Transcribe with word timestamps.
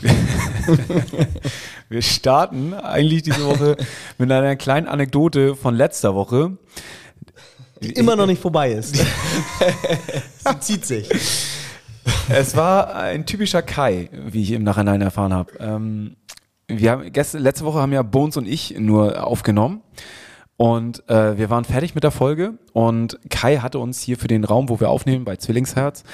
Wir 1.88 2.02
starten 2.02 2.74
eigentlich 2.74 3.22
diese 3.22 3.44
Woche 3.44 3.76
mit 4.18 4.30
einer 4.30 4.56
kleinen 4.56 4.86
Anekdote 4.86 5.56
von 5.56 5.74
letzter 5.74 6.14
Woche. 6.14 6.56
Die 7.82 7.92
immer 7.92 8.16
noch 8.16 8.26
nicht 8.26 8.40
vorbei 8.40 8.72
ist. 8.72 8.96
Sie 10.38 10.60
zieht 10.60 10.86
sich. 10.86 11.08
Es 12.28 12.56
war 12.56 12.94
ein 12.94 13.26
typischer 13.26 13.62
Kai, 13.62 14.08
wie 14.12 14.42
ich 14.42 14.52
im 14.52 14.62
Nachhinein 14.62 15.00
erfahren 15.00 15.32
habe. 15.32 15.52
Ähm, 15.58 16.16
wir 16.68 16.90
haben 16.92 17.12
gestern, 17.12 17.42
letzte 17.42 17.64
Woche 17.64 17.80
haben 17.80 17.92
ja 17.92 18.02
Bones 18.02 18.36
und 18.36 18.46
ich 18.46 18.76
nur 18.78 19.26
aufgenommen. 19.26 19.82
Und 20.62 21.02
äh, 21.10 21.36
wir 21.38 21.50
waren 21.50 21.64
fertig 21.64 21.96
mit 21.96 22.04
der 22.04 22.12
Folge 22.12 22.54
und 22.72 23.18
Kai 23.30 23.56
hatte 23.56 23.80
uns 23.80 24.00
hier 24.00 24.16
für 24.16 24.28
den 24.28 24.44
Raum, 24.44 24.68
wo 24.68 24.78
wir 24.78 24.90
aufnehmen, 24.90 25.24
bei 25.24 25.34
Zwillingsherz, 25.34 26.04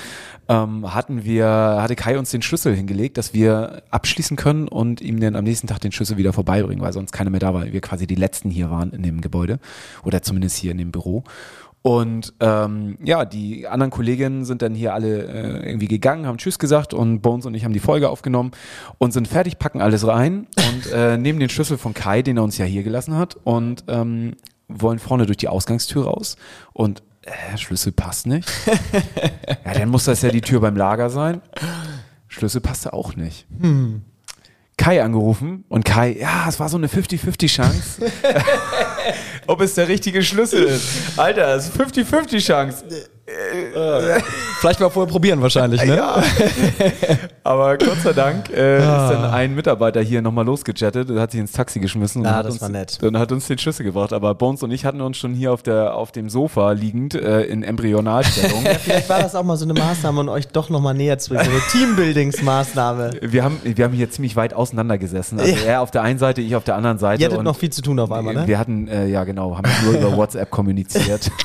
ähm, 0.49 0.95
hatten 0.95 1.23
wir, 1.23 1.47
hatte 1.47 1.97
Kai 1.97 2.19
uns 2.19 2.31
den 2.31 2.41
Schlüssel 2.41 2.75
hingelegt, 2.75 3.19
dass 3.19 3.35
wir 3.35 3.83
abschließen 3.91 4.39
können 4.39 4.67
und 4.67 5.03
ihm 5.03 5.21
dann 5.21 5.37
am 5.37 5.45
nächsten 5.45 5.67
Tag 5.67 5.83
den 5.83 5.93
Schlüssel 5.93 6.17
wieder 6.17 6.33
vorbeibringen, 6.33 6.83
weil 6.83 6.95
sonst 6.95 7.13
keiner 7.13 7.29
mehr 7.29 7.41
da 7.41 7.53
war. 7.53 7.71
Wir 7.71 7.83
quasi 7.83 8.07
die 8.07 8.15
letzten 8.15 8.49
hier 8.49 8.71
waren 8.71 8.91
in 8.93 9.03
dem 9.03 9.21
Gebäude 9.21 9.59
oder 10.03 10.23
zumindest 10.23 10.57
hier 10.57 10.71
in 10.71 10.79
dem 10.79 10.93
Büro. 10.93 11.25
Und 11.83 12.35
ähm, 12.41 12.99
ja, 13.03 13.25
die 13.25 13.69
anderen 13.69 13.91
Kolleginnen 13.91 14.45
sind 14.45 14.63
dann 14.63 14.75
hier 14.75 14.95
alle 14.95 15.25
äh, 15.27 15.69
irgendwie 15.69 15.87
gegangen, 15.87 16.27
haben 16.27 16.39
Tschüss 16.39 16.59
gesagt 16.59 16.93
und 16.93 17.21
Bones 17.21 17.47
und 17.47 17.55
ich 17.55 17.65
haben 17.65 17.73
die 17.73 17.79
Folge 17.79 18.09
aufgenommen 18.09 18.51
und 18.99 19.13
sind 19.13 19.29
fertig, 19.29 19.59
packen 19.59 19.81
alles 19.81 20.07
rein 20.07 20.49
und 20.57 20.93
äh, 20.93 21.17
nehmen 21.19 21.39
den 21.39 21.49
Schlüssel 21.49 21.79
von 21.79 21.95
Kai, 21.95 22.23
den 22.23 22.37
er 22.37 22.43
uns 22.43 22.59
ja 22.59 22.65
hier 22.65 22.83
gelassen 22.83 23.17
hat 23.17 23.37
und 23.45 23.85
ähm, 23.89 24.35
wollen 24.67 24.99
vorne 24.99 25.27
durch 25.27 25.39
die 25.39 25.49
Ausgangstür 25.49 26.05
raus 26.05 26.37
und 26.73 27.03
äh, 27.23 27.57
Schlüssel 27.57 27.93
passt 27.93 28.27
nicht. 28.27 28.49
ja, 29.65 29.75
dann 29.75 29.89
muss 29.89 30.05
das 30.05 30.23
ja 30.23 30.31
die 30.31 30.41
Tür 30.41 30.61
beim 30.61 30.77
Lager 30.77 31.11
sein. 31.11 31.41
Schlüssel 32.27 32.61
passte 32.61 32.93
auch 32.93 33.15
nicht. 33.17 33.47
Hm. 33.61 34.03
Kai 34.79 35.03
angerufen 35.03 35.65
und 35.69 35.85
Kai, 35.85 36.17
ja, 36.19 36.47
es 36.49 36.59
war 36.59 36.69
so 36.71 36.79
eine 36.79 36.87
50-50 36.87 37.49
Chance, 37.49 38.11
ob 39.47 39.61
es 39.61 39.75
der 39.75 39.89
richtige 39.89 40.23
Schlüssel 40.23 40.63
ist. 40.63 41.19
Alter, 41.19 41.57
es 41.57 41.69
ist 41.69 41.79
50-50 41.79 42.39
Chance. 43.29 44.23
Vielleicht 44.61 44.81
mal 44.81 44.91
vorher 44.91 45.11
probieren 45.11 45.41
wahrscheinlich, 45.41 45.85
ne? 45.85 45.97
Ja. 45.97 46.23
Aber 47.45 47.79
Gott 47.79 48.01
sei 48.03 48.13
Dank 48.13 48.51
äh, 48.51 48.79
ist 48.79 48.85
dann 48.85 49.25
ein 49.25 49.55
Mitarbeiter 49.55 50.01
hier 50.01 50.21
nochmal 50.21 50.45
losgechattet 50.45 51.11
und 51.11 51.21
hat 51.21 51.31
sich 51.31 51.41
ins 51.41 51.53
Taxi 51.53 51.79
geschmissen. 51.79 52.27
Ah, 52.27 52.31
und 52.31 52.37
hat 52.37 52.47
das 52.47 52.53
uns, 52.55 52.63
war 52.63 52.69
nett. 52.69 52.99
Und 53.03 53.19
hat 53.19 53.31
uns 53.31 53.47
den 53.47 53.59
Schlüssel 53.59 53.85
gebracht. 53.85 54.13
Aber 54.13 54.35
Bones 54.35 54.63
und 54.63 54.71
ich 54.71 54.85
hatten 54.85 55.01
uns 55.01 55.17
schon 55.17 55.35
hier 55.35 55.53
auf, 55.53 55.63
der, 55.63 55.95
auf 55.95 56.13
dem 56.13 56.29
Sofa 56.29 56.73
liegend 56.73 57.15
äh, 57.15 57.43
in 57.43 57.63
Embryonalstellung. 57.63 58.65
Vielleicht 58.81 59.09
war 59.09 59.21
das 59.21 59.35
auch 59.35 59.45
mal 59.45 59.57
so 59.57 59.65
eine 59.65 59.75
Maßnahme, 59.75 60.21
um 60.21 60.29
euch 60.29 60.49
doch 60.49 60.71
nochmal 60.71 60.95
näher 60.95 61.19
zu 61.19 61.35
bringen. 61.35 61.45
So 61.45 61.51
eine 61.51 61.61
Teambuildingsmaßnahme. 61.71 63.11
wir, 63.23 63.45
haben, 63.45 63.61
wir 63.63 63.85
haben 63.85 63.95
hier 63.95 64.11
ziemlich 64.11 64.35
weit 64.35 64.55
auseinander 64.55 64.99
gesessen. 64.99 65.39
Also 65.39 65.55
er 65.65 65.83
auf 65.83 65.91
der 65.91 66.03
einen 66.03 66.19
Seite, 66.19 66.41
ich 66.41 66.57
auf 66.57 66.65
der 66.65 66.75
anderen 66.75 66.99
Seite. 66.99 67.23
Ihr 67.23 67.27
hattet 67.27 67.39
und 67.39 67.45
noch 67.45 67.57
viel 67.57 67.71
zu 67.71 67.83
tun 67.83 67.99
auf 68.01 68.11
einmal, 68.11 68.35
ne? 68.35 68.47
Wir 68.47 68.59
hatten, 68.59 68.89
äh, 68.89 69.07
ja 69.07 69.25
genau, 69.25 69.57
haben 69.57 69.71
nur 69.85 69.95
über 69.95 70.17
WhatsApp 70.17 70.51
kommuniziert. 70.51 71.31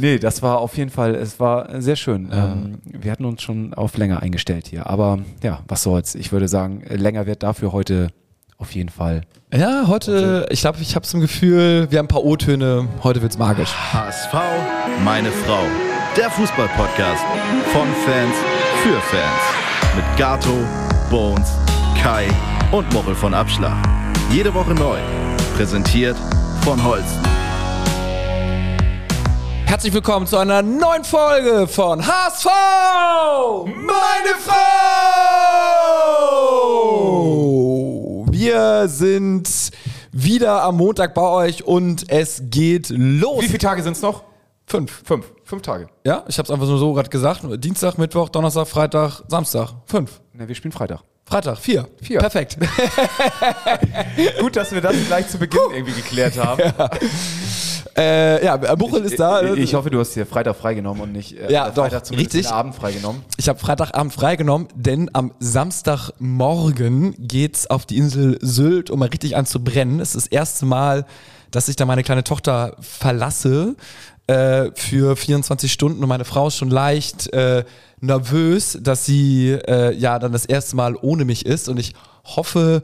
Nee, 0.00 0.18
das 0.18 0.42
war 0.42 0.58
auf 0.58 0.76
jeden 0.76 0.90
Fall, 0.90 1.14
es 1.14 1.38
war 1.40 1.80
sehr 1.80 1.96
schön. 1.96 2.28
Ähm, 2.32 2.78
wir 2.84 3.10
hatten 3.10 3.24
uns 3.24 3.42
schon 3.42 3.74
auf 3.74 3.96
länger 3.96 4.22
eingestellt 4.22 4.68
hier. 4.68 4.86
Aber 4.86 5.18
ja, 5.42 5.60
was 5.68 5.82
soll's. 5.82 6.14
Ich 6.14 6.32
würde 6.32 6.48
sagen, 6.48 6.82
länger 6.88 7.26
wird 7.26 7.42
dafür 7.42 7.72
heute 7.72 8.08
auf 8.58 8.72
jeden 8.72 8.88
Fall. 8.88 9.22
Ja, 9.54 9.84
heute, 9.86 10.46
ich 10.50 10.60
glaube, 10.60 10.78
ich 10.80 10.94
habe 10.96 11.06
so 11.06 11.16
ein 11.16 11.20
Gefühl, 11.20 11.86
wir 11.90 11.98
haben 11.98 12.06
ein 12.06 12.08
paar 12.08 12.24
O-Töne, 12.24 12.88
heute 13.02 13.22
wird's 13.22 13.38
magisch. 13.38 13.72
HSV, 13.92 14.34
meine 15.04 15.30
Frau. 15.30 15.62
Der 16.16 16.30
Fußball-Podcast 16.30 17.22
von 17.72 17.86
Fans 18.04 18.34
für 18.82 19.00
Fans. 19.00 19.94
Mit 19.94 20.04
Gato, 20.16 20.50
Bones, 21.10 21.52
Kai 22.02 22.26
und 22.72 22.92
Mochel 22.92 23.14
von 23.14 23.32
Abschlag. 23.32 23.76
Jede 24.30 24.52
Woche 24.52 24.74
neu. 24.74 24.98
Präsentiert 25.56 26.16
von 26.62 26.82
Holsten. 26.82 27.27
Herzlich 29.68 29.92
willkommen 29.92 30.26
zu 30.26 30.38
einer 30.38 30.62
neuen 30.62 31.04
Folge 31.04 31.68
von 31.68 32.04
HSV! 32.04 32.46
Meine 33.66 34.34
Frau! 34.42 34.54
Wir 38.30 38.88
sind 38.88 39.50
wieder 40.10 40.62
am 40.62 40.78
Montag 40.78 41.12
bei 41.12 41.20
euch 41.20 41.64
und 41.64 42.10
es 42.10 42.44
geht 42.44 42.88
los. 42.88 43.42
Wie 43.42 43.48
viele 43.48 43.58
Tage 43.58 43.82
sind's 43.82 44.00
noch? 44.00 44.24
Fünf. 44.64 45.02
Fünf. 45.04 45.26
Fünf 45.44 45.60
Tage. 45.60 45.88
Ja, 46.02 46.24
ich 46.26 46.38
habe 46.38 46.46
es 46.46 46.50
einfach 46.50 46.66
nur 46.66 46.78
so 46.78 46.94
gerade 46.94 47.10
gesagt. 47.10 47.42
Dienstag, 47.62 47.98
Mittwoch, 47.98 48.30
Donnerstag, 48.30 48.68
Freitag, 48.68 49.20
Samstag. 49.28 49.74
Fünf. 49.84 50.22
Ne, 50.32 50.48
wir 50.48 50.54
spielen 50.54 50.72
Freitag. 50.72 51.02
Freitag, 51.26 51.58
vier. 51.58 51.86
Vier. 52.00 52.20
Perfekt. 52.20 52.56
Gut, 54.40 54.56
dass 54.56 54.72
wir 54.72 54.80
das 54.80 54.96
gleich 55.06 55.28
zu 55.28 55.36
Beginn 55.36 55.60
irgendwie 55.74 55.92
geklärt 55.92 56.38
haben. 56.38 56.62
Äh, 57.98 58.44
ja, 58.44 58.56
Buchel 58.56 59.04
ist 59.04 59.18
da. 59.18 59.42
Ich, 59.42 59.58
ich 59.58 59.74
hoffe, 59.74 59.90
du 59.90 59.98
hast 60.00 60.14
dir 60.14 60.24
Freitag 60.24 60.56
freigenommen 60.56 61.02
und 61.02 61.12
nicht 61.12 61.36
äh, 61.36 61.52
Ja, 61.52 61.72
Freitag 61.72 62.04
doch, 62.04 62.16
richtig. 62.16 62.48
Abend 62.48 62.74
freigenommen. 62.74 63.22
Ich 63.36 63.48
habe 63.48 63.58
Freitagabend 63.58 64.12
freigenommen, 64.12 64.68
denn 64.74 65.10
am 65.12 65.32
Samstagmorgen 65.40 67.14
geht's 67.18 67.68
auf 67.68 67.86
die 67.86 67.96
Insel 67.98 68.38
Sylt, 68.40 68.90
um 68.90 69.00
mal 69.00 69.08
richtig 69.08 69.36
anzubrennen. 69.36 70.00
Es 70.00 70.14
ist 70.14 70.26
das 70.26 70.32
erste 70.32 70.66
Mal, 70.66 71.06
dass 71.50 71.68
ich 71.68 71.76
da 71.76 71.86
meine 71.86 72.02
kleine 72.02 72.24
Tochter 72.24 72.76
verlasse 72.80 73.76
äh, 74.28 74.70
für 74.74 75.16
24 75.16 75.72
Stunden 75.72 76.02
und 76.02 76.08
meine 76.08 76.24
Frau 76.24 76.48
ist 76.48 76.56
schon 76.56 76.70
leicht 76.70 77.32
äh, 77.32 77.64
nervös, 78.00 78.78
dass 78.80 79.04
sie 79.06 79.50
äh, 79.50 79.94
ja 79.94 80.18
dann 80.18 80.32
das 80.32 80.44
erste 80.44 80.76
Mal 80.76 80.96
ohne 81.00 81.24
mich 81.24 81.46
ist 81.46 81.68
und 81.68 81.78
ich 81.78 81.94
hoffe, 82.24 82.82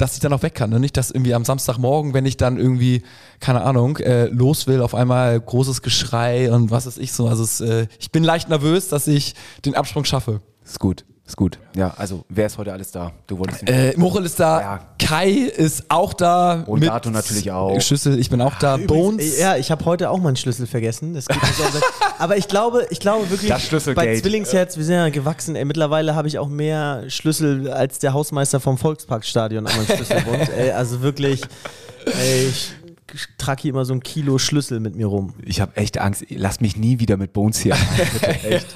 dass 0.00 0.14
ich 0.14 0.20
dann 0.20 0.32
auch 0.32 0.42
weg 0.42 0.54
kann. 0.54 0.70
Ne? 0.70 0.80
Nicht, 0.80 0.96
dass 0.96 1.10
irgendwie 1.10 1.34
am 1.34 1.44
Samstagmorgen, 1.44 2.14
wenn 2.14 2.24
ich 2.24 2.36
dann 2.36 2.56
irgendwie, 2.56 3.02
keine 3.38 3.62
Ahnung, 3.62 3.98
äh, 3.98 4.26
los 4.26 4.66
will, 4.66 4.80
auf 4.80 4.94
einmal 4.94 5.38
großes 5.38 5.82
Geschrei 5.82 6.50
und 6.50 6.70
was 6.70 6.86
ist 6.86 6.98
ich 6.98 7.12
so. 7.12 7.28
Also 7.28 7.44
es, 7.44 7.60
äh, 7.60 7.86
ich 7.98 8.10
bin 8.10 8.24
leicht 8.24 8.48
nervös, 8.48 8.88
dass 8.88 9.06
ich 9.06 9.34
den 9.64 9.74
Absprung 9.74 10.04
schaffe. 10.04 10.40
Ist 10.64 10.80
gut. 10.80 11.04
Ist 11.30 11.36
gut. 11.36 11.60
Ja, 11.76 11.94
also 11.96 12.24
wer 12.28 12.46
ist 12.46 12.58
heute 12.58 12.72
alles 12.72 12.90
da? 12.90 13.12
Du 13.28 13.38
wolltest 13.38 13.62
Äh, 13.68 13.94
Mochel 13.96 14.24
ist 14.24 14.40
da, 14.40 14.60
Ja. 14.60 14.80
Kai 14.98 15.30
ist 15.30 15.84
auch 15.88 16.12
da. 16.12 16.64
Und 16.66 16.84
Dato 16.84 17.08
natürlich 17.08 17.52
auch. 17.52 17.80
Schüssel, 17.80 18.18
ich 18.18 18.28
bin 18.30 18.40
auch 18.40 18.54
da. 18.58 18.76
Bones. 18.78 19.38
Ja, 19.38 19.56
ich 19.56 19.70
habe 19.70 19.84
heute 19.84 20.10
auch 20.10 20.18
meinen 20.18 20.34
Schlüssel 20.34 20.66
vergessen. 20.66 21.14
Das 21.14 21.26
so 21.26 21.32
sehr- 21.70 21.82
Aber 22.18 22.36
ich 22.36 22.48
glaube, 22.48 22.84
ich 22.90 22.98
glaube 22.98 23.30
wirklich, 23.30 23.48
Das 23.48 23.84
bei 23.94 24.18
Zwillingsherz, 24.18 24.76
wir 24.76 24.82
sind 24.84 24.96
ja 24.96 25.08
gewachsen. 25.08 25.54
Ey, 25.54 25.64
mittlerweile 25.64 26.16
habe 26.16 26.26
ich 26.26 26.36
auch 26.40 26.48
mehr 26.48 27.04
Schlüssel 27.08 27.70
als 27.70 28.00
der 28.00 28.12
Hausmeister 28.12 28.58
vom 28.58 28.76
Volksparkstadion 28.76 29.64
an 29.68 29.76
meinem 29.76 29.86
Schlüsselbund. 29.86 30.48
ey, 30.58 30.72
also 30.72 31.00
wirklich, 31.00 31.42
ey, 32.06 32.48
ich 33.12 33.26
trage 33.38 33.62
hier 33.62 33.70
immer 33.70 33.84
so 33.84 33.92
ein 33.94 34.02
Kilo 34.02 34.38
Schlüssel 34.38 34.80
mit 34.80 34.96
mir 34.96 35.06
rum. 35.06 35.34
Ich 35.44 35.60
habe 35.60 35.76
echt 35.76 35.98
Angst. 35.98 36.24
Lass 36.30 36.60
mich 36.60 36.76
nie 36.76 36.98
wieder 36.98 37.16
mit 37.16 37.32
Bones 37.32 37.58
hier. 37.60 37.76
Bitte, 38.14 38.26
echt. 38.44 38.66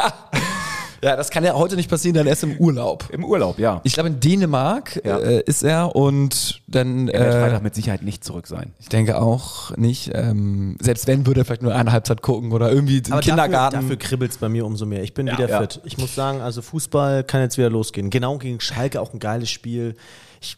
Ja, 1.04 1.16
das 1.16 1.30
kann 1.30 1.44
ja 1.44 1.52
heute 1.54 1.76
nicht 1.76 1.90
passieren, 1.90 2.14
denn 2.14 2.26
er 2.26 2.32
ist 2.32 2.42
im 2.42 2.56
Urlaub. 2.56 3.08
Im 3.12 3.24
Urlaub, 3.24 3.58
ja. 3.58 3.80
Ich 3.84 3.92
glaube, 3.92 4.08
in 4.08 4.20
Dänemark 4.20 5.00
Ja. 5.04 5.18
äh, 5.18 5.42
ist 5.44 5.62
er 5.62 5.94
und 5.94 6.62
dann. 6.66 7.08
Er 7.08 7.20
wird 7.20 7.34
Äh, 7.34 7.40
Freitag 7.40 7.62
mit 7.62 7.74
Sicherheit 7.74 8.02
nicht 8.02 8.24
zurück 8.24 8.46
sein. 8.46 8.72
ich 8.80 8.88
denke 8.88 9.20
auch 9.20 9.76
nicht. 9.76 10.10
Ähm, 10.14 10.76
selbst 10.80 11.06
wenn, 11.06 11.26
würde 11.26 11.42
er 11.42 11.44
vielleicht 11.44 11.62
nur 11.62 11.74
eine 11.74 11.92
Halbzeit 11.92 12.22
gucken 12.22 12.52
oder 12.52 12.72
irgendwie 12.72 12.98
im 12.98 13.20
Kindergarten. 13.20 13.74
dafür, 13.76 13.80
dafür 13.82 13.96
kribbelt 13.96 14.30
es 14.32 14.38
bei 14.38 14.48
mir 14.48 14.64
umso 14.64 14.86
mehr. 14.86 15.02
Ich 15.02 15.12
bin 15.14 15.26
wieder 15.26 15.48
ja. 15.48 15.60
fit. 15.60 15.80
Ich 15.84 15.98
muss 15.98 16.14
sagen, 16.14 16.40
also 16.40 16.62
Fußball 16.62 17.22
kann 17.24 17.42
jetzt 17.42 17.58
wieder 17.58 17.68
losgehen. 17.70 18.08
Genau 18.08 18.38
gegen 18.38 18.60
Schalke 18.60 19.00
auch 19.00 19.12
ein 19.12 19.18
geiles 19.18 19.50
Spiel. 19.50 19.94
Ich, 20.40 20.56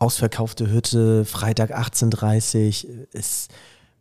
ausverkaufte 0.00 0.70
Hütte, 0.70 1.24
Freitag 1.24 1.70
18.30 1.78 2.86
Uhr. 2.86 3.06
Ist, 3.12 3.50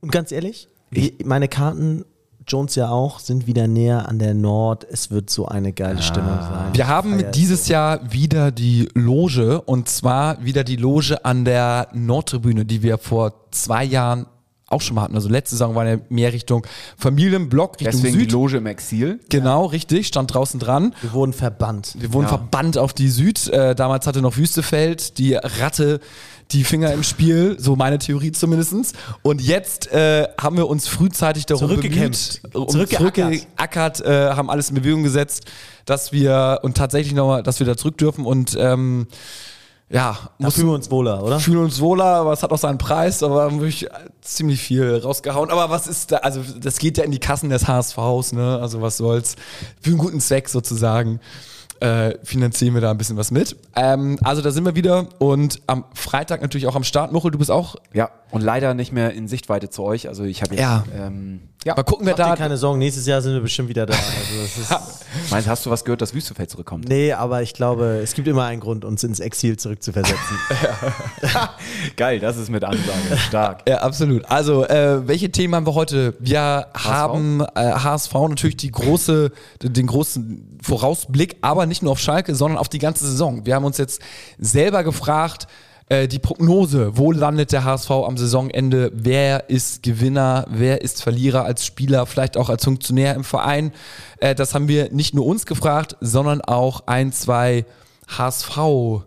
und 0.02 0.12
ganz 0.12 0.32
ehrlich, 0.32 0.68
wie, 0.90 1.14
meine 1.24 1.48
Karten, 1.48 2.06
Jones 2.48 2.76
ja 2.76 2.90
auch, 2.90 3.20
sind 3.20 3.48
wieder 3.48 3.68
näher 3.68 4.08
an 4.08 4.20
der 4.20 4.34
Nord. 4.34 4.86
Es 4.90 5.10
wird 5.10 5.30
so 5.30 5.48
eine 5.48 5.74
geile 5.74 6.02
Stimmung 6.02 6.40
sein. 6.40 6.74
Wir 6.74 6.88
haben 6.88 7.24
dieses 7.34 7.68
Jahr 7.68 8.12
wieder 8.12 8.52
die 8.52 8.88
Loge 8.94 9.62
und 9.62 9.90
zwar 9.90 10.44
wieder 10.44 10.64
die 10.64 10.76
Loge 10.76 11.26
an 11.26 11.44
der 11.44 11.88
Nordtribüne, 11.94 12.66
die 12.66 12.84
wir 12.84 12.98
vor 12.98 13.34
zwei 13.52 13.84
Jahren 13.84 14.28
auch 14.68 14.82
schon 14.82 14.96
mal 14.96 15.04
hatten. 15.04 15.16
Also 15.16 15.30
letzte 15.30 15.56
Saison 15.56 15.76
war 15.76 15.88
ja 15.88 15.98
mehr 16.10 16.34
Richtung 16.34 16.66
Familienblock, 16.98 17.80
Richtung 17.80 18.02
Deswegen 18.02 18.14
die 18.18 18.24
Süd. 18.24 18.32
Loge 18.32 18.58
im 18.58 18.66
Exil. 18.66 19.20
Genau, 19.30 19.66
richtig, 19.66 20.08
stand 20.08 20.34
draußen 20.34 20.60
dran. 20.60 20.96
Wir 21.02 21.14
wurden 21.14 21.34
verbannt. 21.34 21.94
Wir 22.00 22.14
wurden 22.14 22.28
verbannt 22.28 22.78
auf 22.78 22.94
die 22.94 23.10
Süd. 23.10 23.48
Äh, 23.48 23.76
damals 23.76 24.08
hatte 24.08 24.22
noch 24.22 24.38
Wüstefeld 24.38 25.18
die 25.18 25.36
Ratte 25.36 26.00
die 26.52 26.64
Finger 26.64 26.94
im 26.94 27.04
Spiel, 27.04 27.58
so 27.60 27.76
meine 27.76 27.98
Theorie 27.98 28.32
zumindestens. 28.32 28.94
Und 29.24 29.42
jetzt 29.42 29.92
äh, 29.92 30.28
haben 30.40 30.58
wir 30.58 30.68
uns 30.68 30.88
frühzeitig 30.88 31.46
darum 31.46 31.68
Zurückgekämpft. 31.68 32.44
bemüht, 32.44 32.56
um 32.56 32.70
Zurückgeackert. 32.70 33.16
zurückgeackert, 33.16 34.02
äh, 34.02 34.30
haben 34.32 34.50
alles 34.50 34.70
in 34.70 34.76
Bewegung 34.76 35.04
gesetzt, 35.04 35.46
dass 35.86 36.12
wir 36.12 36.60
und 36.62 36.78
tatsächlich 36.78 37.14
nochmal, 37.14 37.44
dass 37.44 37.60
wir 37.60 37.68
da 37.68 37.76
zurück 37.76 37.98
dürfen 37.98 38.26
und 38.26 38.56
ähm, 38.60 39.08
ja, 39.90 40.18
Da 40.40 40.50
fühlen 40.50 40.68
wir 40.68 40.74
uns 40.74 40.90
wohler, 40.90 41.24
oder? 41.24 41.40
fühlen 41.40 41.60
uns 41.60 41.80
wohler, 41.80 42.06
aber 42.06 42.34
es 42.34 42.42
hat 42.42 42.52
auch 42.52 42.58
seinen 42.58 42.78
Preis, 42.80 43.22
aber 43.22 43.44
haben 43.44 43.60
wirklich 43.60 43.88
ziemlich 44.22 44.60
viel 44.62 44.98
rausgehauen. 44.98 45.50
Aber 45.52 45.70
was 45.70 45.86
ist 45.88 46.12
da, 46.12 46.18
also 46.18 46.42
das 46.60 46.80
geht 46.80 46.98
ja 46.98 47.04
in 47.04 47.12
die 47.12 47.20
Kassen 47.20 47.50
des 47.50 47.68
HSVs, 47.68 48.34
ne? 48.34 48.60
Also 48.62 48.82
was 48.82 48.98
soll's. 48.98 49.36
Für 49.82 49.92
einen 49.92 50.00
guten 50.00 50.20
Zweck 50.20 50.50
sozusagen. 50.50 51.20
äh, 51.82 52.18
finanzieren 52.24 52.74
wir 52.74 52.82
da 52.82 52.92
ein 52.92 52.98
bisschen 52.98 53.18
was 53.18 53.32
mit. 53.32 53.56
Ähm, 53.76 54.18
also 54.24 54.42
da 54.42 54.52
sind 54.52 54.64
wir 54.64 54.76
wieder 54.76 55.08
und 55.20 55.62
am 55.68 55.84
Freitag 55.94 56.42
natürlich 56.42 56.68
auch 56.68 56.76
am 56.76 56.86
Start. 56.86 57.12
Muchel, 57.12 57.32
du 57.32 57.38
bist 57.38 57.52
auch. 57.52 57.76
Ja, 57.94 58.10
und 58.36 58.42
leider 58.42 58.74
nicht 58.74 58.92
mehr 58.92 59.14
in 59.14 59.28
Sichtweite 59.28 59.70
zu 59.70 59.84
euch. 59.84 60.08
Also 60.08 60.24
ich 60.24 60.42
habe 60.42 60.56
jetzt, 60.56 60.62
Ja. 60.62 60.84
ähm, 60.96 61.42
Mal 61.66 61.82
gucken, 61.82 62.06
wer 62.06 62.14
Mach 62.16 62.24
dir 62.26 62.30
da. 62.30 62.36
keine 62.36 62.58
Sorgen, 62.58 62.78
nächstes 62.78 63.08
Jahr 63.08 63.24
sind 63.24 63.34
wir 63.34 63.42
bestimmt 63.42 63.70
wieder 63.70 63.88
da. 63.88 63.94
Also 63.96 64.42
das 64.44 64.58
ist, 64.58 65.02
meinst, 65.32 65.48
hast 65.48 65.66
du 65.66 65.72
was 65.72 65.84
gehört, 65.84 66.00
dass 66.00 66.14
Wüstefeld 66.14 66.48
zurückkommt? 66.52 66.88
nee, 66.88 67.12
aber 67.12 67.42
ich 67.42 67.56
glaube, 67.56 68.02
es 68.04 68.14
gibt 68.14 68.28
immer 68.28 68.44
einen 68.44 68.62
Grund, 68.62 68.86
uns 68.86 69.04
ins 69.04 69.20
Exil 69.20 69.58
zurückzuversetzen. 69.58 70.38
Geil, 71.98 72.20
das 72.20 72.38
ist 72.38 72.50
mit 72.50 72.64
Ansage. 72.64 73.18
Stark. 73.18 73.64
Ja, 73.68 73.78
absolut. 73.78 74.26
Also, 74.30 74.66
äh, 74.68 75.08
welche 75.08 75.32
Themen 75.32 75.56
haben 75.56 75.66
wir 75.66 75.74
heute? 75.76 76.16
Wir 76.20 76.68
haben 76.76 77.42
äh, 77.56 77.72
HSV 77.72 78.14
natürlich 78.14 78.58
die 78.58 78.72
große, 78.72 79.32
den 79.64 79.88
großen 79.88 80.60
Vorausblick, 80.62 81.38
aber 81.42 81.66
nicht 81.66 81.82
nur 81.84 81.94
auf 81.94 82.00
Schalke, 82.00 82.36
sondern 82.36 82.58
auf 82.60 82.70
die 82.70 82.80
ganze 82.80 83.06
Saison. 83.06 83.46
Wir 83.46 83.56
haben 83.56 83.66
uns 83.66 83.78
jetzt 83.78 84.02
selber 84.38 84.84
gefragt, 84.84 85.48
äh, 85.88 86.08
die 86.08 86.20
Prognose, 86.20 86.98
wo 86.98 87.12
landet 87.12 87.52
der 87.52 87.64
HSV 87.64 87.92
am 87.92 88.18
Saisonende? 88.18 88.92
Wer 88.94 89.50
ist 89.50 89.84
Gewinner? 89.84 90.46
Wer 90.50 90.82
ist 90.82 91.04
Verlierer 91.04 91.46
als 91.46 91.66
Spieler, 91.66 92.06
vielleicht 92.06 92.38
auch 92.38 92.50
als 92.50 92.64
Funktionär 92.64 93.14
im 93.16 93.24
Verein? 93.24 93.72
Äh, 94.18 94.36
das 94.36 94.56
haben 94.56 94.68
wir 94.68 94.92
nicht 94.92 95.14
nur 95.14 95.26
uns 95.26 95.46
gefragt, 95.46 95.96
sondern 96.02 96.42
auch 96.42 96.84
ein, 96.88 97.12
zwei 97.12 97.66
HSV 98.08 99.04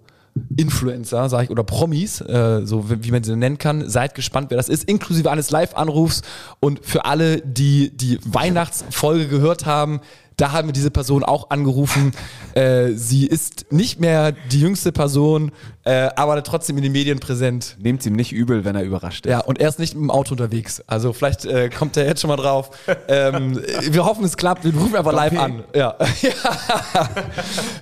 Influencer, 0.57 1.29
sag 1.29 1.45
ich, 1.45 1.51
oder 1.51 1.65
Promis, 1.65 2.21
äh, 2.21 2.65
so 2.65 2.89
wie, 2.91 3.05
wie 3.05 3.11
man 3.11 3.25
sie 3.25 3.35
nennen 3.35 3.59
kann. 3.59 3.89
Seid 3.89 4.15
gespannt, 4.15 4.51
wer 4.51 4.57
das 4.57 4.69
ist, 4.69 4.85
inklusive 4.85 5.31
eines 5.31 5.51
Live-Anrufs. 5.51 6.23
Und 6.61 6.85
für 6.85 7.05
alle, 7.05 7.41
die 7.41 7.91
die 7.97 8.21
Weihnachtsfolge 8.25 9.27
gehört 9.27 9.67
haben, 9.67 10.01
da 10.39 10.53
haben 10.53 10.69
wir 10.69 10.73
diese 10.73 10.91
Person 10.91 11.25
auch 11.25 11.51
angerufen. 11.51 12.13
Äh, 12.55 12.93
sie 12.93 13.27
ist 13.27 13.67
nicht 13.71 14.01
mehr 14.01 14.33
die 14.33 14.61
jüngste 14.61 14.93
Person, 14.93 15.51
äh, 15.85 16.09
aber 16.17 16.43
trotzdem 16.45 16.77
in 16.77 16.85
den 16.85 16.93
Medien 16.93 17.19
präsent. 17.19 17.77
Nehmt 17.81 18.07
ihm 18.07 18.15
nicht 18.15 18.33
übel, 18.33 18.65
wenn 18.65 18.77
er 18.77 18.85
überrascht 18.85 19.27
ist. 19.27 19.31
Ja, 19.31 19.41
und 19.41 19.61
er 19.61 19.69
ist 19.69 19.81
nicht 19.81 19.95
mit 19.95 20.05
dem 20.05 20.11
Auto 20.11 20.33
unterwegs. 20.33 20.83
Also 20.87 21.13
vielleicht 21.13 21.45
äh, 21.45 21.69
kommt 21.71 21.97
er 21.97 22.07
jetzt 22.07 22.21
schon 22.21 22.29
mal 22.29 22.37
drauf. 22.37 22.71
ähm, 23.09 23.61
wir 23.91 24.05
hoffen, 24.05 24.25
es 24.25 24.37
klappt. 24.37 24.65
Wir 24.65 24.73
rufen 24.75 24.97
einfach 24.97 25.13
live 25.13 25.39
an. 25.39 25.65
Ja. 25.75 25.97
ja. 26.23 26.31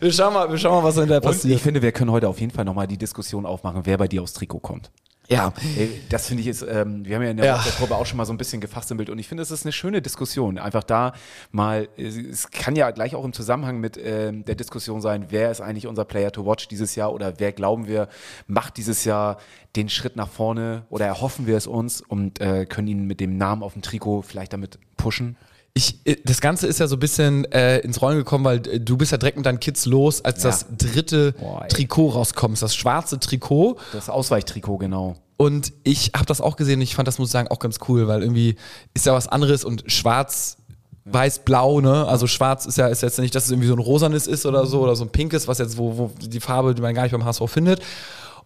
Wir, 0.00 0.12
schauen 0.12 0.32
mal, 0.32 0.50
wir 0.50 0.59
schauen 0.59 0.82
mal, 0.82 0.88
was 0.88 0.94
hinterher 0.94 1.23
Und 1.23 1.31
passiert. 1.31 1.56
ich 1.56 1.62
finde, 1.62 1.82
wir 1.82 1.93
können 1.93 2.11
heute 2.11 2.26
auf 2.26 2.41
jeden 2.41 2.52
Fall 2.52 2.64
nochmal 2.64 2.87
die 2.87 2.99
Diskussion 2.99 3.44
aufmachen, 3.44 3.82
wer 3.85 3.99
bei 3.99 4.09
dir 4.09 4.23
aufs 4.23 4.32
Trikot 4.32 4.61
kommt. 4.61 4.91
Ja. 5.28 5.52
Ey, 5.76 6.00
Das 6.08 6.26
finde 6.28 6.43
ich 6.43 6.46
ist, 6.49 6.62
ähm, 6.62 7.05
wir 7.05 7.17
haben 7.17 7.23
ja 7.23 7.31
in 7.31 7.37
der 7.37 7.46
Ja. 7.46 7.55
WhatsApp-Gruppe 7.58 7.94
auch 7.96 8.06
schon 8.06 8.17
mal 8.17 8.25
so 8.26 8.32
ein 8.32 8.38
bisschen 8.38 8.61
gefasst 8.61 8.90
im 8.90 8.96
Bild 8.96 9.11
und 9.11 9.19
ich 9.19 9.28
finde, 9.28 9.43
es 9.43 9.50
ist 9.50 9.64
eine 9.64 9.73
schöne 9.73 10.00
Diskussion. 10.02 10.58
Einfach 10.58 10.84
da 10.84 11.12
mal, 11.50 11.88
es- 11.96 12.17
es 12.17 12.50
kann 12.50 12.76
ja 12.76 12.90
gleich 12.90 13.14
auch 13.14 13.25
im 13.25 13.32
Zusammenhang 13.32 13.78
mit 13.81 13.99
ähm, 14.02 14.44
der 14.44 14.55
Diskussion 14.55 15.00
sein, 15.00 15.26
wer 15.31 15.50
ist 15.50 15.61
eigentlich 15.61 15.87
unser 15.87 16.05
Player 16.05 16.31
to 16.32 16.44
watch 16.46 16.69
dieses 16.69 16.94
Jahr 16.94 17.12
oder 17.12 17.34
wer 17.38 17.52
glauben 17.52 17.87
wir 17.87 18.08
macht 18.46 18.76
dieses 18.76 19.05
Jahr 19.05 19.38
den 19.75 19.88
Schritt 19.88 20.17
nach 20.17 20.28
vorne 20.28 20.84
oder 20.90 21.06
erhoffen 21.06 21.46
wir 21.46 21.56
es 21.56 21.67
uns 21.67 22.00
und 22.00 22.40
äh, 22.40 22.64
können 22.67 22.88
ihn 22.88 23.06
mit 23.06 23.20
dem 23.20 23.37
Namen 23.37 23.62
auf 23.62 23.73
dem 23.75 23.82
Trikot 23.82 24.23
vielleicht 24.23 24.52
damit 24.52 24.78
pushen. 24.96 25.37
Ich, 25.76 26.00
äh, 26.06 26.17
das 26.25 26.40
Ganze 26.40 26.67
ist 26.67 26.81
ja 26.81 26.87
so 26.87 26.96
ein 26.96 27.00
bisschen 27.00 27.44
äh, 27.52 27.81
ins 27.81 28.00
Rollen 28.00 28.17
gekommen, 28.17 28.44
weil 28.46 28.67
äh, 28.67 28.81
du 28.81 28.96
bist 28.96 29.12
ja 29.12 29.19
direkt 29.19 29.37
mit 29.37 29.44
deinen 29.44 29.61
Kids 29.61 29.84
los, 29.84 30.25
als 30.25 30.43
Ja. 30.43 30.49
das 30.50 30.64
dritte 30.78 31.32
Boah. 31.32 31.69
Trikot 31.69 32.08
rauskommt, 32.08 32.61
das 32.62 32.75
schwarze 32.75 33.20
Trikot. 33.20 33.76
Das 33.93 34.08
Ausweichtrikot, 34.08 34.78
genau. 34.78 35.17
Und 35.37 35.75
ich 35.84 36.12
habe 36.17 36.25
das 36.25 36.40
auch 36.40 36.56
gesehen 36.56 36.76
und 36.78 36.82
ich 36.82 36.94
fand 36.96 37.06
das, 37.06 37.19
muss 37.19 37.28
ich 37.28 37.32
sagen, 37.32 37.49
auch 37.49 37.58
ganz 37.58 37.78
cool, 37.88 38.08
weil 38.08 38.23
irgendwie 38.23 38.56
ist 38.94 39.05
ja 39.05 39.12
was 39.12 39.28
anderes 39.28 39.64
und 39.64 39.84
schwarz, 39.87 40.56
weiß, 41.05 41.40
blau, 41.40 41.82
ne? 41.82 42.06
Also 42.08 42.26
schwarz 42.26 42.64
ist 42.64 42.78
ja 42.78 42.87
ist 42.88 43.02
jetzt 43.02 43.19
nicht, 43.19 43.34
dass 43.34 43.44
es 43.44 43.50
irgendwie 43.50 43.69
so 43.69 43.75
ein 43.75 43.78
rosanes 43.78 44.26
ist 44.26 44.46
oder 44.46 44.64
so 44.64 44.81
oder 44.81 44.96
so 44.96 45.05
ein 45.05 45.11
pinkes, 45.11 45.46
was 45.46 45.58
jetzt, 45.58 45.76
wo, 45.76 45.99
wo 45.99 46.11
die 46.19 46.40
Farbe, 46.40 46.75
die 46.75 46.81
man 46.81 46.94
gar 46.94 47.02
nicht 47.02 47.12
beim 47.12 47.25
HSV 47.26 47.43
findet. 47.49 47.81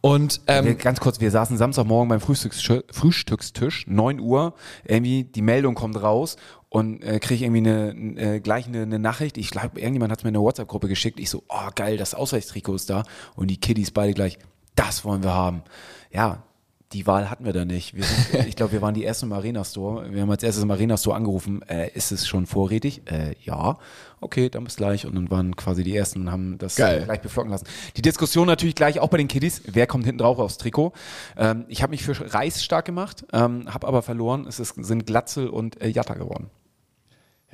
Und 0.00 0.40
ähm, 0.46 0.64
wir, 0.64 0.74
ganz 0.76 1.00
kurz, 1.00 1.20
wir 1.20 1.30
saßen 1.30 1.58
Samstagmorgen 1.58 2.08
beim 2.08 2.20
Frühstückstisch, 2.20 2.82
Frühstückstisch 2.90 3.86
9 3.86 4.20
Uhr, 4.20 4.54
irgendwie 4.84 5.24
die 5.24 5.42
Meldung 5.42 5.74
kommt 5.74 6.02
raus 6.02 6.36
und 6.70 7.02
äh, 7.02 7.18
kriege 7.18 7.34
ich 7.34 7.42
irgendwie 7.42 7.68
eine, 7.68 8.36
äh, 8.36 8.40
gleich 8.40 8.66
eine, 8.66 8.82
eine 8.82 8.98
Nachricht. 8.98 9.36
Ich 9.36 9.50
glaube, 9.50 9.78
irgendjemand 9.78 10.12
hat 10.12 10.20
es 10.20 10.24
mir 10.24 10.28
in 10.28 10.34
der 10.34 10.42
WhatsApp-Gruppe 10.42 10.88
geschickt. 10.88 11.20
Ich 11.20 11.28
so, 11.28 11.42
oh 11.48 11.68
geil, 11.74 11.98
das 11.98 12.14
Ausweichstrikot 12.14 12.76
ist 12.76 12.88
da. 12.88 13.02
Und 13.36 13.48
die 13.48 13.58
Kiddies 13.58 13.90
beide 13.90 14.14
gleich, 14.14 14.38
das 14.74 15.04
wollen 15.04 15.22
wir 15.22 15.34
haben. 15.34 15.62
Ja, 16.10 16.44
die 16.92 17.06
Wahl 17.06 17.30
hatten 17.30 17.44
wir 17.44 17.52
da 17.52 17.64
nicht. 17.64 17.94
Sind, 17.94 18.46
ich 18.48 18.56
glaube, 18.56 18.72
wir 18.72 18.82
waren 18.82 18.94
die 18.94 19.04
ersten 19.04 19.26
im 19.26 19.32
Arena 19.32 19.64
Store. 19.64 20.12
Wir 20.12 20.22
haben 20.22 20.30
als 20.30 20.42
erstes 20.42 20.64
im 20.64 20.70
Arena 20.70 20.96
Store 20.96 21.14
angerufen. 21.16 21.62
Äh, 21.68 21.90
ist 21.94 22.10
es 22.10 22.26
schon 22.26 22.46
vorrätig? 22.46 23.02
Äh, 23.10 23.34
ja. 23.44 23.78
Okay, 24.20 24.48
dann 24.50 24.64
bis 24.64 24.76
gleich. 24.76 25.06
Und 25.06 25.14
dann 25.14 25.30
waren 25.30 25.54
quasi 25.56 25.84
die 25.84 25.96
ersten 25.96 26.22
und 26.22 26.32
haben 26.32 26.58
das 26.58 26.76
Geil. 26.76 27.04
gleich 27.04 27.20
beflocken 27.20 27.50
lassen. 27.52 27.66
Die 27.96 28.02
Diskussion 28.02 28.46
natürlich 28.46 28.74
gleich 28.74 28.98
auch 28.98 29.08
bei 29.08 29.18
den 29.18 29.28
Kiddies. 29.28 29.62
Wer 29.66 29.86
kommt 29.86 30.04
hinten 30.04 30.18
drauf 30.18 30.38
aufs 30.38 30.58
Trikot? 30.58 30.92
Ähm, 31.36 31.64
ich 31.68 31.82
habe 31.82 31.90
mich 31.90 32.02
für 32.02 32.34
Reis 32.34 32.62
stark 32.64 32.86
gemacht, 32.86 33.24
ähm, 33.32 33.72
habe 33.72 33.86
aber 33.86 34.02
verloren. 34.02 34.46
Es 34.48 34.58
ist, 34.58 34.74
sind 34.76 35.06
Glatzel 35.06 35.48
und 35.48 35.80
äh, 35.80 35.88
Jatta 35.88 36.14
geworden. 36.14 36.50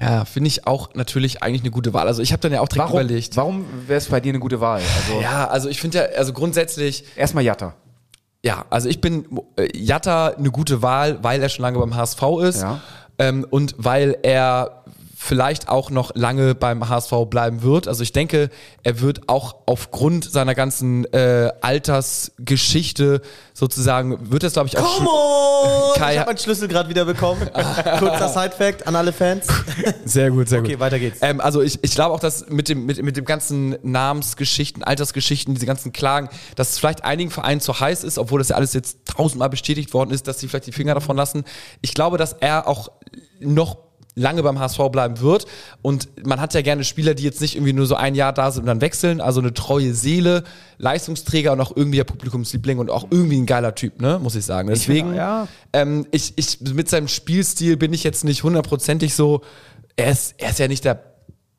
ja, 0.01 0.25
finde 0.25 0.49
ich 0.49 0.67
auch 0.67 0.95
natürlich 0.95 1.43
eigentlich 1.43 1.63
eine 1.63 1.71
gute 1.71 1.93
Wahl. 1.93 2.07
Also 2.09 2.23
ich 2.23 2.33
habe 2.33 2.41
dann 2.41 2.53
ja 2.53 2.61
auch 2.63 2.69
direkt 2.69 2.91
überlegt. 2.91 3.37
Warum 3.37 3.67
wäre 3.87 3.99
es 3.99 4.07
bei 4.09 4.21
dir 4.21 4.31
eine 4.31 4.41
gute 4.41 4.61
Wahl? 4.61 4.81
Also 4.97 5.21
Ja, 5.21 5.47
also 5.47 5.69
ich 5.69 5.79
finde 5.81 5.99
ja, 5.99 6.05
also 6.17 6.33
grundsätzlich, 6.33 7.05
erstmal 7.17 7.45
Jatta. 7.45 7.75
Ja, 8.47 8.65
also 8.71 8.89
ich 8.89 9.01
bin 9.01 9.27
äh, 9.57 9.69
Jatta 9.77 10.29
eine 10.29 10.51
gute 10.53 10.81
Wahl, 10.81 11.19
weil 11.23 11.43
er 11.43 11.49
schon 11.49 11.65
lange 11.65 11.79
beim 11.81 11.97
HSV 11.97 12.23
ist 12.45 12.63
Ja. 12.63 12.81
ähm, 13.19 13.45
und 13.51 13.75
weil 13.77 14.17
er 14.23 14.85
vielleicht 15.19 15.69
auch 15.71 15.89
noch 15.89 16.15
lange 16.15 16.55
beim 16.55 16.89
HSV 16.91 17.13
bleiben 17.31 17.63
wird. 17.63 17.89
Also 17.89 18.03
ich 18.03 18.13
denke, 18.13 18.51
er 18.83 19.01
wird 19.01 19.31
auch 19.31 19.57
aufgrund 19.65 20.31
seiner 20.31 20.55
ganzen 20.55 21.11
äh, 21.13 21.51
Altersgeschichte 21.63 23.23
sozusagen, 23.55 24.31
wird 24.31 24.45
es 24.45 24.53
glaube 24.53 24.69
ich 24.69 24.77
auch 24.79 24.97
Come 24.99 25.09
on! 25.09 25.95
Kai- 25.95 26.13
ich 26.13 26.19
habe 26.19 26.31
meinen 26.31 26.39
Schlüssel 26.39 26.69
gerade 26.69 26.91
wieder 26.91 27.07
bekommen. 27.07 27.49
Kurzer 27.99 28.29
Side-Fact 28.29 28.87
an 28.87 28.95
alle 28.95 29.13
Fans. 29.13 29.47
Sehr 30.05 30.31
gut, 30.31 30.51
sehr 30.51 30.61
gut. 30.61 30.69
Okay, 30.69 30.81
weiter 30.81 30.99
geht's. 30.99 31.19
Ähm, 31.23 31.41
also 31.41 31.63
ich, 31.63 31.79
ich 31.83 31.95
glaube 31.95 32.15
auch, 32.15 32.21
dass 32.21 32.49
mit 32.51 32.69
dem, 32.69 32.85
mit, 32.85 33.03
mit 33.03 33.17
dem 33.17 33.25
ganzen 33.25 33.77
Namensgeschichten, 33.83 34.85
Altersgeschichten, 34.85 35.55
diese 35.55 35.67
ganzen 35.67 35.93
Klagen, 35.93 36.29
dass 36.57 36.71
es 36.73 36.79
vielleicht 36.79 37.05
einigen 37.05 37.31
Vereinen 37.31 37.63
zu 37.63 37.81
heiß 37.81 38.05
ist, 38.05 38.19
obwohl 38.19 38.39
das 38.39 38.51
ja 38.51 38.57
alles 38.57 38.75
jetzt 38.75 38.99
tausendmal 39.07 39.49
bestätigt 39.49 39.95
worden 39.95 40.11
ist, 40.11 40.29
dass 40.29 40.41
sie 40.41 40.49
vielleicht 40.49 40.67
die 40.67 40.73
Finger 40.73 40.93
davon 40.95 41.17
lassen. 41.17 41.45
Ich 41.81 41.95
glaube, 41.95 42.19
dass 42.19 42.35
er 42.35 42.69
auch 42.69 42.91
noch 43.41 43.79
lange 44.17 44.43
beim 44.43 44.59
HSV 44.59 44.81
bleiben 44.91 45.21
wird. 45.21 45.47
Und 45.83 46.09
man 46.27 46.41
hat 46.41 46.55
ja 46.55 46.63
gerne 46.63 46.83
Spieler, 46.85 47.15
die 47.15 47.23
jetzt 47.23 47.41
nicht 47.41 47.55
irgendwie 47.55 47.75
nur 47.75 47.87
so 47.87 47.95
ein 47.95 48.15
Jahr 48.15 48.33
da 48.33 48.51
sind 48.51 48.63
und 48.63 48.67
dann 48.67 48.81
wechseln. 48.81 49.21
Also 49.21 49.41
eine 49.41 49.55
treue 49.55 49.95
Seele, 49.95 50.43
Leistungsträger 50.79 51.53
und 51.53 51.61
auch 51.61 51.77
irgendwie 51.77 51.99
der 51.99 52.05
Publikumsliebling 52.05 52.79
und 52.79 52.91
auch 52.91 53.07
irgendwie 53.11 53.37
ein 53.37 53.47
geiler 53.47 53.75
Typ, 53.75 54.01
ne, 54.01 54.19
muss 54.21 54.35
ich 54.35 54.45
sagen. 54.45 54.69
Deswegen, 54.69 55.09
finde, 55.09 55.17
ja. 55.17 55.49
ähm, 55.75 56.07
ich, 56.11 56.33
ich, 56.37 56.61
mit 56.61 56.89
seinem 56.89 57.09
Spielstil 57.09 57.77
bin 57.77 57.93
ich 57.93 58.03
jetzt 58.03 58.25
nicht 58.25 58.43
hundertprozentig 58.43 59.15
so, 59.15 59.43
er 59.97 60.11
ist, 60.13 60.35
er 60.39 60.51
ist 60.51 60.59
ja 60.59 60.69
nicht 60.69 60.85
der, 60.85 61.01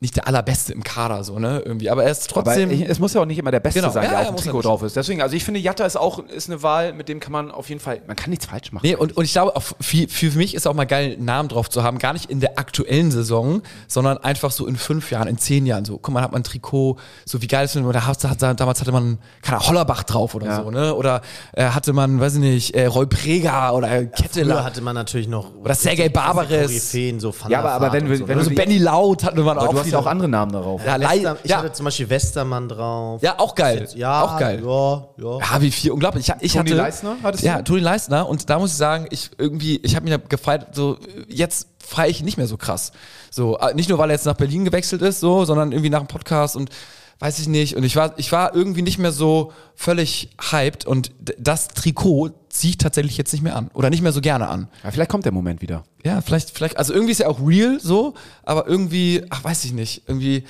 nicht 0.00 0.14
der 0.14 0.28
allerbeste 0.28 0.72
im 0.72 0.84
Kader, 0.84 1.24
so, 1.24 1.40
ne, 1.40 1.60
irgendwie, 1.64 1.90
aber 1.90 2.04
er 2.04 2.12
ist 2.12 2.32
Aber 2.36 2.44
trotzdem. 2.44 2.70
ich, 2.70 2.82
es 2.88 3.00
muss 3.00 3.14
ja 3.14 3.20
auch 3.20 3.26
nicht 3.26 3.38
immer 3.38 3.50
der 3.50 3.58
Beste 3.58 3.80
Genau. 3.80 3.92
sein, 3.92 4.04
Ja, 4.04 4.10
der 4.10 4.20
ja, 4.22 4.28
auf 4.28 4.36
dem 4.36 4.44
Trikot 4.44 4.62
drauf 4.62 4.82
ist. 4.84 4.94
Deswegen, 4.94 5.20
also 5.22 5.34
ich 5.34 5.42
finde, 5.42 5.58
Jatta 5.58 5.84
ist 5.84 5.96
auch 5.96 6.20
ist 6.20 6.48
eine 6.48 6.62
Wahl, 6.62 6.92
mit 6.92 7.08
dem 7.08 7.18
kann 7.18 7.32
man 7.32 7.50
auf 7.50 7.68
jeden 7.68 7.80
Fall, 7.80 8.00
man 8.06 8.14
kann 8.14 8.30
nichts 8.30 8.46
falsch 8.46 8.70
machen. 8.70 8.86
Nee, 8.86 8.94
und, 8.94 9.16
und 9.16 9.24
ich 9.24 9.32
glaube, 9.32 9.56
auch 9.56 9.62
für, 9.80 10.06
für 10.08 10.30
mich 10.38 10.54
ist 10.54 10.68
auch 10.68 10.74
mal 10.74 10.84
geil, 10.84 11.14
einen 11.14 11.24
Namen 11.24 11.48
drauf 11.48 11.68
zu 11.68 11.82
haben. 11.82 11.98
Gar 11.98 12.12
nicht 12.12 12.30
in 12.30 12.38
der 12.38 12.60
aktuellen 12.60 13.10
Saison, 13.10 13.60
sondern 13.88 14.18
einfach 14.18 14.52
so 14.52 14.68
in 14.68 14.76
fünf 14.76 15.10
Jahren, 15.10 15.26
in 15.26 15.36
zehn 15.36 15.66
Jahren. 15.66 15.84
So, 15.84 15.98
guck 15.98 16.14
mal, 16.14 16.22
hat 16.22 16.30
man 16.30 16.42
ein 16.42 16.44
Trikot, 16.44 16.96
so 17.24 17.42
wie 17.42 17.48
geil 17.48 17.64
ist 17.64 17.74
es, 17.74 17.82
oder 17.82 18.06
hat, 18.06 18.22
hat, 18.22 18.40
damals 18.60 18.80
hatte 18.80 18.92
man, 18.92 19.18
keine 19.42 19.56
Ahnung, 19.56 19.68
Hollerbach 19.68 20.04
drauf 20.04 20.36
oder 20.36 20.46
Ja. 20.46 20.62
so, 20.62 20.70
ne? 20.70 20.94
Oder 20.94 21.22
äh, 21.54 21.64
hatte 21.64 21.92
man, 21.92 22.20
weiß 22.20 22.34
ich 22.34 22.40
nicht, 22.40 22.74
äh, 22.76 22.86
Roy 22.86 23.06
Preger 23.06 23.74
oder 23.74 24.04
Ketteler. 24.04 24.62
hatte 24.62 24.80
man 24.80 24.94
natürlich 24.94 25.26
noch 25.26 25.56
Oder 25.56 25.74
Sergei 25.74 26.08
Barbares. 26.08 26.92
So 26.92 27.34
Ja, 27.48 27.58
aber- 27.58 27.72
aber 27.72 27.92
wenn 27.92 28.04
so, 28.06 28.28
wenn 28.28 28.36
ne? 28.36 28.42
oder 28.42 28.44
so 28.44 28.50
Benny 28.54 28.78
Laut 28.78 29.24
hatten 29.24 29.36
wir 29.44 29.50
aber 29.50 29.62
auch 29.68 29.87
wieder. 29.88 29.98
auch 30.00 30.06
andere 30.06 30.28
Namen 30.28 30.52
darauf. 30.52 30.84
Ja, 30.84 31.00
Wester, 31.00 31.36
ich 31.42 31.50
ja. 31.50 31.58
hatte 31.58 31.72
zum 31.72 31.84
Beispiel 31.84 32.08
Westermann 32.10 32.68
drauf. 32.68 33.22
Ja, 33.22 33.38
auch 33.38 33.54
geil. 33.54 33.88
Ja, 33.94 34.22
auch 34.22 34.38
geil. 34.38 34.62
Ja, 34.64 35.08
ja. 35.16 35.38
Ja, 35.38 35.62
wie 35.62 35.70
viel, 35.70 35.90
unglaublich. 35.90 36.28
Ich, 36.28 36.34
ich 36.40 36.52
Toni 36.52 36.70
hatte, 36.70 36.76
Leistner 36.76 37.16
hattest 37.22 37.42
du? 37.42 37.46
Ja, 37.46 37.62
Toni 37.62 37.80
Leistner. 37.80 38.28
Und 38.28 38.48
da 38.50 38.58
muss 38.58 38.72
ich 38.72 38.76
sagen, 38.76 39.06
ich 39.10 39.30
irgendwie, 39.38 39.78
ich 39.82 39.96
habe 39.96 40.08
mich 40.08 40.28
gefeiert, 40.28 40.74
so, 40.74 40.98
jetzt 41.28 41.68
feiere 41.78 42.08
ich 42.08 42.20
ihn 42.20 42.24
nicht 42.24 42.36
mehr 42.36 42.46
so 42.46 42.56
krass. 42.56 42.92
So, 43.30 43.58
äh, 43.58 43.74
nicht 43.74 43.88
nur, 43.88 43.98
weil 43.98 44.10
er 44.10 44.14
jetzt 44.14 44.26
nach 44.26 44.34
Berlin 44.34 44.64
gewechselt 44.64 45.02
ist, 45.02 45.20
so, 45.20 45.44
sondern 45.44 45.72
irgendwie 45.72 45.90
nach 45.90 46.00
dem 46.00 46.08
Podcast 46.08 46.56
und 46.56 46.70
weiß 47.18 47.38
ich 47.38 47.48
nicht. 47.48 47.76
Und 47.76 47.82
ich 47.84 47.96
war, 47.96 48.12
ich 48.18 48.30
war 48.30 48.54
irgendwie 48.54 48.82
nicht 48.82 48.98
mehr 48.98 49.12
so 49.12 49.52
völlig 49.74 50.30
hyped 50.50 50.86
und 50.86 51.12
das 51.38 51.68
Trikot 51.68 52.30
ziehe 52.58 52.70
ich 52.70 52.78
tatsächlich 52.78 53.16
jetzt 53.16 53.32
nicht 53.32 53.42
mehr 53.42 53.56
an. 53.56 53.70
Oder 53.74 53.90
nicht 53.90 54.02
mehr 54.02 54.12
so 54.12 54.20
gerne 54.20 54.48
an. 54.48 54.68
Ja, 54.84 54.90
vielleicht 54.90 55.10
kommt 55.10 55.24
der 55.24 55.32
Moment 55.32 55.62
wieder. 55.62 55.84
Ja, 56.04 56.20
vielleicht, 56.20 56.50
vielleicht, 56.50 56.76
also 56.76 56.92
irgendwie 56.92 57.12
ist 57.12 57.20
er 57.20 57.30
auch 57.30 57.40
real 57.46 57.78
so, 57.80 58.14
aber 58.44 58.66
irgendwie, 58.66 59.24
ach, 59.30 59.42
weiß 59.44 59.64
ich 59.64 59.72
nicht, 59.72 60.02
irgendwie. 60.06 60.44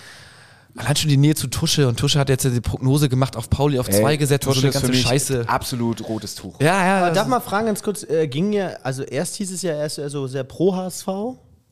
Allein 0.76 0.94
schon 0.94 1.08
die 1.08 1.16
Nähe 1.16 1.34
zu 1.34 1.48
Tusche 1.48 1.88
und 1.88 1.98
Tusche 1.98 2.20
hat 2.20 2.28
jetzt 2.28 2.44
ja 2.44 2.50
die 2.50 2.60
Prognose 2.60 3.08
gemacht 3.08 3.34
auf 3.36 3.50
Pauli 3.50 3.80
auf 3.80 3.88
zwei 3.90 4.16
gesetzt 4.16 4.46
und 4.46 4.52
so 4.54 4.60
eine 4.60 4.70
Tusche 4.70 4.78
ist 4.78 4.86
ganze 4.86 5.02
Scheiße. 5.08 5.44
Absolut 5.48 6.08
rotes 6.08 6.36
Tuch. 6.36 6.60
Ja, 6.60 6.86
ja. 6.86 6.98
Aber 7.06 7.10
darf 7.10 7.24
ist- 7.26 7.30
mal 7.30 7.40
fragen 7.40 7.66
ganz 7.66 7.82
kurz, 7.82 8.04
äh, 8.04 8.28
ging 8.28 8.52
ja, 8.52 8.68
also 8.84 9.02
erst 9.02 9.34
hieß 9.36 9.50
es 9.50 9.62
ja 9.62 9.72
erst 9.72 9.96
so 9.96 10.26
sehr 10.28 10.44
pro 10.44 10.76
HSV 10.76 11.08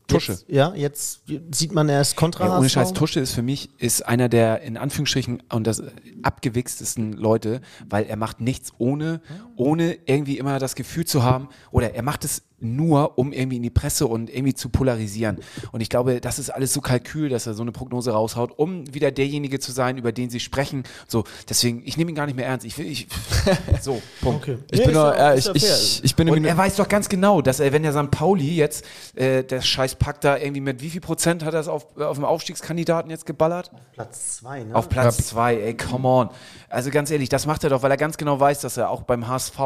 Tusche. 0.06 0.32
Jetzt, 0.32 0.44
ja, 0.48 0.72
jetzt 0.74 1.22
sieht 1.50 1.72
man 1.72 1.88
erst 1.88 2.16
Kontra 2.16 2.46
Ja, 2.46 2.58
ohne. 2.58 2.68
Scheiß, 2.68 2.92
Tusche 2.92 3.20
ist 3.20 3.32
für 3.32 3.42
mich 3.42 3.70
ist 3.78 4.06
einer 4.06 4.28
der 4.28 4.62
in 4.62 4.76
Anführungsstrichen 4.76 5.42
und 5.52 5.66
das 5.66 5.82
abgewichstesten 6.22 7.12
Leute, 7.12 7.60
weil 7.88 8.04
er 8.04 8.16
macht 8.16 8.40
nichts 8.40 8.72
ohne, 8.78 9.20
ohne 9.56 9.98
irgendwie 10.06 10.38
immer 10.38 10.58
das 10.58 10.74
Gefühl 10.76 11.04
zu 11.06 11.22
haben, 11.22 11.48
oder 11.70 11.94
er 11.94 12.02
macht 12.02 12.24
es 12.24 12.42
nur, 12.58 13.18
um 13.18 13.32
irgendwie 13.32 13.56
in 13.56 13.62
die 13.62 13.70
Presse 13.70 14.06
und 14.06 14.30
irgendwie 14.30 14.54
zu 14.54 14.68
polarisieren. 14.70 15.38
Und 15.72 15.80
ich 15.82 15.90
glaube, 15.90 16.20
das 16.20 16.38
ist 16.38 16.50
alles 16.50 16.72
so 16.72 16.80
Kalkül, 16.80 17.28
dass 17.28 17.46
er 17.46 17.54
so 17.54 17.62
eine 17.62 17.72
Prognose 17.72 18.10
raushaut, 18.12 18.52
um 18.58 18.92
wieder 18.94 19.10
derjenige 19.10 19.58
zu 19.58 19.72
sein, 19.72 19.98
über 19.98 20.10
den 20.12 20.30
sie 20.30 20.40
sprechen. 20.40 20.84
So, 21.06 21.24
deswegen, 21.48 21.82
ich 21.84 21.96
nehme 21.98 22.10
ihn 22.10 22.14
gar 22.14 22.26
nicht 22.26 22.36
mehr 22.36 22.46
ernst. 22.46 22.64
Ich 22.64 22.78
will, 22.78 22.86
ich, 22.86 23.08
so, 23.82 24.00
Punkt. 24.22 24.42
Okay. 24.42 24.58
Ich 24.70 24.78
Ja, 24.80 24.84
bin 24.86 24.94
nur, 24.94 25.16
ja- 25.16 25.32
äh, 25.34 25.38
ich, 25.38 25.44
ja 25.44 25.52
ich, 25.54 26.00
ich 26.04 26.16
bin 26.16 26.30
Und 26.30 26.44
er 26.44 26.56
weiß 26.56 26.76
doch 26.76 26.88
ganz 26.88 27.08
genau, 27.08 27.42
dass 27.42 27.60
er, 27.60 27.72
wenn 27.72 27.82
der 27.82 27.92
St. 27.92 28.10
Pauli 28.10 28.54
jetzt, 28.56 28.84
äh, 29.14 29.44
der 29.44 29.60
Scheißpack 29.60 30.20
da 30.22 30.38
irgendwie 30.38 30.60
mit 30.62 30.80
wie 30.80 30.90
viel 30.90 31.00
Prozent 31.02 31.44
hat 31.44 31.52
er 31.54 31.60
es 31.60 31.68
auf, 31.68 31.96
auf 31.98 32.16
dem 32.16 32.24
Aufstiegskandidaten 32.24 33.10
jetzt 33.10 33.26
geballert? 33.26 33.70
Platz 33.92 34.36
zwei, 34.38 34.64
ne? 34.64 34.74
Auf 34.74 34.88
Platz 34.88 35.26
zwei, 35.26 35.56
ey, 35.56 35.76
come 35.76 36.08
on. 36.08 36.30
Also 36.68 36.90
ganz 36.90 37.10
ehrlich, 37.10 37.28
das 37.28 37.46
macht 37.46 37.64
er 37.64 37.70
doch, 37.70 37.82
weil 37.82 37.90
er 37.90 37.96
ganz 37.96 38.16
genau 38.16 38.40
weiß, 38.40 38.60
dass 38.60 38.76
er 38.76 38.90
auch 38.90 39.02
beim 39.02 39.28
HSV 39.28 39.58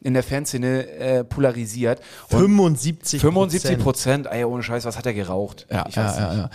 in 0.00 0.14
der 0.14 0.22
Fanszene 0.22 0.86
äh, 0.88 1.24
polarisiert. 1.24 2.00
Und 2.30 2.78
75% 2.78 3.18
75 3.20 3.78
Prozent, 3.78 4.26
ey, 4.30 4.44
ohne 4.44 4.62
Scheiß, 4.62 4.84
was 4.84 4.96
hat 4.96 5.06
er 5.06 5.14
geraucht? 5.14 5.66
Ja, 5.70 5.86
ich 5.88 5.96
ja, 5.96 6.04
weiß 6.04 6.18
ja, 6.18 6.28
nicht. 6.28 6.38
ja. 6.42 6.50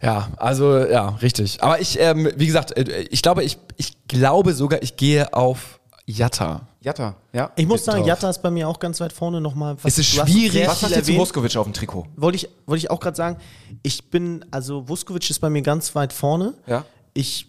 Ja, 0.00 0.28
also 0.36 0.78
ja, 0.78 1.08
richtig. 1.22 1.60
Aber 1.60 1.80
ich, 1.80 1.98
ähm, 1.98 2.30
wie 2.36 2.46
gesagt, 2.46 2.76
äh, 2.76 3.02
ich 3.10 3.20
glaube, 3.20 3.42
ich, 3.42 3.58
ich 3.76 3.96
glaube 4.06 4.54
sogar, 4.54 4.80
ich 4.82 4.96
gehe 4.96 5.32
auf 5.34 5.80
Jatta. 6.06 6.68
Jatta, 6.80 7.16
ja. 7.32 7.50
Ich 7.56 7.66
muss 7.66 7.84
sagen, 7.84 7.98
drauf. 7.98 8.06
Jatta 8.06 8.30
ist 8.30 8.40
bei 8.40 8.50
mir 8.50 8.68
auch 8.68 8.78
ganz 8.78 9.00
weit 9.00 9.12
vorne 9.12 9.40
nochmal. 9.40 9.76
Es 9.82 9.98
ist 9.98 10.06
schwierig. 10.06 10.68
Was 10.68 10.80
zu 10.80 10.94
erwähnt. 10.94 11.18
Vuskovic 11.18 11.56
auf 11.56 11.66
dem 11.66 11.72
Trikot? 11.72 12.06
Wollte 12.16 12.36
ich, 12.36 12.48
wollte 12.66 12.78
ich 12.78 12.90
auch 12.90 13.00
gerade 13.00 13.16
sagen, 13.16 13.38
ich 13.82 14.08
bin, 14.08 14.44
also 14.52 14.88
Vuskovic 14.88 15.28
ist 15.28 15.40
bei 15.40 15.50
mir 15.50 15.62
ganz 15.62 15.94
weit 15.96 16.12
vorne. 16.12 16.54
Ja. 16.66 16.84
Ich 17.12 17.48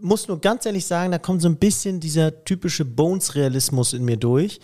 muss 0.00 0.26
nur 0.26 0.40
ganz 0.40 0.66
ehrlich 0.66 0.84
sagen, 0.84 1.12
da 1.12 1.18
kommt 1.18 1.40
so 1.40 1.48
ein 1.48 1.56
bisschen 1.56 2.00
dieser 2.00 2.44
typische 2.44 2.84
Bones-Realismus 2.84 3.92
in 3.92 4.04
mir 4.04 4.16
durch. 4.16 4.60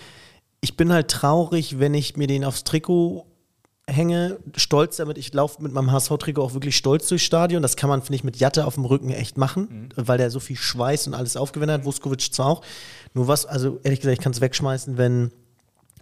Ich 0.65 0.79
bin 0.79 0.91
halt 0.91 1.09
traurig, 1.09 1.79
wenn 1.79 1.93
ich 1.93 2.17
mir 2.17 2.27
den 2.27 2.43
aufs 2.43 2.65
Trikot 2.65 3.27
hänge, 3.87 4.39
stolz 4.57 4.97
damit. 4.97 5.19
Ich 5.19 5.31
laufe 5.35 5.63
mit 5.63 5.73
meinem 5.73 5.93
HSV-Trikot 5.93 6.41
auch 6.43 6.55
wirklich 6.55 6.75
stolz 6.75 7.07
durchs 7.07 7.23
Stadion. 7.27 7.61
Das 7.61 7.77
kann 7.77 7.91
man, 7.91 8.01
finde 8.01 8.15
ich, 8.17 8.25
mit 8.25 8.37
Jatte 8.39 8.65
auf 8.67 8.77
dem 8.77 8.87
Rücken 8.87 9.11
echt 9.11 9.37
machen, 9.37 9.91
weil 9.95 10.17
der 10.17 10.31
so 10.31 10.41
viel 10.41 10.57
Schweiß 10.57 11.07
und 11.07 11.13
alles 11.13 11.37
aufgewendet 11.37 11.81
hat. 11.81 11.85
Vuskovic 11.85 12.33
zwar 12.33 12.47
auch. 12.47 12.63
Nur 13.13 13.29
was, 13.29 13.45
also 13.45 13.79
ehrlich 13.83 14.01
gesagt, 14.01 14.17
ich 14.19 14.25
kann 14.25 14.33
es 14.33 14.41
wegschmeißen, 14.41 14.97
wenn 14.97 15.33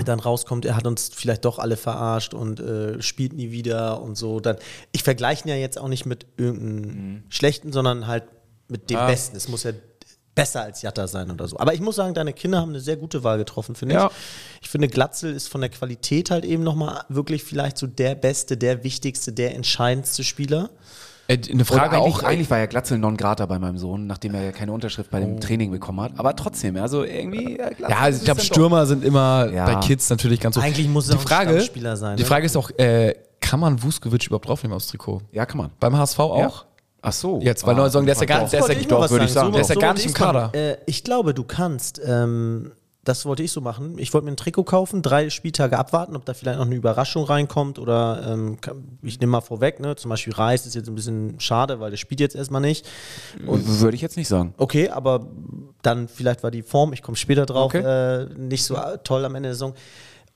dann 0.05 0.21
rauskommt, 0.21 0.65
er 0.65 0.77
hat 0.77 0.87
uns 0.87 1.11
vielleicht 1.13 1.45
doch 1.45 1.59
alle 1.59 1.77
verarscht 1.77 2.33
und 2.33 2.61
äh, 2.61 3.03
spielt 3.03 3.33
nie 3.33 3.51
wieder 3.51 4.01
und 4.01 4.17
so. 4.17 4.39
Dann, 4.39 4.59
ich 4.93 5.03
vergleiche 5.03 5.45
ihn 5.45 5.49
ja 5.49 5.57
jetzt 5.57 5.77
auch 5.77 5.89
nicht 5.89 6.07
mit 6.07 6.25
irgendeinem 6.37 7.25
schlechten, 7.31 7.73
sondern 7.73 8.07
halt 8.07 8.23
mit 8.69 8.91
dem 8.91 8.99
Besten. 9.09 9.37
Es 9.37 9.49
muss 9.49 9.65
ja 9.65 9.73
besser 10.35 10.63
als 10.63 10.81
Jatta 10.81 11.07
sein 11.09 11.31
oder 11.31 11.47
so. 11.47 11.59
Aber 11.59 11.75
ich 11.75 11.81
muss 11.81 11.97
sagen, 11.97 12.15
deine 12.15 12.33
Kinder 12.33 12.59
haben 12.61 12.71
eine 12.71 12.81
sehr 12.81 12.97
gute 12.97 13.23
Wahl 13.23 13.37
getroffen, 13.39 13.75
finde 13.75 13.97
Ja. 13.97 14.07
ich. 14.07 14.13
Ich 14.73 14.75
finde, 14.75 14.89
Glatzel 14.89 15.35
ist 15.35 15.49
von 15.49 15.61
der 15.61 15.69
Qualität 15.69 16.31
halt 16.31 16.47
eben 16.47 16.63
nochmal 16.63 17.05
wirklich 17.11 17.45
vielleicht 17.45 17.77
so 17.77 17.87
der 17.87 18.15
beste, 18.15 18.57
der 18.57 18.83
wichtigste, 18.83 19.31
der 19.31 19.55
entscheidendste 19.55 20.25
Spieler. 20.25 20.71
Äh, 21.29 21.37
eine 21.51 21.67
Frage 21.67 21.99
eigentlich, 21.99 22.15
auch. 22.15 22.23
eigentlich 22.23 22.49
war 22.51 22.57
ja 22.57 22.65
Glatzel 22.65 22.97
non 22.97 23.19
grata 23.19 23.45
bei 23.45 23.59
meinem 23.59 23.77
Sohn, 23.77 24.07
nachdem 24.07 24.35
er 24.35 24.45
ja 24.45 24.53
keine 24.53 24.73
Unterschrift 24.73 25.11
bei 25.11 25.21
dem 25.21 25.41
Training 25.41 25.71
bekommen 25.73 26.01
hat. 26.01 26.13
Aber 26.17 26.35
trotzdem, 26.37 26.79
also 26.79 27.05
irgendwie. 27.05 27.59
äh, 27.59 27.75
Glatzel 27.75 27.87
Ja, 27.91 27.99
also 27.99 28.19
ich 28.21 28.25
glaube, 28.25 28.41
Stürmer 28.41 28.87
sind 28.87 29.05
immer 29.05 29.51
Ja. 29.53 29.67
bei 29.67 29.87
Kids 29.87 30.09
natürlich 30.09 30.41
ganz 30.41 30.55
so. 30.55 30.63
Eigentlich 30.63 30.89
muss 30.89 31.07
er 31.11 31.17
die 31.17 31.19
auch 31.19 31.21
ein 31.21 31.29
Frage, 31.29 31.51
Stammspieler 31.51 31.97
sein, 31.99 32.17
Die 32.17 32.23
ne? 32.23 32.27
Frage 32.27 32.47
ist 32.47 32.57
auch, 32.57 32.71
äh, 32.79 33.15
kann 33.43 33.61
man 33.61 33.83
Vuskovic 33.83 34.27
überhaupt 34.27 34.49
draufnehmen 34.49 34.75
aufs 34.75 34.87
Trikot? 34.87 35.21
Ja, 35.33 35.45
kann 35.45 35.59
man. 35.59 35.71
Beim 35.81 35.95
HSV 35.95 36.19
auch? 36.19 36.65
Ach 37.03 37.13
so. 37.13 37.41
Jetzt, 37.43 37.67
weil 37.67 37.75
neue 37.75 37.91
sagen, 37.91 38.07
der 38.07 38.15
ist 38.15 38.21
ja 38.23 38.27
gar 38.27 38.41
nicht, 38.41 38.55
der 38.55 38.61
ist 38.61 38.69
ja, 38.69 38.75
Wollte 38.75 38.81
ich 38.81 38.89
doch, 38.89 38.99
mal 39.01 39.05
was 39.05 39.11
würde 39.11 39.25
ich 39.27 39.33
sagen, 39.33 39.53
der 39.53 39.61
ist 39.61 39.69
ja 39.69 39.75
gar 39.75 39.93
nicht 39.93 40.07
im. 40.07 40.15
Kader. 40.15 40.51
Äh, 40.55 40.77
ich 40.87 41.05
glaube, 41.05 41.35
du 41.35 41.45
kannst, 41.45 42.01
ähm, 42.03 42.73
das 43.05 43.27
wollte 43.27 43.43
ich 43.43 43.51
so 43.51 43.61
machen. 43.61 43.99
Ich 43.99 44.15
wollte 44.15 44.27
mir 44.27 44.31
ein 44.33 44.37
Trikot 44.37 44.63
kaufen, 44.63 45.03
drei 45.03 45.29
Spieltage 45.29 45.77
abwarten, 45.77 46.15
ob 46.15 46.25
da 46.25 46.35
vielleicht 46.35 46.59
noch 46.59 46.67
eine 46.67 46.77
Überraschung 46.77 47.25
reinkommt 47.25 47.81
oder 47.81 48.25
ähm, 48.29 48.59
ich 49.03 49.19
nehme 49.19 49.33
mal 49.33 49.41
vorweg, 49.41 49.81
ne? 49.81 49.97
zum 49.97 50.09
Beispiel 50.11 50.33
Reis 50.33 50.67
ist 50.67 50.75
jetzt 50.75 50.89
ein 50.89 50.95
bisschen 50.95 51.41
schade, 51.41 51.81
weil 51.81 51.91
der 51.91 51.97
spielt 51.97 52.21
jetzt 52.21 52.37
erstmal 52.37 52.61
nicht. 52.61 52.87
Und 53.45 53.81
würde 53.81 53.97
ich 53.97 54.03
jetzt 54.03 54.17
nicht 54.17 54.29
sagen. 54.29 54.55
Okay, 54.57 54.89
aber 54.89 55.27
dann 55.83 56.07
vielleicht 56.07 56.45
war 56.45 56.53
die 56.53 56.63
Form, 56.63 56.93
ich 56.93 57.03
komme 57.03 57.17
später 57.17 57.45
drauf, 57.45 57.75
Okay. 57.75 57.83
äh, 57.83 58.27
nicht 58.39 58.65
so 58.65 58.77
toll 59.03 59.25
am 59.25 59.35
Ende 59.35 59.49
der 59.49 59.55
Saison. 59.55 59.75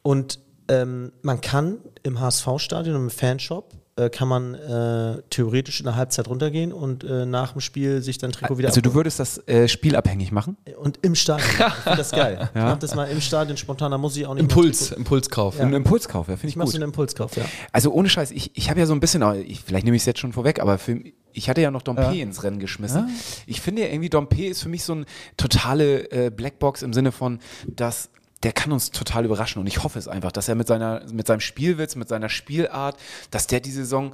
Und 0.02 0.40
ähm, 0.68 1.12
man 1.23 1.40
kann 1.40 1.78
im 2.02 2.18
HSV-Stadion, 2.18 2.96
im 2.96 3.11
Fanshop, 3.11 3.73
äh, 3.96 4.10
kann 4.10 4.28
man 4.28 4.54
äh, 4.54 5.22
theoretisch 5.30 5.80
in 5.80 5.86
der 5.86 5.96
Halbzeit 5.96 6.28
runtergehen 6.28 6.72
und 6.72 7.02
äh, 7.04 7.24
nach 7.26 7.52
dem 7.52 7.60
Spiel 7.60 8.02
sich 8.02 8.18
dann 8.18 8.30
Trikot 8.32 8.58
wieder 8.58 8.68
Also 8.68 8.80
du 8.80 8.90
abholen. 8.90 9.00
würdest 9.00 9.20
das 9.20 9.38
äh, 9.48 9.68
spielabhängig 9.68 10.32
machen? 10.32 10.56
Und 10.78 10.98
im 11.02 11.14
Stadion. 11.14 11.48
Ich 11.58 11.74
finde 11.82 11.96
das 11.98 12.10
geil. 12.10 12.50
Ich 12.54 12.60
mach 12.60 12.78
das 12.78 12.94
mal 12.94 13.04
im 13.04 13.20
Stadion 13.20 13.56
spontan, 13.56 13.90
da 13.90 13.98
muss 13.98 14.16
ich 14.16 14.26
auch 14.26 14.34
nicht. 14.34 14.42
Impuls, 14.42 14.92
Impulskauf. 14.92 15.58
Ein 15.60 15.72
Impulskauf, 15.72 16.28
ja, 16.28 16.36
finde 16.36 16.48
Ich 16.48 16.52
ich 16.52 16.56
mach 16.56 16.66
so 16.66 16.72
gut. 16.72 16.82
einen 16.82 16.90
Impulskauf, 16.90 17.36
ja. 17.36 17.44
Also 17.72 17.90
ohne 17.92 18.08
Scheiß, 18.08 18.30
ich, 18.32 18.50
ich 18.54 18.68
habe 18.70 18.80
ja 18.80 18.86
so 18.86 18.92
ein 18.92 19.00
bisschen, 19.00 19.22
ich, 19.46 19.60
vielleicht 19.62 19.84
nehme 19.84 19.96
ich 19.96 20.02
es 20.02 20.06
jetzt 20.06 20.20
schon 20.20 20.32
vorweg, 20.32 20.60
aber 20.60 20.78
für, 20.78 21.00
ich 21.32 21.48
hatte 21.48 21.60
ja 21.60 21.70
noch 21.70 21.82
Dompe 21.82 22.02
ins 22.18 22.42
Rennen 22.42 22.58
geschmissen. 22.58 23.08
Ich 23.46 23.60
finde 23.60 23.82
ja 23.82 23.88
irgendwie, 23.88 24.08
Dompe 24.10 24.46
ist 24.46 24.62
für 24.62 24.68
mich 24.68 24.84
so 24.84 24.92
eine 24.94 25.04
totale 25.36 26.10
äh, 26.10 26.30
Blackbox 26.30 26.82
im 26.82 26.92
Sinne 26.92 27.12
von, 27.12 27.38
dass 27.66 28.10
der 28.42 28.52
kann 28.52 28.70
uns 28.72 28.90
total 28.90 29.24
überraschen 29.24 29.60
und 29.60 29.66
ich 29.66 29.82
hoffe 29.82 29.98
es 29.98 30.08
einfach, 30.08 30.30
dass 30.32 30.48
er 30.48 30.54
mit, 30.54 30.66
seiner, 30.66 31.02
mit 31.12 31.26
seinem 31.26 31.40
Spielwitz, 31.40 31.96
mit 31.96 32.08
seiner 32.08 32.28
Spielart, 32.28 32.96
dass 33.30 33.46
der 33.46 33.60
diese 33.60 33.80
Saison, 33.80 34.12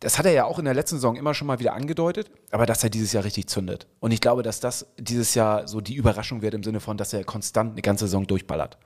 das 0.00 0.18
hat 0.18 0.24
er 0.24 0.32
ja 0.32 0.44
auch 0.46 0.58
in 0.58 0.64
der 0.64 0.72
letzten 0.72 0.96
Saison 0.96 1.14
immer 1.16 1.34
schon 1.34 1.46
mal 1.46 1.58
wieder 1.60 1.74
angedeutet, 1.74 2.30
aber 2.52 2.64
dass 2.64 2.82
er 2.82 2.88
dieses 2.88 3.12
Jahr 3.12 3.22
richtig 3.24 3.48
zündet. 3.48 3.86
Und 4.00 4.12
ich 4.12 4.22
glaube, 4.22 4.42
dass 4.42 4.58
das 4.58 4.86
dieses 4.98 5.34
Jahr 5.34 5.68
so 5.68 5.82
die 5.82 5.94
Überraschung 5.94 6.40
wird 6.40 6.54
im 6.54 6.62
Sinne 6.62 6.80
von, 6.80 6.96
dass 6.96 7.12
er 7.12 7.22
konstant 7.22 7.72
eine 7.72 7.82
ganze 7.82 8.06
Saison 8.06 8.26
durchballert. 8.26 8.78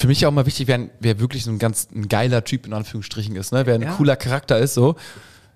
Für 0.00 0.08
mich 0.08 0.26
auch 0.26 0.32
mal 0.32 0.46
wichtig, 0.46 0.66
wer, 0.66 0.88
wer 0.98 1.20
wirklich 1.20 1.44
so 1.44 1.52
ein 1.52 1.60
ganz 1.60 1.88
ein 1.94 2.08
geiler 2.08 2.42
Typ 2.42 2.66
in 2.66 2.72
Anführungsstrichen 2.72 3.36
ist, 3.36 3.52
ne? 3.52 3.66
wer 3.66 3.76
ein 3.76 3.82
Ja. 3.82 3.94
cooler 3.94 4.16
Charakter 4.16 4.58
ist, 4.58 4.74
so. 4.74 4.96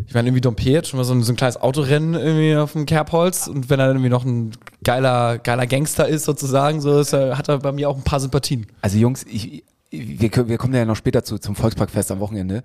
Ich 0.07 0.14
meine, 0.14 0.28
irgendwie 0.28 0.40
Dompe 0.40 0.76
hat 0.78 0.87
schon 0.87 0.99
mal 0.99 1.04
so 1.04 1.14
ein, 1.14 1.23
so 1.23 1.33
ein 1.33 1.37
kleines 1.37 1.57
Autorennen 1.61 2.14
irgendwie 2.14 2.57
auf 2.57 2.73
dem 2.73 2.87
Kerbholz 2.87 3.49
und 3.49 3.71
wenn 3.71 3.78
er 3.81 3.88
dann 3.88 3.97
irgendwie 3.97 4.09
noch 4.11 4.25
ein 4.25 4.52
geiler, 4.85 5.39
geiler 5.39 5.67
Gangster 5.67 6.09
ist, 6.09 6.25
sozusagen, 6.25 6.81
so 6.81 7.01
ist 7.01 7.12
hat 7.12 7.49
er 7.49 7.59
bei 7.59 7.73
mir 7.73 7.89
auch 7.89 7.97
ein 7.97 8.03
paar 8.05 8.21
Sympathien. 8.21 8.67
Also 8.81 8.99
Jungs, 8.99 9.25
ich, 9.29 9.65
wir, 9.91 10.29
können- 10.31 10.49
wir 10.49 10.59
kommen 10.59 10.75
ja 10.75 10.85
noch 10.85 10.97
später 10.97 11.23
zu, 11.25 11.39
zum 11.39 11.55
Volksparkfest 11.57 12.11
am 12.12 12.21
Wochenende. 12.21 12.62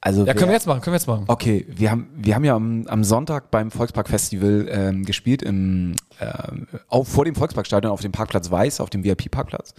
Also 0.00 0.20
Ja, 0.26 0.34
können 0.34 0.40
wer- 0.42 0.48
wir 0.48 0.54
jetzt 0.54 0.66
machen, 0.66 0.80
können 0.82 0.92
wir 0.94 0.98
jetzt 0.98 1.06
machen. 1.06 1.24
Okay, 1.28 1.64
wir 1.68 1.90
haben, 1.90 2.08
wir 2.14 2.34
haben 2.34 2.44
ja 2.44 2.54
am, 2.54 2.86
am 2.88 3.04
Sonntag 3.04 3.50
beim 3.50 3.70
Volkspark-Festival 3.70 4.66
ähm, 4.70 5.04
gespielt, 5.06 5.42
im, 5.42 5.94
ähm, 6.20 6.66
auf, 6.88 7.08
vor 7.08 7.24
dem 7.24 7.34
Volksparkstadion 7.34 7.90
auf 7.90 8.02
dem 8.02 8.12
Parkplatz 8.12 8.50
Weiß, 8.50 8.80
auf 8.80 8.90
dem 8.90 9.02
VIP-Parkplatz. 9.02 9.72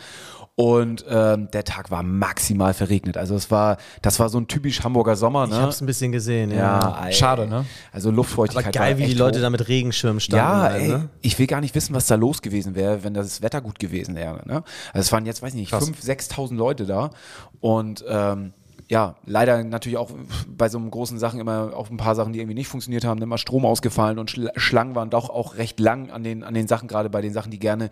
Und 0.58 1.04
ähm, 1.10 1.50
der 1.52 1.66
Tag 1.66 1.92
war 1.92 2.02
maximal 2.02 2.74
verregnet. 2.74 3.18
Also 3.18 3.36
es 3.36 3.52
war, 3.52 3.76
das 4.02 4.22
war 4.22 4.30
so 4.30 4.38
ein 4.40 4.48
typisch 4.48 4.86
Hamburger 4.86 5.18
Sommer, 5.18 5.44
Ich 5.46 5.50
ne? 5.52 5.58
hab's 5.62 5.82
ein 5.82 5.86
bisschen 5.86 6.14
gesehen, 6.14 6.50
ja. 6.52 6.80
ja, 6.80 7.06
ey. 7.08 7.14
Schade, 7.14 7.46
ne? 7.46 7.66
Also 7.92 8.08
Aber 8.08 8.16
Luftfeuchtigkeit. 8.16 8.74
geil, 8.74 8.94
war 8.94 8.98
wie 9.00 9.06
die 9.08 9.16
Leute 9.16 9.40
hoch. 9.40 9.44
da 9.44 9.50
mit 9.50 9.68
Regenschirmen 9.68 10.22
standen. 10.22 10.46
Ja, 10.46 10.62
halt, 10.62 10.82
ey, 10.82 10.88
ne? 10.88 11.10
ich 11.22 11.38
will 11.40 11.48
gar 11.48 11.60
nicht 11.60 11.76
wissen, 11.76 11.94
was 11.94 12.08
da 12.08 12.16
los 12.16 12.42
gewesen 12.42 12.74
wäre, 12.74 13.04
wenn 13.04 13.14
das 13.14 13.42
Wetter 13.42 13.60
gut 13.60 13.80
gewesen 13.80 14.16
wäre. 14.16 14.48
Ne? 14.48 14.64
Also 14.94 15.02
es 15.08 15.12
waren 15.12 15.26
jetzt, 15.26 15.42
weiß 15.42 15.50
ich 15.56 15.60
nicht, 15.60 15.72
Krass. 15.72 15.92
5.000, 15.92 16.32
6.000 16.32 16.56
Leute 16.56 16.86
da. 16.86 17.10
Und 17.60 18.06
ähm, 18.08 18.54
ja, 18.88 19.16
leider 19.26 19.64
natürlich 19.64 19.98
auch 19.98 20.12
bei 20.48 20.70
so 20.70 20.80
großen 20.80 21.18
Sachen 21.18 21.40
immer 21.40 21.76
auch 21.76 21.90
ein 21.90 21.98
paar 21.98 22.14
Sachen, 22.14 22.34
die 22.34 22.40
irgendwie 22.40 22.54
nicht 22.54 22.68
funktioniert 22.68 23.04
haben, 23.04 23.20
immer 23.22 23.40
Strom 23.40 23.66
ausgefallen 23.66 24.20
und 24.20 24.30
Schl 24.30 24.52
Schlangen 24.58 24.94
waren 24.94 25.10
doch 25.10 25.30
auch 25.30 25.58
recht 25.58 25.80
lang 25.80 26.12
an 26.12 26.24
den, 26.24 26.44
an 26.44 26.54
den 26.54 26.68
Sachen, 26.68 26.88
gerade 26.88 27.10
bei 27.10 27.22
den 27.22 27.34
Sachen, 27.34 27.52
die 27.52 27.58
gerne 27.58 27.90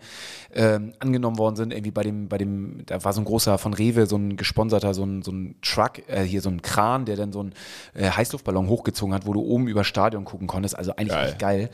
ähm, 0.54 0.92
angenommen 1.00 1.36
worden 1.38 1.56
sind. 1.56 1.72
Irgendwie 1.72 1.90
bei 1.90 2.04
dem, 2.04 2.28
bei 2.28 2.38
dem, 2.38 2.82
da 2.86 3.02
war 3.02 3.12
so 3.12 3.20
ein 3.20 3.24
großer 3.24 3.58
von 3.58 3.74
Rewe, 3.74 4.06
so 4.06 4.16
ein 4.16 4.36
gesponserter, 4.36 4.94
so 4.94 5.04
ein, 5.04 5.22
so 5.22 5.32
ein 5.32 5.56
Truck, 5.62 6.08
äh, 6.08 6.22
hier 6.22 6.40
so 6.40 6.48
ein 6.50 6.62
Kran, 6.62 7.06
der 7.06 7.16
dann 7.16 7.32
so 7.32 7.40
einen 7.40 7.54
äh, 7.94 8.10
Heißluftballon 8.10 8.68
hochgezogen 8.68 9.14
hat, 9.14 9.26
wo 9.26 9.32
du 9.32 9.40
oben 9.40 9.66
über 9.66 9.82
Stadion 9.82 10.24
gucken 10.24 10.46
konntest. 10.46 10.78
Also 10.78 10.94
eigentlich 10.94 11.18
echt 11.18 11.38
geil. 11.40 11.70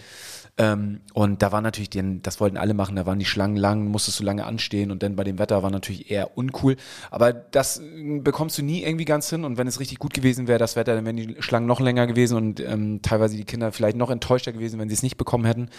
Ähm, 0.61 1.01
und 1.15 1.41
da 1.41 1.53
war 1.53 1.63
natürlich, 1.63 1.89
den, 1.89 2.21
das 2.21 2.39
wollten 2.39 2.59
alle 2.59 2.75
machen, 2.75 2.95
da 2.95 3.07
waren 3.07 3.19
die 3.19 3.25
Schlangen 3.25 3.57
lang, 3.57 3.87
musstest 3.87 4.21
du 4.21 4.25
lange 4.25 4.45
anstehen 4.45 4.91
und 4.91 5.03
dann 5.03 5.17
bei 5.17 5.25
dem 5.25 5.39
Wetter 5.39 5.63
war 5.63 5.71
natürlich 5.71 6.11
eher 6.11 6.37
uncool. 6.37 6.77
Aber 7.11 7.33
das 7.33 7.79
äh, 7.79 8.21
bekommst 8.21 8.59
du 8.59 8.63
nie 8.63 8.83
irgendwie 8.83 9.07
ganz 9.07 9.31
hin 9.31 9.45
und 9.45 9.57
wenn 9.57 9.67
es 9.67 9.81
richtig 9.81 9.99
gut 9.99 10.13
gewesen 10.13 10.49
wäre, 10.49 10.59
das 10.59 10.77
Wetter, 10.77 10.95
dann 10.95 11.07
wären 11.07 11.17
die 11.17 11.37
Schlangen 11.39 11.67
noch 11.67 11.81
länger 11.81 12.07
gewesen 12.07 12.37
und 12.37 12.61
ähm, 12.61 13.01
teilweise 13.01 13.39
die 13.39 13.45
Kinder 13.45 13.73
vielleicht 13.73 13.97
noch 13.97 14.11
enttäuschter 14.11 14.53
gewesen, 14.53 14.79
wenn 14.79 14.91
sie 14.91 14.95
es 14.95 15.03
nicht 15.03 15.17
bekommen 15.17 15.47
hätten. 15.47 15.71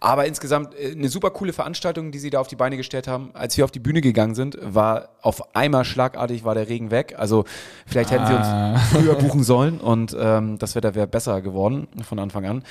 Aber 0.00 0.24
insgesamt 0.24 0.74
äh, 0.76 0.92
eine 0.92 1.10
super 1.10 1.30
coole 1.30 1.52
Veranstaltung, 1.52 2.10
die 2.10 2.18
sie 2.18 2.30
da 2.30 2.40
auf 2.40 2.48
die 2.48 2.56
Beine 2.56 2.78
gestellt 2.78 3.08
haben. 3.08 3.32
Als 3.34 3.58
wir 3.58 3.64
auf 3.66 3.70
die 3.70 3.80
Bühne 3.80 4.00
gegangen 4.00 4.34
sind, 4.34 4.56
war 4.62 5.10
auf 5.20 5.54
einmal 5.54 5.84
schlagartig 5.84 6.42
war 6.42 6.54
der 6.54 6.70
Regen 6.70 6.90
weg. 6.90 7.16
Also 7.18 7.44
vielleicht 7.86 8.10
hätten 8.10 8.26
sie 8.26 8.34
uns 8.34 8.46
früher 8.92 9.14
buchen 9.14 9.42
sollen 9.42 9.78
und 9.78 10.16
ähm, 10.18 10.56
das 10.56 10.74
Wetter 10.74 10.94
wäre 10.94 11.06
besser 11.06 11.42
geworden 11.42 11.86
von 12.02 12.18
Anfang 12.18 12.46
an. 12.46 12.64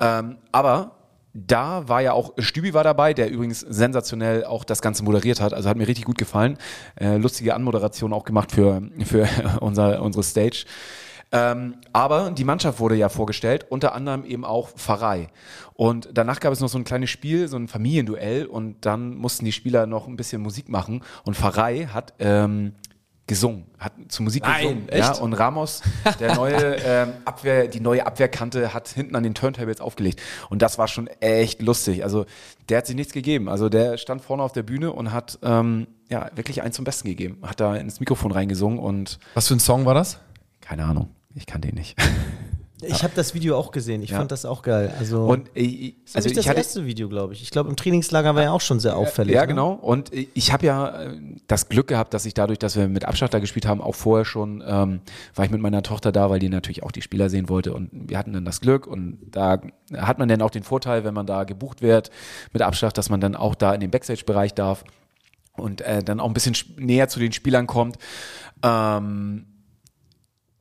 Ähm, 0.00 0.38
aber 0.50 0.90
da 1.34 1.88
war 1.88 2.00
ja 2.00 2.12
auch, 2.12 2.32
Stübi 2.38 2.74
war 2.74 2.84
dabei, 2.84 3.12
der 3.12 3.30
übrigens 3.30 3.60
sensationell 3.60 4.44
auch 4.44 4.64
das 4.64 4.80
Ganze 4.80 5.02
moderiert 5.02 5.40
hat. 5.40 5.52
Also 5.52 5.68
hat 5.68 5.76
mir 5.76 5.88
richtig 5.88 6.04
gut 6.04 6.16
gefallen. 6.16 6.56
Äh, 6.94 7.16
lustige 7.16 7.54
Anmoderation 7.54 8.12
auch 8.12 8.24
gemacht 8.24 8.52
für, 8.52 8.82
für 9.04 9.28
unser, 9.60 10.00
unsere 10.00 10.22
Stage. 10.22 10.64
Ähm, 11.32 11.74
aber 11.92 12.30
die 12.30 12.44
Mannschaft 12.44 12.78
wurde 12.78 12.94
ja 12.94 13.08
vorgestellt, 13.08 13.66
unter 13.68 13.92
anderem 13.94 14.24
eben 14.24 14.44
auch 14.44 14.68
Pfarrei. 14.70 15.28
Und 15.72 16.08
danach 16.14 16.38
gab 16.38 16.52
es 16.52 16.60
noch 16.60 16.68
so 16.68 16.78
ein 16.78 16.84
kleines 16.84 17.10
Spiel, 17.10 17.48
so 17.48 17.56
ein 17.56 17.66
Familienduell 17.66 18.46
und 18.46 18.86
dann 18.86 19.16
mussten 19.16 19.44
die 19.44 19.50
Spieler 19.50 19.86
noch 19.86 20.06
ein 20.06 20.14
bisschen 20.14 20.40
Musik 20.40 20.68
machen 20.68 21.02
und 21.24 21.36
Pfarrei 21.36 21.88
hat 21.92 22.14
ähm, 22.20 22.74
gesungen, 23.26 23.64
hat 23.78 23.92
zu 24.08 24.22
Musik 24.22 24.42
Nein, 24.42 24.62
gesungen. 24.62 24.88
echt? 24.88 25.16
Ja, 25.16 25.22
und 25.22 25.32
Ramos, 25.32 25.82
der 26.20 26.34
neue 26.36 26.76
ähm, 26.84 27.12
Abwehr, 27.24 27.68
die 27.68 27.80
neue 27.80 28.06
Abwehrkante, 28.06 28.74
hat 28.74 28.88
hinten 28.88 29.16
an 29.16 29.22
den 29.22 29.34
Turntables 29.34 29.80
aufgelegt. 29.80 30.20
Und 30.50 30.60
das 30.62 30.76
war 30.78 30.88
schon 30.88 31.06
echt 31.20 31.62
lustig. 31.62 32.04
Also 32.04 32.26
der 32.68 32.78
hat 32.78 32.86
sich 32.86 32.96
nichts 32.96 33.12
gegeben. 33.12 33.48
Also 33.48 33.68
der 33.68 33.96
stand 33.96 34.22
vorne 34.22 34.42
auf 34.42 34.52
der 34.52 34.62
Bühne 34.62 34.92
und 34.92 35.12
hat 35.12 35.38
ähm, 35.42 35.86
ja 36.10 36.30
wirklich 36.34 36.62
eins 36.62 36.76
zum 36.76 36.84
Besten 36.84 37.08
gegeben. 37.08 37.38
Hat 37.42 37.60
da 37.60 37.76
ins 37.76 37.98
Mikrofon 38.00 38.30
reingesungen 38.32 38.78
und 38.78 39.18
Was 39.34 39.48
für 39.48 39.54
ein 39.54 39.60
Song 39.60 39.84
war 39.86 39.94
das? 39.94 40.18
keine 40.60 40.84
Ahnung, 40.84 41.10
ich 41.34 41.44
kann 41.46 41.60
den 41.60 41.74
nicht. 41.74 41.96
Ich 42.88 43.02
habe 43.02 43.12
das 43.16 43.34
Video 43.34 43.56
auch 43.56 43.70
gesehen. 43.70 44.02
Ich 44.02 44.10
Ja. 44.10 44.18
fand 44.18 44.32
das 44.32 44.44
auch 44.44 44.62
geil. 44.62 44.92
Also, 44.98 45.26
Und 45.26 45.48
äh, 45.54 45.92
das 46.04 46.10
ist 46.10 46.16
also 46.16 46.28
nicht 46.28 46.36
das 46.38 46.44
ich 46.44 46.48
hatte 46.48 46.58
erste 46.58 46.86
Video, 46.86 47.08
glaube 47.08 47.32
ich. 47.32 47.42
Ich 47.42 47.50
glaube, 47.50 47.68
im 47.68 47.76
Trainingslager 47.76 48.34
war 48.34 48.42
ja 48.42 48.52
auch 48.52 48.60
schon 48.60 48.80
sehr 48.80 48.96
auffällig. 48.96 49.34
Ja, 49.34 49.42
ne? 49.42 49.48
genau. 49.48 49.72
Und 49.72 50.10
ich 50.12 50.52
habe 50.52 50.66
ja 50.66 51.02
äh, 51.02 51.18
das 51.46 51.68
Glück 51.68 51.88
gehabt, 51.88 52.14
dass 52.14 52.26
ich 52.26 52.34
dadurch, 52.34 52.58
dass 52.58 52.76
wir 52.76 52.88
mit 52.88 53.04
da 53.04 53.38
gespielt 53.38 53.66
haben, 53.66 53.80
auch 53.80 53.94
vorher 53.94 54.24
schon 54.24 54.62
ähm, 54.66 55.00
war 55.34 55.44
ich 55.44 55.50
mit 55.50 55.60
meiner 55.60 55.82
Tochter 55.82 56.12
da, 56.12 56.30
weil 56.30 56.38
die 56.38 56.48
natürlich 56.48 56.82
auch 56.82 56.92
die 56.92 57.02
Spieler 57.02 57.28
sehen 57.30 57.48
wollte. 57.48 57.72
Und 57.72 57.90
wir 57.92 58.18
hatten 58.18 58.32
dann 58.32 58.44
das 58.44 58.60
Glück 58.60 58.86
und 58.86 59.18
da 59.30 59.60
hat 59.96 60.18
man 60.18 60.28
dann 60.28 60.42
auch 60.42 60.50
den 60.50 60.62
Vorteil, 60.62 61.04
wenn 61.04 61.14
man 61.14 61.26
da 61.26 61.44
gebucht 61.44 61.82
wird 61.82 62.10
mit 62.52 62.62
Abstand, 62.62 62.98
dass 62.98 63.10
man 63.10 63.20
dann 63.20 63.36
auch 63.36 63.54
da 63.54 63.74
in 63.74 63.80
den 63.80 63.90
Backstage-Bereich 63.90 64.54
darf 64.54 64.84
und 65.56 65.80
äh, 65.80 66.02
dann 66.02 66.20
auch 66.20 66.26
ein 66.28 66.34
bisschen 66.34 66.56
näher 66.76 67.08
zu 67.08 67.20
den 67.20 67.32
Spielern 67.32 67.66
kommt. 67.66 67.96
Ähm, 68.62 69.46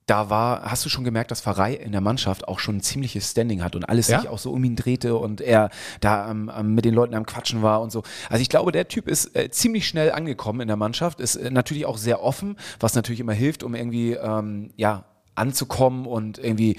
da 0.06 0.30
war, 0.30 0.64
hast 0.70 0.84
du 0.86 0.90
schon 0.90 1.04
gemerkt, 1.04 1.32
dass 1.32 1.42
Pfarrei 1.42 1.74
in 1.74 1.92
der 1.94 2.02
Mannschaft 2.02 2.48
auch 2.48 2.60
schon 2.60 2.78
ein 2.78 2.82
ziemliches 2.82 3.32
Standing 3.32 3.64
hat 3.64 3.76
und 3.76 3.86
alles 3.88 4.08
Ja? 4.10 4.20
sich 4.20 4.30
auch 4.30 4.38
so 4.40 4.52
um 4.52 4.64
ihn 4.64 4.76
drehte 4.76 5.16
und 5.16 5.40
er 5.42 5.70
da 6.02 6.30
ähm, 6.30 6.52
ähm, 6.58 6.76
mit 6.76 6.84
den 6.86 6.94
Leuten 6.94 7.16
am 7.16 7.26
Quatschen 7.26 7.62
war 7.62 7.82
und 7.82 7.92
so. 7.92 8.04
Also 8.30 8.42
ich 8.42 8.50
glaube, 8.50 8.72
der 8.74 8.88
Typ 8.88 9.08
ist 9.08 9.36
äh, 9.36 9.50
ziemlich 9.50 9.88
schnell 9.88 10.12
angekommen 10.12 10.60
in 10.62 10.68
der 10.68 10.78
Mannschaft, 10.78 11.20
ist 11.22 11.36
äh, 11.38 11.50
natürlich 11.52 11.86
auch 11.86 11.98
sehr 11.98 12.22
offen, 12.22 12.58
was 12.80 12.96
natürlich 12.96 13.20
immer 13.22 13.34
hilft, 13.34 13.64
um 13.64 13.76
irgendwie, 13.76 14.14
ähm, 14.14 14.72
ja, 14.76 15.06
anzukommen 15.36 16.06
und 16.06 16.38
irgendwie, 16.38 16.78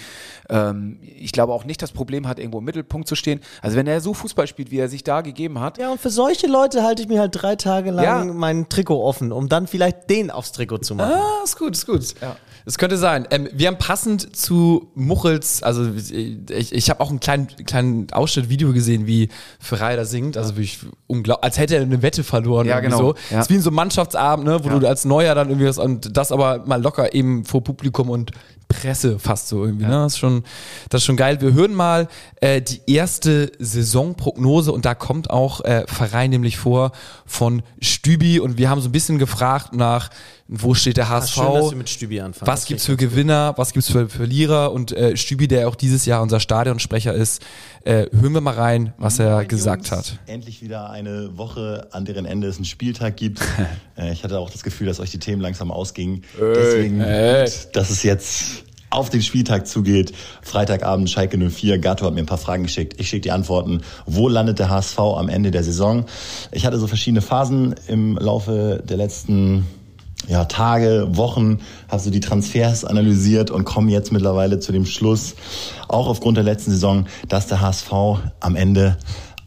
ähm, 0.48 1.00
ich 1.02 1.32
glaube 1.32 1.52
auch 1.52 1.64
nicht 1.64 1.82
das 1.82 1.90
Problem 1.90 2.28
hat, 2.28 2.38
irgendwo 2.38 2.58
im 2.58 2.64
Mittelpunkt 2.64 3.08
zu 3.08 3.16
stehen. 3.16 3.40
Also 3.62 3.76
wenn 3.76 3.88
er 3.88 4.00
so 4.00 4.14
Fußball 4.14 4.46
spielt, 4.46 4.70
wie 4.70 4.78
er 4.78 4.88
sich 4.88 5.02
da 5.02 5.22
gegeben 5.22 5.58
hat, 5.58 5.78
Ja, 5.78 5.90
und 5.90 6.00
für 6.00 6.10
solche 6.10 6.46
Leute 6.46 6.84
halte 6.84 7.02
ich 7.02 7.08
mir 7.08 7.18
halt 7.18 7.32
drei 7.34 7.56
Tage 7.56 7.90
lang 7.90 8.04
Ja. 8.04 8.24
mein 8.24 8.68
Trikot 8.68 9.02
offen, 9.04 9.32
um 9.32 9.48
dann 9.48 9.66
vielleicht 9.66 10.08
den 10.08 10.30
aufs 10.30 10.52
Trikot 10.52 10.78
zu 10.78 10.94
machen. 10.94 11.14
Ah, 11.14 11.42
ist 11.42 11.58
gut, 11.58 11.72
ist 11.72 11.86
gut. 11.86 12.14
Es 12.66 12.78
könnte 12.78 12.96
sein. 12.96 13.26
Ähm, 13.30 13.48
wir 13.52 13.68
haben 13.68 13.76
passend 13.78 14.34
zu 14.34 14.90
Muchels, 14.94 15.62
also 15.62 15.90
ich, 15.94 16.72
ich 16.72 16.90
habe 16.90 17.00
auch 17.00 17.10
einen 17.10 17.20
kleinen, 17.20 17.46
kleinen 17.66 18.10
Ausschnitt 18.12 18.48
Video 18.48 18.72
gesehen, 18.72 19.06
wie 19.06 19.28
Ferrari 19.60 19.96
da 19.96 20.04
singt. 20.06 20.36
Also 20.38 20.56
wirklich 20.56 20.78
unglaublich, 21.06 21.44
als 21.44 21.58
hätte 21.58 21.76
er 21.76 21.82
eine 21.82 22.00
Wette 22.00 22.24
verloren. 22.24 22.66
Ja, 22.66 22.80
genau. 22.80 22.96
So. 22.98 23.14
Ja. 23.30 23.36
Das 23.36 23.46
ist 23.46 23.50
wie 23.50 23.56
in 23.56 23.60
so 23.62 23.68
einem 23.70 23.76
Mannschaftsabend, 23.76 24.46
ne, 24.46 24.64
wo 24.64 24.68
Ja. 24.68 24.78
du 24.78 24.88
als 24.88 25.04
Neuer 25.04 25.34
dann 25.34 25.48
irgendwie 25.50 25.68
was, 25.68 25.78
und 25.78 26.16
das 26.16 26.32
aber 26.32 26.64
mal 26.66 26.80
locker 26.82 27.12
eben 27.14 27.44
vor 27.44 27.62
Publikum 27.62 28.08
und 28.08 28.30
Presse 28.66 29.18
fast 29.18 29.48
so 29.48 29.64
irgendwie. 29.66 29.84
Ne? 29.84 29.90
Das, 29.90 30.14
ist 30.14 30.18
schon, 30.18 30.42
das 30.88 31.02
ist 31.02 31.04
schon 31.04 31.18
geil. 31.18 31.40
Wir 31.42 31.52
hören 31.52 31.74
mal 31.74 32.08
äh, 32.40 32.62
die 32.62 32.80
erste 32.86 33.52
Saisonprognose 33.58 34.72
und 34.72 34.86
da 34.86 34.94
kommt 34.94 35.28
auch 35.28 35.60
äh, 35.60 35.84
Verein 35.86 36.30
nämlich 36.30 36.56
vor 36.56 36.92
von 37.26 37.62
Stübi 37.80 38.40
und 38.40 38.56
wir 38.56 38.70
haben 38.70 38.80
so 38.80 38.88
ein 38.88 38.92
bisschen 38.92 39.18
gefragt 39.18 39.74
nach, 39.74 40.08
wo 40.46 40.74
steht 40.74 40.98
der 40.98 41.08
HSV? 41.08 41.34
schön, 41.34 41.78
mit 41.78 41.88
Stübi 41.88 42.20
anfängst. 42.20 42.46
Was 42.46 42.66
gibt's 42.66 42.84
für 42.84 42.96
Gewinner, 42.96 43.54
was 43.56 43.72
gibt's 43.72 43.90
für 43.90 44.08
Verlierer 44.08 44.72
und 44.72 44.92
äh, 44.92 45.16
Stübi, 45.16 45.48
der 45.48 45.68
auch 45.68 45.74
dieses 45.74 46.04
Jahr 46.04 46.20
unser 46.22 46.38
Stadionsprecher 46.38 47.14
ist, 47.14 47.42
äh, 47.84 48.06
hören 48.12 48.34
wir 48.34 48.40
mal 48.42 48.54
rein, 48.54 48.92
was 48.98 49.18
er 49.18 49.36
Moin, 49.36 49.48
gesagt 49.48 49.88
Jungs. 49.88 50.10
hat. 50.10 50.18
Endlich 50.26 50.60
wieder 50.60 50.90
eine 50.90 51.38
Woche, 51.38 51.88
an 51.92 52.04
deren 52.04 52.26
Ende 52.26 52.48
es 52.48 52.56
einen 52.56 52.66
Spieltag 52.66 53.16
gibt. 53.16 53.40
Äh, 53.96 54.12
ich 54.12 54.24
hatte 54.24 54.40
auch 54.40 54.50
das 54.50 54.64
Gefühl, 54.64 54.88
dass 54.88 54.98
euch 54.98 55.12
die 55.12 55.20
Themen 55.20 55.40
langsam 55.40 55.70
ausgingen. 55.70 56.24
Deswegen, 56.36 57.00
ey. 57.00 57.48
dass 57.72 57.90
es 57.90 58.02
jetzt 58.02 58.64
auf 58.90 59.08
den 59.08 59.22
Spieltag 59.22 59.68
zugeht. 59.68 60.12
Freitagabend 60.42 61.08
Schalke 61.08 61.38
04. 61.38 61.78
Gato 61.78 62.04
hat 62.04 62.14
mir 62.14 62.20
ein 62.20 62.26
paar 62.26 62.38
Fragen 62.38 62.64
geschickt. 62.64 62.98
Ich 62.98 63.08
schicke 63.08 63.22
die 63.22 63.30
Antworten. 63.30 63.82
Wo 64.06 64.28
landet 64.28 64.58
der 64.58 64.68
HSV 64.68 64.98
am 64.98 65.28
Ende 65.28 65.52
der 65.52 65.62
Saison? 65.62 66.06
Ich 66.50 66.66
hatte 66.66 66.78
so 66.78 66.88
verschiedene 66.88 67.22
Phasen 67.22 67.76
im 67.86 68.16
Laufe 68.16 68.82
der 68.84 68.96
letzten 68.96 69.64
ja, 70.28 70.44
Tage, 70.44 71.06
Wochen, 71.10 71.60
habe 71.88 72.02
so 72.02 72.10
die 72.10 72.20
Transfers 72.20 72.84
analysiert 72.84 73.50
und 73.50 73.64
komme 73.64 73.90
jetzt 73.90 74.12
mittlerweile 74.12 74.58
zu 74.58 74.72
dem 74.72 74.86
Schluss, 74.86 75.34
auch 75.88 76.06
aufgrund 76.06 76.36
der 76.36 76.44
letzten 76.44 76.70
Saison, 76.70 77.06
dass 77.28 77.46
der 77.46 77.60
HSV 77.60 77.92
am 78.40 78.56
Ende 78.56 78.96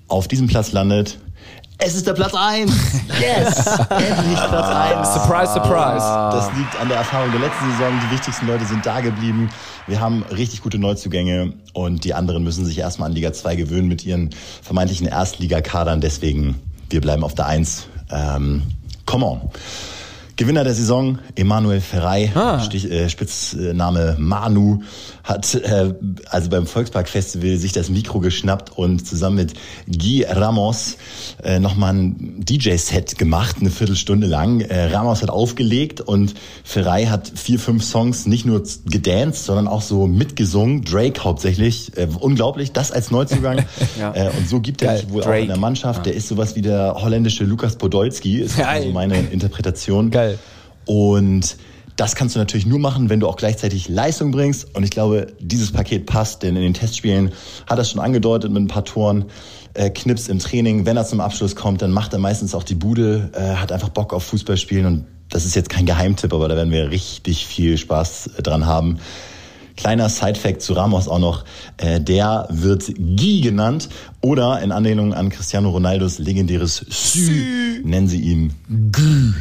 auf 0.08 0.28
diesem 0.28 0.48
Platz 0.48 0.72
landet. 0.72 1.20
Es 1.80 1.94
ist 1.94 2.08
der 2.08 2.14
Platz 2.14 2.34
eins. 2.34 2.72
Yes! 3.20 3.66
Endlich 3.90 4.40
Platz 4.50 4.68
eins. 4.68 5.14
Surprise, 5.14 5.54
surprise. 5.54 6.06
Das 6.32 6.52
liegt 6.56 6.76
an 6.80 6.88
der 6.88 6.98
Erfahrung 6.98 7.32
der 7.32 7.40
letzten 7.40 7.72
Saison. 7.72 7.94
Die 8.04 8.16
wichtigsten 8.16 8.48
Leute 8.48 8.66
sind 8.66 8.86
da 8.86 9.00
geblieben. 9.00 9.50
Wir 9.86 10.00
haben 10.00 10.24
richtig 10.24 10.62
gute 10.64 10.80
Neuzugänge 10.80 11.54
und 11.74 12.04
die 12.04 12.14
anderen 12.14 12.44
müssen 12.44 12.66
sich 12.66 12.80
erstmal 12.80 13.10
an 13.10 13.16
Liga 13.16 13.32
2 13.32 13.56
gewöhnen 13.56 13.88
mit 13.88 14.06
ihren 14.06 14.32
vermeintlichen 14.64 15.08
Erstligakadern. 15.08 16.02
Deswegen, 16.02 16.56
wir 16.90 17.02
bleiben 17.02 17.24
auf 17.24 17.36
der 17.36 17.46
Eins. 17.46 17.88
Ähm, 18.12 18.64
come 19.06 19.26
on. 19.26 19.42
Gewinner 20.38 20.64
der 20.64 20.76
Saison, 20.76 21.18
Emanuel 21.36 21.82
Ferrei, 21.82 22.32
Stich, 22.64 22.90
äh, 22.92 23.10
Spitzname 23.10 24.16
Manu, 24.20 24.84
hat 25.28 25.54
äh, 25.56 25.94
also 26.30 26.50
beim 26.50 26.66
Volkspark 26.66 27.10
Festival 27.10 27.58
sich 27.58 27.74
das 27.74 27.90
Mikro 27.90 28.20
geschnappt 28.22 28.78
und 28.78 29.06
zusammen 29.06 29.36
mit 29.36 29.54
Guy 29.86 30.24
Ramos 30.24 30.96
äh, 31.44 31.60
nochmal 31.60 31.94
ein 31.96 32.46
DJ-Set 32.46 33.18
gemacht, 33.18 33.58
eine 33.60 33.70
Viertelstunde 33.70 34.26
lang. 34.26 34.62
Äh, 34.62 34.86
Ramos 34.86 35.22
hat 35.22 35.30
aufgelegt 35.30 36.00
und 36.00 36.34
Ferrei 36.64 37.08
hat 37.08 37.30
vier, 37.36 37.60
fünf 37.60 37.84
Songs 37.84 38.26
nicht 38.26 38.46
nur 38.46 38.64
gedanced, 38.86 39.44
sondern 39.44 39.68
auch 39.68 39.82
so 39.82 40.08
mitgesungen. 40.08 40.86
Drake 40.86 41.22
hauptsächlich. 41.24 41.92
Äh, 41.98 42.08
unglaublich, 42.20 42.72
das 42.72 42.92
als 42.92 43.12
Neuzugang. 43.12 43.66
Ja. 44.00 44.14
äh, 44.14 44.30
und 44.38 44.48
so 44.48 44.60
gibt 44.60 44.82
er 44.82 44.98
sich 44.98 45.10
wohl 45.10 45.22
auch 45.22 45.28
Drake. 45.28 45.42
in 45.42 45.48
der 45.48 45.58
Mannschaft. 45.58 46.06
Der 46.06 46.14
ist 46.14 46.28
sowas 46.28 46.56
wie 46.56 46.62
der 46.62 46.96
holländische 47.00 47.44
Lukas 47.44 47.78
Podolski, 47.78 48.40
ist 48.40 48.58
Geil. 48.58 48.66
also 48.68 48.90
meine 48.92 49.18
Interpretation. 49.20 50.12
Geil. 50.12 50.38
Und 50.86 51.58
das 51.98 52.16
kannst 52.16 52.36
du 52.36 52.40
natürlich 52.40 52.66
nur 52.68 52.80
machen, 52.80 53.10
wenn 53.10 53.20
du 53.20 53.28
auch 53.28 53.36
gleichzeitig 53.36 53.90
Leistung 53.90 54.32
bringst. 54.32 54.74
Und 54.76 54.84
ich 54.84 54.92
glaube, 54.92 55.28
dieses 55.40 55.72
Paket 55.72 56.06
passt, 56.06 56.44
denn 56.44 56.56
in 56.56 56.62
den 56.62 56.74
Testspielen 56.74 57.32
hat 57.68 57.80
er 57.80 57.84
schon 57.84 58.00
angedeutet 58.00 58.52
mit 58.52 58.62
ein 58.62 58.68
paar 58.68 58.86
Toren. 58.86 59.26
Äh, 59.74 59.90
Knips 59.90 60.28
im 60.28 60.40
Training, 60.40 60.86
wenn 60.86 60.96
er 60.96 61.06
zum 61.06 61.20
Abschluss 61.20 61.56
kommt, 61.56 61.82
dann 61.82 61.92
macht 61.92 62.14
er 62.14 62.20
meistens 62.20 62.54
auch 62.56 62.64
die 62.64 62.76
Bude, 62.76 63.32
äh, 63.34 63.56
hat 63.56 63.72
einfach 63.72 63.90
Bock 63.90 64.14
auf 64.14 64.24
Fußball 64.24 64.58
spielen 64.58 64.86
und 64.86 65.06
das 65.30 65.46
ist 65.46 65.56
jetzt 65.56 65.70
kein 65.70 65.86
Geheimtipp, 65.86 66.34
aber 66.34 66.48
da 66.48 66.56
werden 66.56 66.72
wir 66.72 66.90
richtig 66.90 67.46
viel 67.46 67.78
Spaß 67.78 68.28
äh, 68.38 68.42
dran 68.42 68.66
haben. 68.66 69.00
Kleiner 69.76 70.10
Side-Fact 70.10 70.62
zu 70.62 70.74
Ramos 70.74 71.08
auch 71.08 71.20
noch. 71.20 71.46
Äh, 71.78 72.02
der 72.02 72.48
wird 72.50 72.86
Guy 72.96 73.42
genannt 73.42 73.90
oder 74.22 74.62
in 74.62 74.72
Anlehnung 74.72 75.14
an 75.14 75.30
Cristiano 75.30 75.70
Ronaldos 75.70 76.18
legendäres 76.18 76.84
Sü 76.90 77.82
nennen 77.84 78.08
sie 78.08 78.22
ihn 78.22 78.54
Guy. 78.68 79.34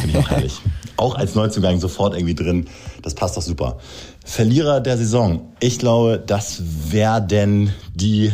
Finde 0.00 0.08
ich 0.08 0.16
auch 0.16 0.30
herrlich. 0.30 0.60
Auch 1.00 1.14
als 1.14 1.34
Neuzugang 1.34 1.80
sofort 1.80 2.14
irgendwie 2.14 2.34
drin. 2.34 2.66
Das 3.00 3.14
passt 3.14 3.34
doch 3.34 3.42
super. 3.42 3.78
Verlierer 4.22 4.80
der 4.80 4.98
Saison. 4.98 5.54
Ich 5.58 5.78
glaube, 5.78 6.22
das 6.24 6.62
werden 6.90 7.72
die 7.94 8.30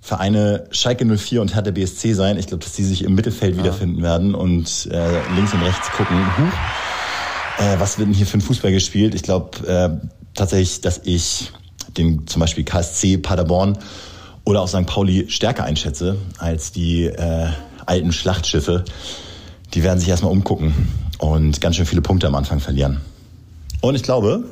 Vereine 0.00 0.68
Schalke 0.70 1.04
04 1.04 1.42
und 1.42 1.56
Hertha 1.56 1.72
BSC 1.72 2.14
sein. 2.14 2.38
Ich 2.38 2.46
glaube, 2.46 2.62
dass 2.62 2.74
die 2.74 2.84
sich 2.84 3.02
im 3.02 3.16
Mittelfeld 3.16 3.56
wiederfinden 3.56 4.00
werden 4.00 4.36
und 4.36 4.88
äh, 4.92 5.34
links 5.34 5.52
und 5.54 5.62
rechts 5.62 5.90
gucken. 5.90 6.16
Huch, 6.38 7.62
äh, 7.64 7.80
was 7.80 7.98
wird 7.98 8.06
denn 8.06 8.14
hier 8.14 8.26
für 8.26 8.38
ein 8.38 8.42
Fußball 8.42 8.70
gespielt? 8.70 9.16
Ich 9.16 9.24
glaube 9.24 9.66
äh, 9.66 10.08
tatsächlich, 10.34 10.82
dass 10.82 11.00
ich 11.02 11.50
den 11.96 12.28
zum 12.28 12.38
Beispiel 12.38 12.62
KSC 12.62 13.18
Paderborn 13.18 13.76
oder 14.44 14.60
auch 14.60 14.68
St. 14.68 14.86
Pauli 14.86 15.28
stärker 15.28 15.64
einschätze 15.64 16.16
als 16.38 16.70
die 16.70 17.06
äh, 17.06 17.48
alten 17.86 18.12
Schlachtschiffe. 18.12 18.84
Die 19.74 19.82
werden 19.82 19.98
sich 19.98 20.08
erstmal 20.08 20.30
umgucken 20.30 21.01
und 21.22 21.60
ganz 21.60 21.76
schön 21.76 21.86
viele 21.86 22.02
Punkte 22.02 22.26
am 22.26 22.34
Anfang 22.34 22.58
verlieren. 22.60 23.00
Und 23.80 23.94
ich 23.94 24.02
glaube, 24.02 24.44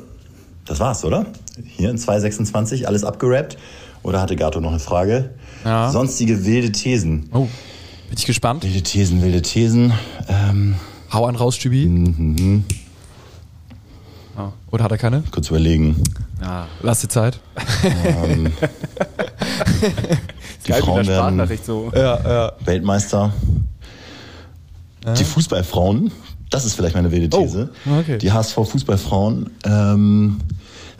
das 0.65 0.79
war's, 0.79 1.03
oder? 1.03 1.25
Hier 1.65 1.89
in 1.89 1.97
226 1.97 2.87
alles 2.87 3.03
abgerappt. 3.03 3.57
Oder 4.03 4.21
hatte 4.21 4.35
Gato 4.35 4.59
noch 4.61 4.71
eine 4.71 4.79
Frage? 4.79 5.31
Ja. 5.63 5.91
Sonstige 5.91 6.45
wilde 6.45 6.71
Thesen. 6.71 7.29
Oh, 7.33 7.47
bin 8.09 8.17
ich 8.17 8.25
gespannt. 8.25 8.63
Wilde 8.63 8.81
Thesen, 8.81 9.21
wilde 9.21 9.41
Thesen. 9.41 9.93
Ähm, 10.27 10.75
Hau 11.11 11.25
an 11.25 11.35
raus, 11.35 11.57
Stübi. 11.57 11.85
Mhm. 11.85 12.63
Oder 14.71 14.85
hat 14.85 14.91
er 14.91 14.97
keine? 14.97 15.23
kurz 15.31 15.49
überlegen. 15.49 16.01
ja, 16.41 16.67
Lass 16.81 17.01
dir 17.01 17.09
Zeit. 17.09 17.39
Ähm, 17.83 18.45
die 20.65 20.69
geil, 20.69 20.81
Frauen 20.81 21.05
werden 21.05 21.57
so. 21.63 21.91
Ja, 21.93 22.19
ja. 22.23 22.53
Weltmeister. 22.63 23.33
Die 25.17 25.23
Fußballfrauen, 25.23 26.11
das 26.51 26.65
ist 26.65 26.75
vielleicht 26.75 26.93
meine 26.95 27.11
wilde 27.11 27.35
Oh, 27.35 27.41
These. 27.41 27.69
okay. 27.99 28.17
Die 28.19 28.31
HSV-Fußballfrauen 28.31 29.49
ähm, 29.65 30.39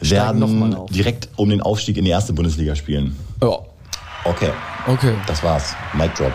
Steigen 0.02 0.40
noch 0.40 0.48
mal 0.48 0.72
werden 0.72 0.86
direkt 0.88 1.30
um 1.36 1.50
den 1.50 1.62
Aufstieg 1.62 1.98
in 1.98 2.06
die 2.06 2.12
erste 2.12 2.34
Bundesliga 2.34 2.76
spielen. 2.76 3.16
Ja. 3.42 3.60
Okay, 4.26 4.50
Okay. 4.88 5.14
das 5.28 5.44
war's. 5.44 5.76
Mic 5.94 6.12
drop. 6.16 6.34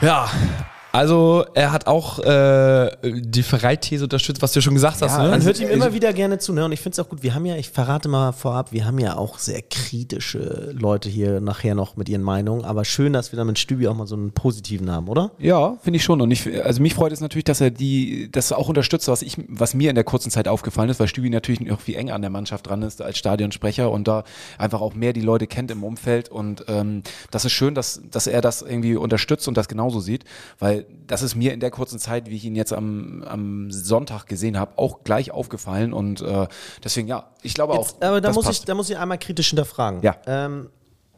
Ja. 0.00 0.28
Also 0.96 1.44
er 1.52 1.72
hat 1.72 1.86
auch 1.86 2.18
äh, 2.20 2.90
die 3.04 3.42
Freithese 3.42 4.04
unterstützt, 4.04 4.40
was 4.40 4.52
du 4.52 4.62
schon 4.62 4.72
gesagt 4.72 5.02
hast. 5.02 5.18
ne? 5.18 5.28
Man 5.28 5.42
hört 5.42 5.58
ihm 5.60 5.64
Also- 5.66 5.74
immer 5.74 5.92
wieder 5.92 6.14
gerne 6.14 6.38
zu, 6.38 6.54
ne? 6.54 6.64
Und 6.64 6.72
ich 6.72 6.80
finde 6.80 6.94
es 6.94 6.98
auch 7.04 7.10
gut. 7.10 7.22
Wir 7.22 7.34
haben 7.34 7.44
ja, 7.44 7.56
ich 7.56 7.68
verrate 7.68 8.08
mal 8.08 8.32
vorab, 8.32 8.72
wir 8.72 8.86
haben 8.86 8.98
ja 8.98 9.16
auch 9.18 9.38
sehr 9.38 9.60
kritische 9.60 10.70
Leute 10.72 11.10
hier 11.10 11.40
nachher 11.42 11.74
noch 11.74 11.96
mit 11.96 12.08
ihren 12.08 12.22
Meinungen. 12.22 12.64
Aber 12.64 12.86
schön, 12.86 13.12
dass 13.12 13.30
wir 13.30 13.36
da 13.36 13.44
mit 13.44 13.58
Stübi 13.58 13.86
auch 13.88 13.94
mal 13.94 14.06
so 14.06 14.14
einen 14.16 14.30
positiven 14.32 14.90
haben, 14.90 15.08
oder? 15.08 15.32
Ja, 15.38 15.76
finde 15.82 15.98
ich 15.98 16.04
schon. 16.04 16.22
Und 16.22 16.30
ich, 16.30 16.64
also 16.64 16.80
mich 16.80 16.94
freut 16.94 17.12
es 17.12 17.20
natürlich, 17.20 17.44
dass 17.44 17.60
er 17.60 17.70
die, 17.70 18.30
das 18.32 18.52
auch 18.52 18.68
unterstützt, 18.70 19.06
was 19.08 19.20
ich, 19.20 19.36
was 19.48 19.74
mir 19.74 19.90
in 19.90 19.96
der 19.96 20.04
kurzen 20.04 20.30
Zeit 20.30 20.48
aufgefallen 20.48 20.88
ist, 20.88 20.98
weil 20.98 21.08
Stübi 21.08 21.28
natürlich 21.28 21.60
irgendwie 21.60 21.94
eng 21.96 22.10
an 22.10 22.22
der 22.22 22.30
Mannschaft 22.30 22.68
dran 22.68 22.80
ist 22.80 23.02
als 23.02 23.18
Stadionsprecher 23.18 23.90
und 23.90 24.08
da 24.08 24.24
einfach 24.56 24.80
auch 24.80 24.94
mehr 24.94 25.12
die 25.12 25.20
Leute 25.20 25.46
kennt 25.46 25.70
im 25.70 25.84
Umfeld. 25.84 26.30
Und 26.30 26.64
ähm, 26.68 27.02
das 27.30 27.44
ist 27.44 27.52
schön, 27.52 27.74
dass, 27.74 28.00
dass 28.10 28.26
er 28.26 28.40
das 28.40 28.62
irgendwie 28.62 28.96
unterstützt 28.96 29.46
und 29.46 29.58
das 29.58 29.68
genauso 29.68 30.00
sieht, 30.00 30.24
weil 30.58 30.85
das 31.06 31.22
ist 31.22 31.34
mir 31.34 31.52
in 31.52 31.60
der 31.60 31.70
kurzen 31.70 31.98
Zeit, 31.98 32.28
wie 32.28 32.36
ich 32.36 32.44
ihn 32.44 32.56
jetzt 32.56 32.72
am, 32.72 33.22
am 33.22 33.70
Sonntag 33.70 34.26
gesehen 34.26 34.58
habe, 34.58 34.78
auch 34.78 35.04
gleich 35.04 35.30
aufgefallen. 35.30 35.92
Und 35.92 36.20
äh, 36.22 36.46
deswegen, 36.82 37.08
ja, 37.08 37.30
ich 37.42 37.54
glaube 37.54 37.74
Jetzt, 37.74 37.96
auch. 37.96 38.08
aber 38.08 38.20
da 38.20 38.32
muss, 38.32 38.44
ich, 38.44 38.46
passt. 38.46 38.68
da 38.68 38.74
muss 38.74 38.90
ich 38.90 38.98
einmal 38.98 39.18
kritisch 39.18 39.48
hinterfragen. 39.50 40.02
Ja. 40.02 40.16
Ähm, 40.26 40.70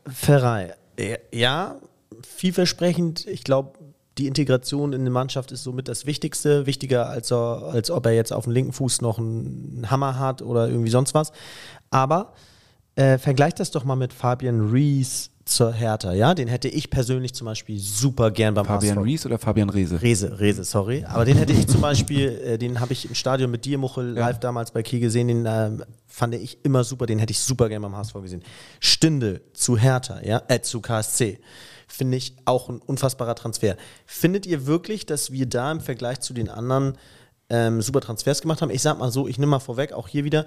Ferrei, 0.06 0.74
äh, 0.96 1.18
ja, 1.32 1.76
vielversprechend. 2.22 3.26
Ich 3.26 3.44
glaube, 3.44 3.78
die 4.18 4.26
Integration 4.26 4.92
in 4.92 5.04
die 5.04 5.10
Mannschaft 5.10 5.52
ist 5.52 5.62
somit 5.62 5.88
das 5.88 6.04
Wichtigste. 6.04 6.66
Wichtiger, 6.66 7.08
als, 7.08 7.30
er, 7.30 7.70
als 7.72 7.90
ob 7.90 8.06
er 8.06 8.12
jetzt 8.12 8.32
auf 8.32 8.44
dem 8.44 8.52
linken 8.52 8.72
Fuß 8.72 9.00
noch 9.00 9.18
einen 9.18 9.86
Hammer 9.90 10.18
hat 10.18 10.42
oder 10.42 10.68
irgendwie 10.68 10.90
sonst 10.90 11.14
was. 11.14 11.32
Aber 11.90 12.32
äh, 12.96 13.18
vergleich 13.18 13.54
das 13.54 13.70
doch 13.70 13.84
mal 13.84 13.96
mit 13.96 14.12
Fabian 14.12 14.70
Rees 14.70 15.30
zur 15.48 15.72
Hertha. 15.72 16.12
Ja, 16.12 16.34
den 16.34 16.48
hätte 16.48 16.68
ich 16.68 16.90
persönlich 16.90 17.34
zum 17.34 17.46
Beispiel 17.46 17.78
super 17.78 18.30
gern 18.30 18.54
beim 18.54 18.66
Fabian 18.66 18.96
HSV. 18.96 19.06
Rees 19.06 19.26
oder 19.26 19.38
Fabian 19.38 19.70
Rehse? 19.70 20.00
Rese, 20.00 20.38
Rese, 20.38 20.64
sorry. 20.64 21.04
Aber 21.08 21.24
den 21.24 21.36
hätte 21.36 21.52
ich 21.52 21.66
zum 21.66 21.80
Beispiel, 21.80 22.28
äh, 22.44 22.58
den 22.58 22.80
habe 22.80 22.92
ich 22.92 23.08
im 23.08 23.14
Stadion 23.14 23.50
mit 23.50 23.64
dir, 23.64 23.78
Muchel, 23.78 24.10
live 24.10 24.38
damals 24.40 24.70
bei 24.70 24.82
Kiel 24.82 25.00
gesehen. 25.00 25.28
Den 25.28 25.46
ähm, 25.46 25.84
fand 26.06 26.34
ich 26.34 26.58
immer 26.64 26.84
super. 26.84 27.06
Den 27.06 27.18
hätte 27.18 27.32
ich 27.32 27.40
super 27.40 27.68
gerne 27.68 27.86
beim 27.86 27.96
HSV 27.96 28.14
gesehen. 28.14 28.42
Stinde 28.80 29.40
zu 29.52 29.76
Hertha, 29.76 30.20
ja, 30.22 30.42
äh, 30.48 30.60
zu 30.60 30.80
KSC. 30.80 31.40
Finde 31.86 32.18
ich 32.18 32.36
auch 32.44 32.68
ein 32.68 32.78
unfassbarer 32.78 33.34
Transfer. 33.34 33.76
Findet 34.04 34.46
ihr 34.46 34.66
wirklich, 34.66 35.06
dass 35.06 35.32
wir 35.32 35.46
da 35.46 35.72
im 35.72 35.80
Vergleich 35.80 36.20
zu 36.20 36.34
den 36.34 36.50
anderen 36.50 36.98
ähm, 37.48 37.80
super 37.80 38.00
Transfers 38.00 38.42
gemacht 38.42 38.60
haben? 38.60 38.70
Ich 38.70 38.82
sag 38.82 38.98
mal 38.98 39.10
so, 39.10 39.26
ich 39.26 39.38
nehme 39.38 39.50
mal 39.50 39.58
vorweg, 39.58 39.92
auch 39.92 40.06
hier 40.06 40.24
wieder, 40.24 40.44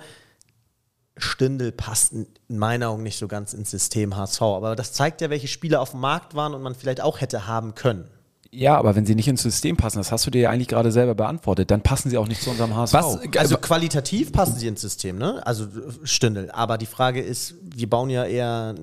Stindel 1.18 1.72
passt 1.72 2.14
in 2.14 2.28
meinen 2.48 2.84
Augen 2.84 3.04
nicht 3.04 3.18
so 3.18 3.28
ganz 3.28 3.54
ins 3.54 3.72
System 3.72 4.16
HSV. 4.16 4.42
Aber 4.42 4.76
das 4.76 4.94
zeigt 4.94 5.22
ja, 5.22 5.30
welche 5.30 5.48
Spieler 5.48 5.82
auf 5.82 5.92
dem 5.92 6.00
Markt 6.00 6.36
waren 6.36 6.54
und 6.54 6.62
man 6.62 6.76
vielleicht 6.76 7.02
auch 7.02 7.22
hätte 7.22 7.48
haben 7.48 7.76
können. 7.76 8.06
Ja, 8.54 8.78
aber 8.78 8.96
wenn 8.96 9.06
sie 9.06 9.16
nicht 9.16 9.30
ins 9.30 9.44
System 9.44 9.78
passen, 9.78 9.98
das 9.98 10.12
hast 10.12 10.26
du 10.26 10.32
dir 10.32 10.42
ja 10.42 10.50
eigentlich 10.50 10.68
gerade 10.68 10.92
selber 10.92 11.16
beantwortet, 11.16 11.72
dann 11.72 11.82
passen 11.82 12.10
sie 12.10 12.18
auch 12.18 12.28
nicht 12.28 12.42
zu 12.42 12.50
unserem 12.50 12.76
HSV. 12.76 12.94
Was, 12.94 13.20
Also 13.38 13.58
qualitativ 13.58 14.34
passen 14.34 14.58
sie 14.58 14.68
ins 14.68 14.82
System, 14.82 15.18
ne? 15.18 15.46
Also 15.46 15.68
Stindel. 16.04 16.52
Aber 16.52 16.78
die 16.78 16.86
Frage 16.86 17.22
ist, 17.22 17.56
wir 17.62 17.90
bauen 17.90 18.10
ja 18.10 18.26
eher, 18.26 18.76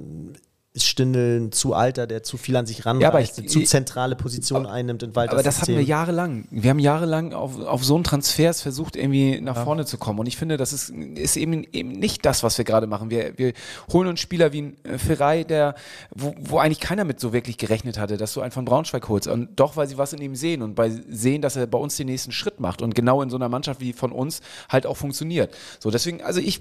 ist 0.78 0.86
Stindel 0.86 1.40
ein 1.40 1.52
zu 1.52 1.74
alter, 1.74 2.06
der 2.06 2.22
zu 2.22 2.36
viel 2.36 2.56
an 2.56 2.66
sich 2.66 2.86
ranreißt, 2.86 3.02
Ja, 3.02 3.08
aber 3.08 3.20
ich- 3.20 3.32
zu 3.48 3.62
zentrale 3.62 4.16
Position 4.16 4.66
einnimmt 4.66 5.02
in 5.02 5.14
Walters 5.14 5.34
Aber 5.34 5.42
das 5.42 5.56
hatten 5.60 5.68
wir 5.72 5.76
System. 5.78 5.88
jahrelang. 5.90 6.48
Wir 6.50 6.70
haben 6.70 6.78
jahrelang 6.78 7.32
auf, 7.32 7.58
auf 7.60 7.84
so 7.84 7.94
einen 7.94 8.04
Transfers 8.04 8.62
versucht, 8.62 8.96
irgendwie 8.96 9.40
nach 9.40 9.62
vorne 9.64 9.84
zu 9.84 9.98
kommen. 9.98 10.18
Und 10.18 10.26
ich 10.26 10.36
finde, 10.36 10.56
das 10.56 10.72
ist, 10.72 10.90
ist 10.90 11.36
eben, 11.36 11.64
eben 11.72 11.90
nicht 11.90 12.24
das, 12.24 12.42
was 12.42 12.56
wir 12.58 12.64
gerade 12.64 12.86
machen. 12.86 13.10
Wir, 13.10 13.36
wir 13.36 13.52
holen 13.92 14.08
uns 14.08 14.20
Spieler 14.20 14.52
wie 14.52 14.62
ein 14.62 14.76
äh, 14.84 14.98
Ferrei, 14.98 15.44
der, 15.44 15.74
wo, 16.14 16.34
wo 16.38 16.58
eigentlich 16.58 16.80
keiner 16.80 17.04
mit 17.04 17.20
so 17.20 17.32
wirklich 17.32 17.58
gerechnet 17.58 17.98
hatte, 17.98 18.16
dass 18.16 18.32
du 18.34 18.40
einen 18.40 18.52
von 18.52 18.64
Braunschweig 18.64 19.08
holst. 19.08 19.28
Und 19.28 19.58
doch, 19.60 19.76
weil 19.76 19.88
sie 19.88 19.98
was 19.98 20.12
in 20.12 20.20
ihm 20.22 20.34
sehen 20.36 20.62
und 20.62 20.74
bei 20.74 20.90
sehen, 21.10 21.42
dass 21.42 21.56
er 21.56 21.66
bei 21.66 21.78
uns 21.78 21.96
den 21.96 22.06
nächsten 22.06 22.32
Schritt 22.32 22.60
macht 22.60 22.82
und 22.82 22.94
genau 22.94 23.20
in 23.22 23.30
so 23.30 23.36
einer 23.36 23.48
Mannschaft 23.48 23.80
wie 23.80 23.92
von 23.92 24.12
uns 24.12 24.40
halt 24.68 24.86
auch 24.86 24.96
funktioniert. 24.96 25.54
So, 25.80 25.90
deswegen, 25.90 26.22
also 26.22 26.40
ich, 26.40 26.60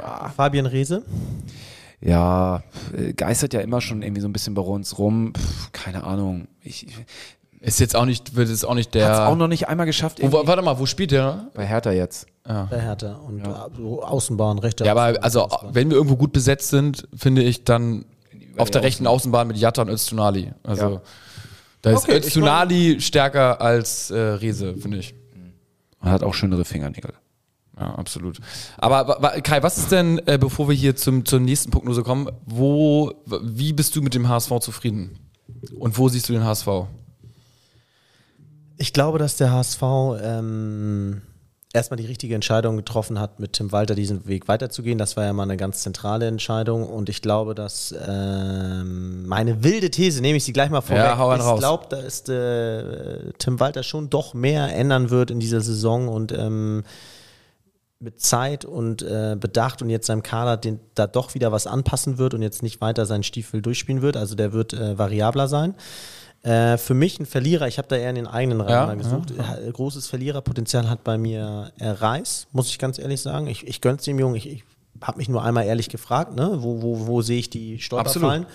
ah, 0.00 0.28
Fabian 0.30 0.66
Rehse. 0.66 1.02
Ja, 2.00 2.62
äh, 2.96 3.12
geistert 3.12 3.52
ja 3.54 3.60
immer 3.60 3.80
schon 3.80 4.02
irgendwie 4.02 4.20
so 4.20 4.28
ein 4.28 4.32
bisschen 4.32 4.54
bei 4.54 4.62
uns 4.62 4.98
rum. 4.98 5.32
Pff, 5.36 5.72
keine 5.72 6.04
Ahnung. 6.04 6.48
Ich, 6.62 6.86
Ist 7.60 7.80
jetzt 7.80 7.96
auch 7.96 8.04
nicht, 8.04 8.36
wird 8.36 8.48
es 8.48 8.64
auch 8.64 8.74
nicht 8.74 8.88
hat's 8.88 8.92
der. 8.92 9.28
auch 9.28 9.36
noch 9.36 9.48
nicht 9.48 9.68
einmal 9.68 9.86
geschafft. 9.86 10.18
Wo, 10.20 10.26
irgendwie- 10.26 10.46
warte 10.46 10.62
mal, 10.62 10.78
wo 10.78 10.86
spielt 10.86 11.10
der? 11.10 11.48
bei 11.54 11.66
Hertha 11.66 11.90
jetzt. 11.92 12.26
Bei 12.44 12.80
Hertha 12.80 13.14
und 13.26 13.42
so 13.76 14.02
Außenbahn, 14.04 14.58
rechter 14.60 14.84
Ja, 14.84 14.92
aber 14.92 15.02
Außenbahn, 15.02 15.24
also 15.24 15.42
Außenbahn. 15.46 15.74
wenn 15.74 15.90
wir 15.90 15.96
irgendwo 15.96 16.16
gut 16.16 16.32
besetzt 16.32 16.68
sind, 16.68 17.08
finde 17.16 17.42
ich 17.42 17.64
dann 17.64 18.04
auf 18.56 18.70
der 18.70 18.82
rechten 18.82 19.06
Außenbahn 19.06 19.48
mit 19.48 19.56
Jatta 19.56 19.82
und 19.82 19.88
Öztunali. 19.88 20.52
Also 20.62 20.82
Ja. 20.90 21.00
da 21.82 21.90
ist 21.90 22.04
Okay, 22.04 22.18
Öztunali 22.18 23.00
stärker 23.00 23.60
als 23.60 24.10
äh, 24.10 24.16
Rese, 24.18 24.76
finde 24.76 24.98
ich. 24.98 25.14
Und 26.00 26.10
hat 26.10 26.22
auch 26.22 26.34
schönere 26.34 26.64
Fingernägel. 26.64 27.14
Ja, 27.78 27.94
absolut. 27.94 28.38
Aber 28.78 29.04
Kai, 29.42 29.62
was 29.62 29.76
ist 29.76 29.92
denn, 29.92 30.18
äh, 30.26 30.38
bevor 30.38 30.68
wir 30.68 30.74
hier 30.74 30.96
zum, 30.96 31.24
zum 31.24 31.44
nächsten 31.44 31.70
Punkt 31.70 31.84
nur 31.84 31.94
so 31.94 32.02
kommen, 32.02 32.30
wo, 32.46 33.12
wie 33.42 33.72
bist 33.72 33.94
du 33.96 34.02
mit 34.02 34.14
dem 34.14 34.28
HSV 34.28 34.60
zufrieden? 34.60 35.18
Und 35.78 35.98
wo 35.98 36.08
siehst 36.08 36.28
du 36.28 36.32
den 36.32 36.44
HSV? 36.44 36.68
Ich 38.78 38.92
glaube, 38.92 39.18
dass 39.18 39.36
der 39.36 39.52
HSV 39.52 39.82
ähm, 40.22 41.22
erstmal 41.72 41.98
die 41.98 42.06
richtige 42.06 42.34
Entscheidung 42.34 42.76
getroffen 42.76 43.20
hat, 43.20 43.40
mit 43.40 43.52
Tim 43.52 43.72
Walter 43.72 43.94
diesen 43.94 44.26
Weg 44.26 44.48
weiterzugehen. 44.48 44.98
Das 44.98 45.16
war 45.16 45.24
ja 45.24 45.32
mal 45.32 45.44
eine 45.44 45.56
ganz 45.56 45.82
zentrale 45.82 46.26
Entscheidung. 46.26 46.88
Und 46.88 47.08
ich 47.08 47.22
glaube, 47.22 47.54
dass 47.54 47.94
ähm, 48.06 49.26
meine 49.26 49.62
wilde 49.62 49.90
These, 49.90 50.20
nehme 50.22 50.38
ich 50.38 50.44
sie 50.44 50.52
gleich 50.52 50.70
mal 50.70 50.80
vorweg, 50.80 51.04
Ja, 51.04 51.36
ich 51.36 51.58
glaube, 51.58 51.86
dass 51.88 52.28
äh, 52.28 53.32
Tim 53.38 53.60
Walter 53.60 53.82
schon 53.82 54.10
doch 54.10 54.34
mehr 54.34 54.74
ändern 54.74 55.10
wird 55.10 55.30
in 55.30 55.40
dieser 55.40 55.60
Saison 55.60 56.08
und 56.08 56.32
ähm, 56.32 56.84
mit 57.98 58.20
Zeit 58.20 58.64
und 58.64 59.02
äh, 59.02 59.36
Bedacht 59.38 59.80
und 59.80 59.88
jetzt 59.88 60.06
seinem 60.06 60.22
Kader 60.22 60.56
den, 60.56 60.80
da 60.94 61.06
doch 61.06 61.34
wieder 61.34 61.50
was 61.52 61.66
anpassen 61.66 62.18
wird 62.18 62.34
und 62.34 62.42
jetzt 62.42 62.62
nicht 62.62 62.80
weiter 62.80 63.06
seinen 63.06 63.22
Stiefel 63.22 63.62
durchspielen 63.62 64.02
wird. 64.02 64.16
Also 64.16 64.34
der 64.34 64.52
wird 64.52 64.74
äh, 64.74 64.98
variabler 64.98 65.48
sein. 65.48 65.74
Äh, 66.42 66.76
für 66.76 66.94
mich 66.94 67.18
ein 67.18 67.26
Verlierer, 67.26 67.66
ich 67.66 67.78
habe 67.78 67.88
da 67.88 67.96
eher 67.96 68.10
in 68.10 68.16
den 68.16 68.26
eigenen 68.26 68.60
Reihen 68.60 68.70
Ja, 68.70 68.86
mal 68.86 68.96
gesucht. 68.96 69.32
Äh, 69.32 69.72
Großes 69.72 70.06
Verliererpotenzial 70.08 70.90
hat 70.90 71.04
bei 71.04 71.16
mir 71.16 71.72
äh, 71.78 71.88
Reis, 71.88 72.46
muss 72.52 72.68
ich 72.68 72.78
ganz 72.78 72.98
ehrlich 72.98 73.20
sagen. 73.20 73.46
Ich, 73.46 73.66
ich 73.66 73.80
gönn's 73.80 74.04
dem 74.04 74.18
Jungen. 74.18 74.36
Ich, 74.36 74.48
ich 74.48 74.64
habe 75.00 75.18
mich 75.18 75.28
nur 75.28 75.42
einmal 75.42 75.64
ehrlich 75.64 75.88
gefragt, 75.88 76.36
ne? 76.36 76.58
wo, 76.60 76.82
wo, 76.82 77.06
wo 77.06 77.22
sehe 77.22 77.38
ich 77.38 77.50
die 77.50 77.80
Stolperfallen. 77.80 78.46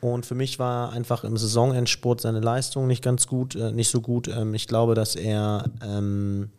Und 0.00 0.24
für 0.24 0.34
mich 0.34 0.58
war 0.58 0.92
einfach 0.92 1.24
im 1.24 1.36
Saisonendspurt 1.36 2.22
seine 2.22 2.40
Leistung 2.40 2.86
nicht 2.86 3.04
ganz 3.04 3.26
gut, 3.26 3.54
äh, 3.54 3.70
nicht 3.70 3.90
so 3.90 4.00
gut. 4.00 4.28
Ähm, 4.28 4.54
ich 4.54 4.66
glaube, 4.66 4.94
dass 4.94 5.14
er 5.14 5.64
ähm, 5.84 6.50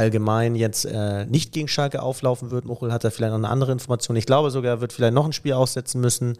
allgemein 0.00 0.54
jetzt 0.54 0.86
äh, 0.86 1.26
nicht 1.26 1.52
gegen 1.52 1.68
Schalke 1.68 2.02
auflaufen 2.02 2.50
wird. 2.50 2.64
Muchel 2.64 2.92
hat 2.92 3.04
da 3.04 3.10
vielleicht 3.10 3.32
noch 3.32 3.38
eine 3.38 3.48
andere 3.48 3.72
Information. 3.72 4.16
Ich 4.16 4.26
glaube 4.26 4.50
sogar, 4.50 4.72
er 4.76 4.80
wird 4.80 4.92
vielleicht 4.92 5.14
noch 5.14 5.26
ein 5.26 5.32
Spiel 5.32 5.52
aussetzen 5.52 6.00
müssen. 6.00 6.38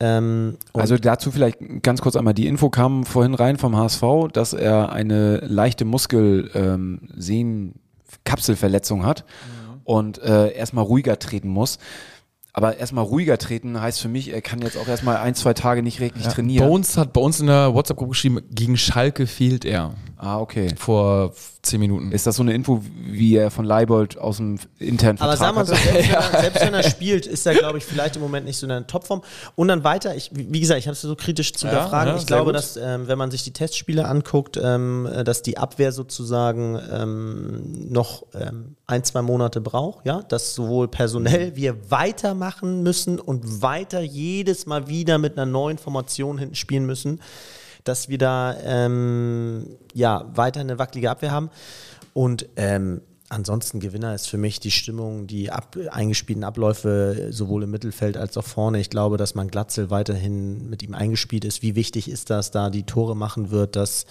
Ähm, 0.00 0.58
Also 0.72 0.96
dazu 0.98 1.30
vielleicht 1.30 1.58
ganz 1.82 2.00
kurz 2.00 2.16
einmal, 2.16 2.34
die 2.34 2.46
Info 2.46 2.70
kam 2.70 3.04
vorhin 3.04 3.34
rein 3.34 3.56
vom 3.56 3.76
HSV, 3.76 4.02
dass 4.32 4.52
er 4.52 4.92
eine 4.92 5.38
leichte 5.38 5.84
Muskel 5.84 6.50
ähm, 6.54 7.00
hat 9.04 9.24
und 9.84 10.18
äh, 10.18 10.52
erstmal 10.52 10.84
ruhiger 10.84 11.18
treten 11.18 11.48
muss. 11.48 11.78
Aber 12.58 12.76
erstmal 12.76 13.04
ruhiger 13.04 13.38
treten 13.38 13.80
heißt 13.80 14.00
für 14.00 14.08
mich, 14.08 14.32
er 14.32 14.42
kann 14.42 14.60
jetzt 14.62 14.76
auch 14.76 14.88
erstmal 14.88 15.18
ein, 15.18 15.36
zwei 15.36 15.54
Tage 15.54 15.82
nicht 15.82 16.00
wirklich 16.00 16.26
trainieren. 16.26 16.68
Bones 16.68 16.96
hat 16.96 17.12
bei 17.12 17.20
uns 17.20 17.38
in 17.38 17.46
der 17.46 17.72
WhatsApp-Gruppe 17.72 18.10
geschrieben, 18.10 18.40
gegen 18.50 18.76
Schalke 18.76 19.28
fehlt 19.28 19.64
er. 19.64 19.94
Ah, 20.20 20.40
okay. 20.40 20.68
Vor 20.76 21.32
zehn 21.62 21.78
Minuten. 21.78 22.10
Ist 22.10 22.26
das 22.26 22.34
so 22.36 22.42
eine 22.42 22.52
Info, 22.52 22.82
wie 23.06 23.36
er 23.36 23.52
von 23.52 23.64
Leibold 23.64 24.18
aus 24.18 24.38
dem 24.38 24.58
internen 24.78 25.20
Aber 25.20 25.36
Vertrag 25.36 25.54
sag 25.54 25.54
mal 25.54 25.66
so, 25.66 25.74
hatte? 25.74 25.92
selbst, 25.92 26.10
wenn 26.10 26.14
er, 26.34 26.40
selbst 26.40 26.60
wenn 26.62 26.74
er 26.74 26.82
spielt, 26.82 27.26
ist 27.26 27.46
er, 27.46 27.54
glaube 27.54 27.78
ich, 27.78 27.84
vielleicht 27.84 28.16
im 28.16 28.22
Moment 28.22 28.44
nicht 28.46 28.56
so 28.56 28.66
in 28.66 28.70
der 28.70 28.86
Topform. 28.86 29.22
Und 29.54 29.68
dann 29.68 29.84
weiter, 29.84 30.16
ich, 30.16 30.30
wie 30.34 30.58
gesagt, 30.58 30.80
ich 30.80 30.86
habe 30.86 30.94
es 30.94 31.00
so 31.02 31.14
kritisch 31.14 31.52
zu 31.52 31.66
Ja, 31.66 31.72
hinterfragen. 31.72 32.08
ja, 32.08 32.14
ich 32.16 32.22
sehr 32.22 32.26
glaube, 32.36 32.46
gut. 32.46 32.56
dass, 32.56 32.76
ähm, 32.76 33.06
wenn 33.06 33.16
man 33.18 33.30
sich 33.30 33.44
die 33.44 33.52
Testspiele 33.52 34.06
anguckt, 34.08 34.58
ähm, 34.60 35.06
äh, 35.06 35.22
dass 35.22 35.42
die 35.42 35.56
Abwehr 35.58 35.92
sozusagen 35.92 36.80
ähm, 36.92 37.86
noch 37.88 38.24
ähm, 38.34 38.74
ein, 38.88 39.04
zwei 39.04 39.22
Monate 39.22 39.60
braucht, 39.60 40.04
ja, 40.04 40.22
dass 40.22 40.54
sowohl 40.54 40.88
personell 40.88 41.54
wir 41.54 41.90
weitermachen 41.90 42.82
müssen 42.82 43.20
und 43.20 43.62
weiter 43.62 44.00
jedes 44.00 44.66
Mal 44.66 44.88
wieder 44.88 45.18
mit 45.18 45.36
einer 45.36 45.46
neuen 45.46 45.78
Formation 45.78 46.38
hinten 46.38 46.54
spielen 46.56 46.86
müssen, 46.86 47.20
dass 47.88 48.08
wir 48.08 48.18
da 48.18 48.54
ähm, 48.62 49.66
ja 49.94 50.24
weiter 50.34 50.60
eine 50.60 50.78
wackelige 50.78 51.10
Abwehr 51.10 51.32
haben. 51.32 51.50
Und 52.12 52.48
ähm, 52.56 53.00
ansonsten 53.28 53.80
Gewinner 53.80 54.14
ist 54.14 54.28
für 54.28 54.38
mich 54.38 54.60
die 54.60 54.70
Stimmung, 54.70 55.26
die 55.26 55.50
ab, 55.50 55.76
eingespielten 55.90 56.44
Abläufe 56.44 57.28
sowohl 57.30 57.64
im 57.64 57.70
Mittelfeld 57.70 58.16
als 58.16 58.36
auch 58.36 58.44
vorne. 58.44 58.80
Ich 58.80 58.90
glaube, 58.90 59.16
dass 59.16 59.34
man 59.34 59.48
Glatzel 59.48 59.90
weiterhin 59.90 60.68
mit 60.68 60.82
ihm 60.82 60.94
eingespielt 60.94 61.44
ist. 61.44 61.62
Wie 61.62 61.74
wichtig 61.74 62.10
ist 62.10 62.30
das, 62.30 62.50
da 62.50 62.70
die 62.70 62.84
Tore 62.84 63.16
machen 63.16 63.50
wird, 63.50 63.76
dass 63.76 64.06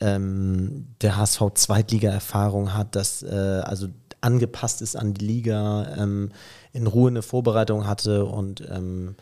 ähm, 0.00 0.86
der 1.02 1.16
HSV 1.16 1.42
Zweitliga-Erfahrung 1.54 2.74
hat, 2.74 2.96
dass 2.96 3.22
äh, 3.22 3.62
also 3.64 3.88
angepasst 4.22 4.82
ist 4.82 4.96
an 4.96 5.14
die 5.14 5.24
Liga, 5.24 5.96
ähm, 5.98 6.30
in 6.72 6.86
Ruhe 6.86 7.08
eine 7.10 7.22
Vorbereitung 7.22 7.86
hatte 7.86 8.24
und 8.26 8.62
ähm, 8.70 9.16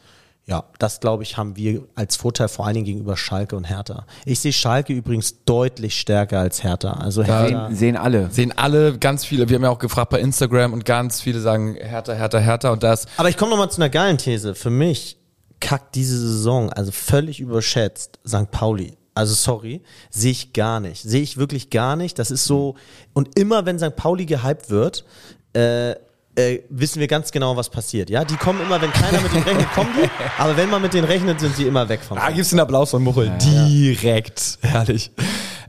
ja, 0.48 0.64
das 0.78 1.00
glaube 1.00 1.24
ich, 1.24 1.36
haben 1.36 1.56
wir 1.56 1.82
als 1.94 2.16
Vorteil 2.16 2.48
vor 2.48 2.64
allen 2.64 2.74
Dingen 2.74 2.86
gegenüber 2.86 3.18
Schalke 3.18 3.54
und 3.54 3.64
Hertha. 3.64 4.06
Ich 4.24 4.40
sehe 4.40 4.54
Schalke 4.54 4.94
übrigens 4.94 5.44
deutlich 5.44 6.00
stärker 6.00 6.40
als 6.40 6.64
Hertha. 6.64 6.92
Also 6.92 7.22
Hertha, 7.22 7.66
Sehen, 7.66 7.76
sehen 7.76 7.96
alle. 7.96 8.30
Sehen 8.30 8.56
alle, 8.56 8.98
ganz 8.98 9.26
viele, 9.26 9.50
wir 9.50 9.56
haben 9.56 9.64
ja 9.64 9.68
auch 9.68 9.78
gefragt 9.78 10.08
bei 10.08 10.20
Instagram 10.20 10.72
und 10.72 10.86
ganz 10.86 11.20
viele 11.20 11.40
sagen 11.40 11.74
härter, 11.74 12.14
härter, 12.14 12.40
härter 12.40 12.72
und 12.72 12.82
das. 12.82 13.06
Aber 13.18 13.28
ich 13.28 13.36
komme 13.36 13.50
nochmal 13.50 13.70
zu 13.70 13.76
einer 13.76 13.90
geilen 13.90 14.16
These. 14.16 14.54
Für 14.54 14.70
mich 14.70 15.18
kackt 15.60 15.94
diese 15.94 16.18
Saison, 16.18 16.72
also 16.72 16.92
völlig 16.92 17.40
überschätzt, 17.40 18.18
St. 18.26 18.50
Pauli. 18.50 18.96
Also 19.12 19.34
sorry, 19.34 19.82
sehe 20.08 20.30
ich 20.30 20.54
gar 20.54 20.80
nicht. 20.80 21.02
Sehe 21.02 21.20
ich 21.22 21.36
wirklich 21.36 21.68
gar 21.68 21.94
nicht. 21.94 22.18
Das 22.18 22.30
ist 22.30 22.44
so. 22.44 22.76
Und 23.12 23.38
immer 23.38 23.66
wenn 23.66 23.78
St. 23.78 23.96
Pauli 23.96 24.24
gehypt 24.24 24.70
wird, 24.70 25.04
äh, 25.52 25.94
äh, 26.38 26.62
wissen 26.70 27.00
wir 27.00 27.08
ganz 27.08 27.32
genau, 27.32 27.56
was 27.56 27.68
passiert. 27.68 28.10
Ja, 28.10 28.24
die 28.24 28.36
kommen 28.36 28.60
immer, 28.62 28.80
wenn 28.80 28.92
keiner 28.92 29.20
mit 29.20 29.32
denen 29.32 29.42
rechnet, 29.42 29.72
kommen 29.72 29.90
die. 30.00 30.08
Aber 30.38 30.56
wenn 30.56 30.70
man 30.70 30.80
mit 30.80 30.94
denen 30.94 31.04
rechnet, 31.04 31.40
sind 31.40 31.56
sie 31.56 31.64
immer 31.64 31.88
weg 31.88 32.00
vom. 32.00 32.16
Da 32.16 32.30
gibt's 32.30 32.50
den 32.50 32.60
Applaus 32.60 32.90
von 32.90 33.02
Muchel. 33.02 33.32
Direkt. 33.42 34.58
Herrlich. 34.62 35.10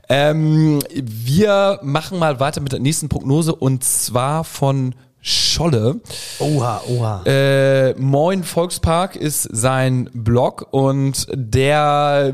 Ähm, 0.08 0.80
wir 0.94 1.80
machen 1.82 2.18
mal 2.18 2.40
weiter 2.40 2.60
mit 2.60 2.72
der 2.72 2.80
nächsten 2.80 3.08
Prognose 3.08 3.54
und 3.54 3.84
zwar 3.84 4.44
von 4.44 4.94
Scholle. 5.22 6.00
Oha, 6.38 6.80
oha. 6.88 7.22
Äh, 7.26 7.94
Moin 7.94 8.42
Volkspark 8.42 9.16
ist 9.16 9.42
sein 9.52 10.08
Blog 10.14 10.68
und 10.70 11.26
der 11.32 12.32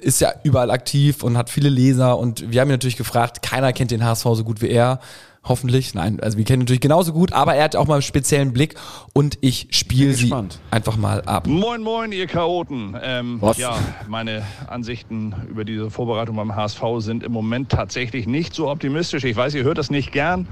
ist 0.00 0.20
ja 0.20 0.32
überall 0.44 0.70
aktiv 0.70 1.22
und 1.22 1.36
hat 1.36 1.50
viele 1.50 1.68
Leser 1.68 2.18
und 2.18 2.50
wir 2.52 2.60
haben 2.60 2.68
ihn 2.68 2.74
natürlich 2.74 2.96
gefragt, 2.96 3.42
keiner 3.42 3.72
kennt 3.72 3.90
den 3.90 4.04
HSV 4.04 4.24
so 4.34 4.44
gut 4.44 4.62
wie 4.62 4.68
er. 4.68 5.00
Hoffentlich. 5.44 5.92
Nein, 5.94 6.20
also 6.20 6.38
wir 6.38 6.44
kennen 6.44 6.60
ihn 6.60 6.64
natürlich 6.64 6.80
genauso 6.80 7.12
gut, 7.12 7.32
aber 7.32 7.56
er 7.56 7.64
hat 7.64 7.74
auch 7.74 7.88
mal 7.88 7.94
einen 7.94 8.02
speziellen 8.02 8.52
Blick 8.52 8.76
und 9.12 9.38
ich 9.40 9.66
spiele 9.72 10.14
sie 10.14 10.22
gespannt. 10.22 10.60
einfach 10.70 10.96
mal 10.96 11.22
ab. 11.22 11.48
Moin, 11.48 11.82
moin, 11.82 12.12
ihr 12.12 12.28
Chaoten. 12.28 12.96
Ähm, 13.02 13.38
Was? 13.40 13.58
Ja, 13.58 13.76
meine 14.06 14.44
Ansichten 14.68 15.34
über 15.48 15.64
diese 15.64 15.90
Vorbereitung 15.90 16.36
beim 16.36 16.54
HSV 16.54 16.80
sind 16.98 17.24
im 17.24 17.32
Moment 17.32 17.70
tatsächlich 17.70 18.28
nicht 18.28 18.54
so 18.54 18.70
optimistisch. 18.70 19.24
Ich 19.24 19.34
weiß, 19.34 19.54
ihr 19.54 19.64
hört 19.64 19.78
das 19.78 19.90
nicht 19.90 20.12
gern. 20.12 20.46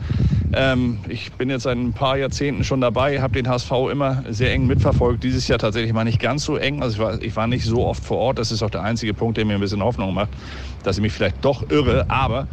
Ähm, 0.53 0.99
ich 1.09 1.31
bin 1.35 1.51
jetzt 1.51 1.63
seit 1.63 1.77
ein 1.77 1.93
paar 1.93 2.17
Jahrzehnten 2.19 2.65
schon 2.65 2.81
dabei, 2.81 3.23
habe 3.23 3.35
den 3.35 3.49
HSV 3.49 3.71
immer 3.93 4.25
sehr 4.31 4.53
eng 4.53 4.67
mitverfolgt. 4.67 5.23
Dieses 5.23 5.47
Jahr 5.47 5.61
tatsächlich 5.61 5.93
mal 5.93 6.03
nicht 6.03 6.19
ganz 6.19 6.43
so 6.45 6.57
eng. 6.57 6.83
Also 6.83 6.95
ich 6.95 6.99
war, 7.01 7.23
ich 7.23 7.37
war 7.37 7.47
nicht 7.47 7.65
so 7.65 7.87
oft 7.87 8.05
vor 8.05 8.19
Ort. 8.19 8.41
Das 8.41 8.51
ist 8.51 8.61
auch 8.65 8.71
der 8.71 8.83
einzige 8.83 9.15
Punkt, 9.15 9.37
der 9.37 9.45
mir 9.45 9.55
ein 9.55 9.61
bisschen 9.61 9.85
Hoffnung 9.85 10.13
macht, 10.15 10.31
dass 10.83 10.97
ich 10.97 11.03
mich 11.03 11.13
vielleicht 11.13 11.45
doch 11.45 11.71
irre. 11.71 12.07
Aber 12.09 12.47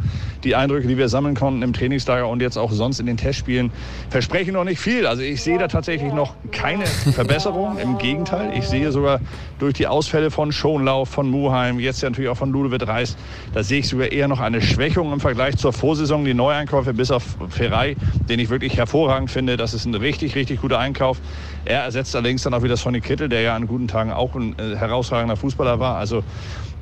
die 0.44 0.54
Eindrücke, 0.54 0.86
die 0.86 0.96
wir 0.96 1.08
sammeln 1.08 1.34
konnten 1.34 1.62
im 1.62 1.72
Trainingslager 1.72 2.28
und 2.28 2.40
jetzt 2.40 2.56
auch 2.56 2.70
sonst 2.70 3.00
in 3.00 3.06
den 3.06 3.16
Testspielen, 3.16 3.70
versprechen 4.10 4.54
noch 4.54 4.64
nicht 4.64 4.80
viel. 4.80 5.06
Also 5.06 5.22
ich 5.22 5.42
sehe 5.42 5.58
da 5.58 5.68
tatsächlich 5.68 6.12
noch 6.12 6.34
keine 6.52 6.86
Verbesserung. 6.86 7.78
Im 7.78 7.98
Gegenteil, 7.98 8.52
ich 8.56 8.68
sehe 8.68 8.92
sogar 8.92 9.20
durch 9.58 9.74
die 9.74 9.86
Ausfälle 9.86 10.30
von 10.30 10.52
Schonlauf, 10.52 11.08
von 11.08 11.28
Muheim, 11.28 11.80
jetzt 11.80 12.02
ja 12.02 12.10
natürlich 12.10 12.30
auch 12.30 12.36
von 12.36 12.52
Ludovic 12.52 12.86
Reis, 12.86 13.16
da 13.52 13.62
sehe 13.62 13.80
ich 13.80 13.88
sogar 13.88 14.12
eher 14.12 14.28
noch 14.28 14.40
eine 14.40 14.62
Schwächung 14.62 15.12
im 15.12 15.20
Vergleich 15.20 15.56
zur 15.56 15.72
Vorsaison. 15.72 16.24
Die 16.24 16.34
Neueinkäufe 16.34 16.94
bis 16.94 17.10
auf 17.10 17.24
Ferrei, 17.48 17.96
den 18.28 18.38
ich 18.38 18.50
wirklich 18.50 18.76
hervorragend 18.76 19.30
finde, 19.30 19.56
das 19.56 19.74
ist 19.74 19.84
ein 19.84 19.94
richtig, 19.94 20.34
richtig 20.34 20.60
guter 20.60 20.78
Einkauf. 20.78 21.20
Er 21.64 21.82
ersetzt 21.82 22.14
allerdings 22.14 22.42
dann 22.42 22.54
auch 22.54 22.62
wieder 22.62 22.76
Sonny 22.76 23.00
Kittel, 23.00 23.28
der 23.28 23.42
ja 23.42 23.56
an 23.56 23.66
guten 23.66 23.88
Tagen 23.88 24.12
auch 24.12 24.34
ein 24.34 24.56
äh, 24.58 24.76
herausragender 24.76 25.36
Fußballer 25.36 25.80
war. 25.80 25.96
Also 25.96 26.22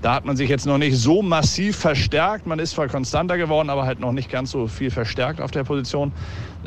da 0.03 0.15
hat 0.15 0.25
man 0.25 0.37
sich 0.37 0.49
jetzt 0.49 0.67
noch 0.67 0.79
nicht 0.79 0.97
so 0.97 1.23
massiv 1.23 1.77
verstärkt. 1.77 2.47
Man 2.47 2.59
ist 2.59 2.73
zwar 2.73 2.89
konstanter 2.89 3.39
geworden, 3.39 3.71
aber 3.71 3.87
halt 3.87 3.99
noch 3.99 4.13
nicht 4.13 4.31
ganz 4.31 4.51
so 4.51 4.67
viel 4.67 4.91
verstärkt 4.91 5.41
auf 5.41 5.51
der 5.51 5.65
Position. 5.65 6.13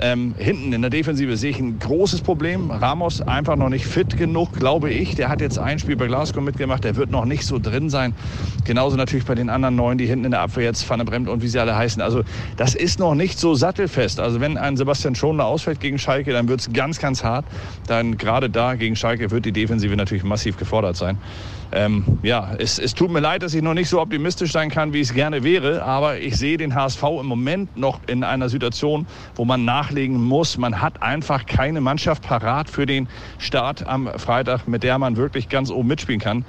Ähm, 0.01 0.33
hinten 0.37 0.71
in 0.71 0.81
der 0.81 0.89
Defensive 0.89 1.35
sehe 1.35 1.51
ich 1.51 1.59
ein 1.59 1.77
großes 1.77 2.21
Problem. 2.21 2.71
Ramos 2.71 3.21
einfach 3.21 3.55
noch 3.55 3.69
nicht 3.69 3.85
fit 3.85 4.17
genug, 4.17 4.53
glaube 4.53 4.89
ich. 4.89 5.15
Der 5.15 5.29
hat 5.29 5.41
jetzt 5.41 5.59
ein 5.59 5.77
Spiel 5.77 5.95
bei 5.95 6.07
Glasgow 6.07 6.41
mitgemacht. 6.41 6.83
Der 6.83 6.95
wird 6.95 7.11
noch 7.11 7.25
nicht 7.25 7.45
so 7.45 7.59
drin 7.59 7.89
sein. 7.89 8.13
Genauso 8.65 8.95
natürlich 8.95 9.25
bei 9.25 9.35
den 9.35 9.49
anderen 9.49 9.75
Neuen, 9.75 9.97
die 9.97 10.05
hinten 10.05 10.25
in 10.25 10.31
der 10.31 10.41
Abwehr 10.41 10.63
jetzt 10.63 10.89
Van 10.89 10.99
der 10.99 11.05
Bremt 11.05 11.27
und 11.27 11.41
wie 11.41 11.47
sie 11.47 11.59
alle 11.59 11.75
heißen. 11.75 12.01
Also 12.01 12.23
das 12.55 12.75
ist 12.75 12.99
noch 12.99 13.13
nicht 13.13 13.39
so 13.39 13.55
sattelfest. 13.55 14.19
Also 14.19 14.39
wenn 14.39 14.57
ein 14.57 14.77
Sebastian 14.77 15.15
Schonler 15.15 15.45
ausfällt 15.45 15.81
gegen 15.81 15.99
Schalke, 15.99 16.31
dann 16.31 16.47
wird 16.47 16.61
es 16.61 16.71
ganz, 16.71 16.99
ganz 16.99 17.23
hart. 17.23 17.45
Dann 17.87 18.17
gerade 18.17 18.49
da 18.49 18.75
gegen 18.75 18.95
Schalke 18.95 19.31
wird 19.31 19.45
die 19.45 19.51
Defensive 19.51 19.95
natürlich 19.95 20.23
massiv 20.23 20.57
gefordert 20.57 20.95
sein. 20.95 21.17
Ähm, 21.71 22.03
ja, 22.23 22.55
es, 22.57 22.79
es 22.79 22.95
tut 22.95 23.11
mir 23.11 23.19
leid, 23.19 23.43
dass 23.43 23.53
ich 23.53 23.61
noch 23.61 23.75
nicht 23.75 23.89
so 23.89 24.01
optimistisch 24.01 24.51
sein 24.51 24.71
kann, 24.71 24.91
wie 24.91 25.01
ich 25.01 25.09
es 25.09 25.13
gerne 25.13 25.43
wäre, 25.43 25.83
aber 25.83 26.17
ich 26.17 26.35
sehe 26.35 26.57
den 26.57 26.73
HSV 26.73 27.03
im 27.19 27.27
Moment 27.27 27.77
noch 27.77 27.99
in 28.07 28.23
einer 28.23 28.49
Situation, 28.49 29.05
wo 29.35 29.45
man 29.45 29.65
nachlegen 29.65 30.23
muss. 30.23 30.57
Man 30.57 30.81
hat 30.81 31.03
einfach 31.03 31.45
keine 31.45 31.79
Mannschaft 31.79 32.23
parat 32.23 32.69
für 32.69 32.87
den 32.87 33.07
Start 33.37 33.85
am 33.85 34.09
Freitag, 34.17 34.67
mit 34.67 34.81
der 34.81 34.97
man 34.97 35.15
wirklich 35.15 35.47
ganz 35.47 35.69
oben 35.69 35.87
mitspielen 35.87 36.19
kann. 36.19 36.45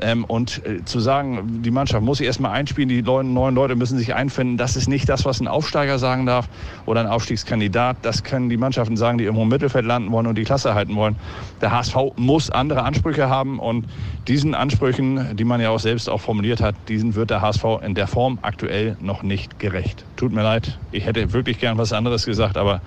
Ähm, 0.00 0.24
und 0.24 0.64
äh, 0.64 0.84
zu 0.84 1.00
sagen, 1.00 1.62
die 1.62 1.70
Mannschaft 1.70 2.02
muss 2.02 2.18
sich 2.18 2.26
erstmal 2.26 2.52
einspielen, 2.52 2.88
die 2.88 3.02
neuen, 3.02 3.34
neuen 3.34 3.54
Leute 3.54 3.76
müssen 3.76 3.98
sich 3.98 4.14
einfinden, 4.14 4.56
das 4.56 4.76
ist 4.76 4.88
nicht 4.88 5.08
das, 5.08 5.24
was 5.24 5.40
ein 5.40 5.48
Aufsteiger 5.48 5.98
sagen 5.98 6.26
darf 6.26 6.48
oder 6.86 7.00
ein 7.00 7.06
Aufstiegskandidat. 7.06 7.98
Das 8.02 8.22
können 8.22 8.48
die 8.48 8.56
Mannschaften 8.56 8.96
sagen, 8.96 9.18
die 9.18 9.24
irgendwo 9.24 9.42
im 9.42 9.48
Mittelfeld 9.48 9.84
landen 9.84 10.10
wollen 10.10 10.26
und 10.26 10.36
die 10.36 10.44
Klasse 10.44 10.74
halten 10.74 10.96
wollen. 10.96 11.16
Der 11.60 11.72
HSV 11.72 11.96
muss 12.16 12.50
andere 12.50 12.82
Ansprüche 12.84 13.28
haben 13.28 13.58
und 13.58 13.86
diesen 14.28 14.54
Ansprüchen, 14.54 15.36
die 15.36 15.44
man 15.44 15.60
ja 15.60 15.70
auch 15.70 15.80
selbst 15.80 16.08
auch 16.08 16.20
formuliert 16.20 16.60
hat, 16.60 16.74
diesen 16.88 17.14
wird 17.14 17.30
der 17.30 17.42
HSV 17.42 17.64
in 17.82 17.94
der 17.94 18.06
Form 18.06 18.38
aktuell 18.42 18.96
noch 19.00 19.22
nicht 19.22 19.58
gerecht. 19.58 20.04
Tut 20.16 20.32
mir 20.32 20.42
leid, 20.42 20.78
ich 20.90 21.06
hätte 21.06 21.32
wirklich 21.32 21.58
gern 21.58 21.76
was 21.78 21.92
anderes 21.92 22.24
gesagt, 22.24 22.56
aber 22.56 22.80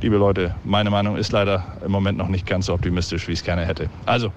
liebe 0.00 0.16
Leute, 0.16 0.54
meine 0.64 0.90
Meinung 0.90 1.16
ist 1.16 1.32
leider 1.32 1.64
im 1.84 1.90
Moment 1.92 2.18
noch 2.18 2.28
nicht 2.28 2.46
ganz 2.46 2.66
so 2.66 2.74
optimistisch, 2.74 3.28
wie 3.28 3.32
ich 3.32 3.40
es 3.40 3.44
gerne 3.44 3.66
hätte. 3.66 3.88
Also, 4.06 4.32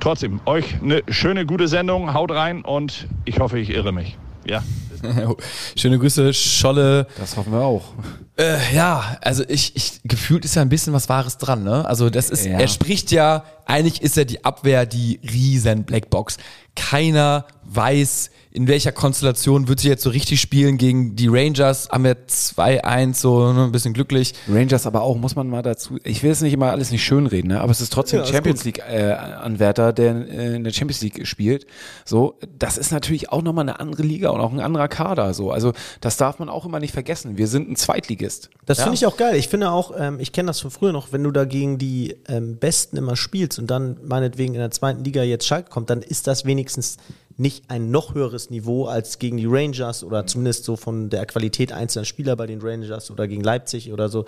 trotzdem, 0.00 0.40
euch 0.46 0.80
eine 0.82 1.02
schöne, 1.08 1.46
gute 1.46 1.68
Sendung. 1.68 2.14
Haut 2.14 2.30
rein 2.30 2.62
und 2.62 3.08
ich 3.24 3.40
hoffe, 3.40 3.58
ich 3.58 3.70
irre 3.70 3.92
mich. 3.92 4.18
Ja. 4.44 4.62
Schöne 5.76 5.98
Grüße, 5.98 6.32
Scholle. 6.34 7.06
Das 7.18 7.36
hoffen 7.36 7.52
wir 7.52 7.60
auch. 7.60 7.92
Äh, 8.36 8.56
ja, 8.74 9.16
also 9.20 9.42
ich, 9.48 9.74
ich 9.76 10.00
gefühlt 10.04 10.44
ist 10.44 10.54
ja 10.54 10.62
ein 10.62 10.68
bisschen 10.68 10.92
was 10.92 11.08
Wahres 11.08 11.38
dran, 11.38 11.64
ne? 11.64 11.84
Also 11.86 12.08
das 12.10 12.30
ist, 12.30 12.46
Ja. 12.46 12.58
er 12.58 12.68
spricht 12.68 13.10
ja, 13.10 13.44
eigentlich 13.66 14.00
ist 14.02 14.16
ja 14.16 14.24
die 14.24 14.44
Abwehr 14.44 14.86
die 14.86 15.20
riesen 15.24 15.84
Blackbox. 15.84 16.36
Keiner 16.76 17.44
weiß, 17.64 18.30
in 18.52 18.66
welcher 18.68 18.92
Konstellation 18.92 19.66
wird 19.68 19.80
sie 19.80 19.88
jetzt 19.88 20.02
so 20.04 20.10
richtig 20.10 20.40
spielen 20.40 20.78
gegen 20.78 21.16
die 21.16 21.26
Rangers. 21.28 21.88
Haben 21.90 22.04
wir 22.04 22.16
2-1, 22.28 23.14
so 23.14 23.52
ne, 23.52 23.64
ein 23.64 23.72
bisschen 23.72 23.92
glücklich. 23.92 24.34
Rangers 24.48 24.86
aber 24.86 25.02
auch, 25.02 25.16
muss 25.16 25.34
man 25.36 25.48
mal 25.48 25.62
dazu, 25.62 25.98
ich 26.04 26.22
will 26.22 26.30
es 26.30 26.40
nicht 26.40 26.52
immer 26.54 26.70
alles 26.70 26.90
nicht 26.90 27.04
schönreden, 27.04 27.50
ne? 27.50 27.60
aber 27.60 27.72
es 27.72 27.80
ist 27.80 27.92
trotzdem 27.92 28.20
Ja, 28.20 28.26
Champions 28.26 28.60
gut. 28.60 28.64
League 28.66 28.82
äh, 28.88 29.12
Anwärter, 29.12 29.92
der 29.92 30.28
äh, 30.28 30.56
in 30.56 30.64
der 30.64 30.72
Champions 30.72 31.02
League 31.02 31.26
spielt. 31.26 31.66
So, 32.04 32.38
das 32.58 32.78
ist 32.78 32.90
natürlich 32.92 33.30
auch 33.30 33.42
nochmal 33.42 33.64
eine 33.68 33.80
andere 33.80 34.02
Liga 34.04 34.30
und 34.30 34.40
auch 34.40 34.52
ein 34.52 34.60
anderer 34.60 34.87
Kader. 34.88 35.32
So, 35.34 35.50
also 35.50 35.72
das 36.00 36.16
darf 36.16 36.38
man 36.38 36.48
auch 36.48 36.64
immer 36.66 36.80
nicht 36.80 36.92
vergessen. 36.92 37.38
Wir 37.38 37.46
sind 37.46 37.70
ein 37.70 37.76
Zweitligist. 37.76 38.50
Das 38.66 38.78
Ja. 38.78 38.84
finde 38.84 38.96
ich 38.96 39.06
auch 39.06 39.16
geil. 39.16 39.36
Ich 39.36 39.48
finde 39.48 39.70
auch, 39.70 39.92
ähm, 39.96 40.18
ich 40.20 40.32
kenne 40.32 40.48
das 40.48 40.60
von 40.60 40.70
früher 40.70 40.92
noch, 40.92 41.12
wenn 41.12 41.22
du 41.22 41.30
da 41.30 41.44
gegen 41.44 41.78
die 41.78 42.16
ähm, 42.28 42.56
Besten 42.56 42.96
immer 42.96 43.14
spielst 43.16 43.58
und 43.58 43.68
dann 43.68 43.98
meinetwegen 44.04 44.54
in 44.54 44.60
der 44.60 44.70
zweiten 44.70 45.04
Liga 45.04 45.22
jetzt 45.22 45.46
Schalke 45.46 45.70
kommt, 45.70 45.90
dann 45.90 46.02
ist 46.02 46.26
das 46.26 46.44
wenigstens 46.44 46.96
nicht 47.36 47.70
ein 47.70 47.92
noch 47.92 48.14
höheres 48.14 48.50
Niveau 48.50 48.86
als 48.86 49.20
gegen 49.20 49.36
die 49.36 49.46
Rangers 49.46 50.02
oder 50.02 50.26
zumindest 50.26 50.64
so 50.64 50.74
von 50.76 51.08
der 51.08 51.24
Qualität 51.26 51.72
einzelner 51.72 52.04
Spieler 52.04 52.34
bei 52.34 52.46
den 52.46 52.60
Rangers 52.60 53.10
oder 53.12 53.28
gegen 53.28 53.44
Leipzig 53.44 53.92
oder 53.92 54.08
so. 54.08 54.24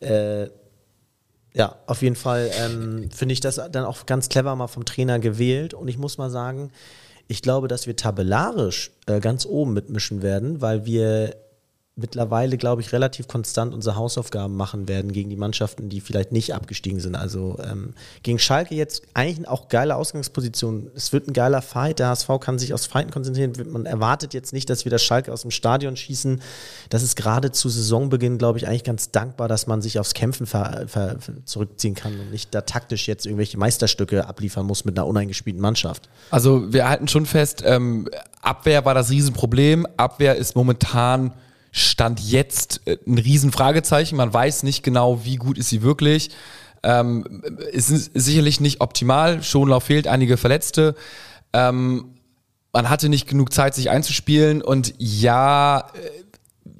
Äh, 0.00 0.48
ja, 1.52 1.76
auf 1.86 2.02
jeden 2.02 2.16
Fall 2.16 2.50
ähm, 2.60 3.08
finde 3.14 3.32
ich 3.32 3.40
das 3.40 3.56
dann 3.72 3.84
auch 3.84 4.06
ganz 4.06 4.28
clever 4.28 4.54
mal 4.56 4.68
vom 4.68 4.84
Trainer 4.84 5.18
gewählt. 5.18 5.74
Und 5.74 5.88
ich 5.88 5.98
muss 5.98 6.16
mal 6.18 6.30
sagen, 6.30 6.70
ich 7.30 7.42
glaube, 7.42 7.68
dass 7.68 7.86
wir 7.86 7.94
tabellarisch 7.94 8.90
äh, 9.06 9.20
ganz 9.20 9.46
oben 9.46 9.72
mitmischen 9.72 10.20
werden, 10.20 10.60
weil 10.60 10.84
wir 10.84 11.36
mittlerweile, 12.00 12.56
glaube 12.56 12.82
ich, 12.82 12.92
relativ 12.92 13.28
konstant 13.28 13.72
unsere 13.72 13.96
Hausaufgaben 13.96 14.56
machen 14.56 14.88
werden 14.88 15.12
gegen 15.12 15.30
die 15.30 15.36
Mannschaften, 15.36 15.88
die 15.88 16.00
vielleicht 16.00 16.32
nicht 16.32 16.54
abgestiegen 16.54 17.00
sind. 17.00 17.14
Also 17.14 17.58
ähm, 17.62 17.94
gegen 18.22 18.38
Schalke 18.38 18.74
jetzt 18.74 19.02
eigentlich 19.14 19.46
auch 19.46 19.68
geile 19.68 19.96
Ausgangsposition. 19.96 20.90
Es 20.94 21.12
wird 21.12 21.28
ein 21.28 21.32
geiler 21.32 21.62
Fight. 21.62 21.98
Der 21.98 22.08
HSV 22.08 22.28
kann 22.40 22.58
sich 22.58 22.74
aufs 22.74 22.86
Fighten 22.86 23.10
konzentrieren. 23.10 23.52
Man 23.70 23.86
erwartet 23.86 24.34
jetzt 24.34 24.52
nicht, 24.52 24.68
dass 24.70 24.84
wir 24.84 24.90
das 24.90 25.02
Schalke 25.02 25.32
aus 25.32 25.42
dem 25.42 25.50
Stadion 25.50 25.96
schießen. 25.96 26.40
Das 26.88 27.02
ist 27.02 27.16
gerade 27.16 27.52
zu 27.52 27.68
Saisonbeginn, 27.68 28.38
glaube 28.38 28.58
ich, 28.58 28.66
eigentlich 28.66 28.84
ganz 28.84 29.10
dankbar, 29.10 29.48
dass 29.48 29.66
man 29.66 29.82
sich 29.82 29.98
aufs 29.98 30.14
Kämpfen 30.14 30.46
zurückziehen 31.44 31.94
kann 31.94 32.18
und 32.18 32.30
nicht 32.30 32.54
da 32.54 32.62
taktisch 32.62 33.06
jetzt 33.06 33.26
irgendwelche 33.26 33.58
Meisterstücke 33.58 34.26
abliefern 34.26 34.66
muss 34.66 34.84
mit 34.84 34.98
einer 34.98 35.06
uneingespielten 35.06 35.60
Mannschaft. 35.60 36.08
Also 36.30 36.72
wir 36.72 36.88
halten 36.88 37.08
schon 37.08 37.26
fest, 37.26 37.62
ähm, 37.64 38.08
Abwehr 38.42 38.84
war 38.84 38.94
das 38.94 39.10
Riesenproblem. 39.10 39.86
Abwehr 39.96 40.36
ist 40.36 40.56
momentan 40.56 41.32
Stand 41.72 42.20
jetzt 42.20 42.80
äh, 42.86 42.98
ein 43.06 43.18
Riesenfragezeichen. 43.18 44.16
Man 44.16 44.32
weiß 44.32 44.62
nicht 44.62 44.82
genau, 44.82 45.24
wie 45.24 45.36
gut 45.36 45.58
ist 45.58 45.68
sie 45.68 45.82
wirklich. 45.82 46.30
Ähm, 46.82 47.42
ist 47.72 47.88
sicherlich 48.14 48.60
nicht 48.60 48.80
optimal. 48.80 49.42
Schonlauf 49.42 49.84
fehlt, 49.84 50.06
einige 50.06 50.36
Verletzte. 50.36 50.94
Ähm, 51.52 52.14
man 52.72 52.88
hatte 52.88 53.08
nicht 53.08 53.28
genug 53.28 53.52
Zeit, 53.52 53.74
sich 53.74 53.90
einzuspielen. 53.90 54.62
Und 54.62 54.94
ja, 54.98 55.80
äh, 55.80 56.29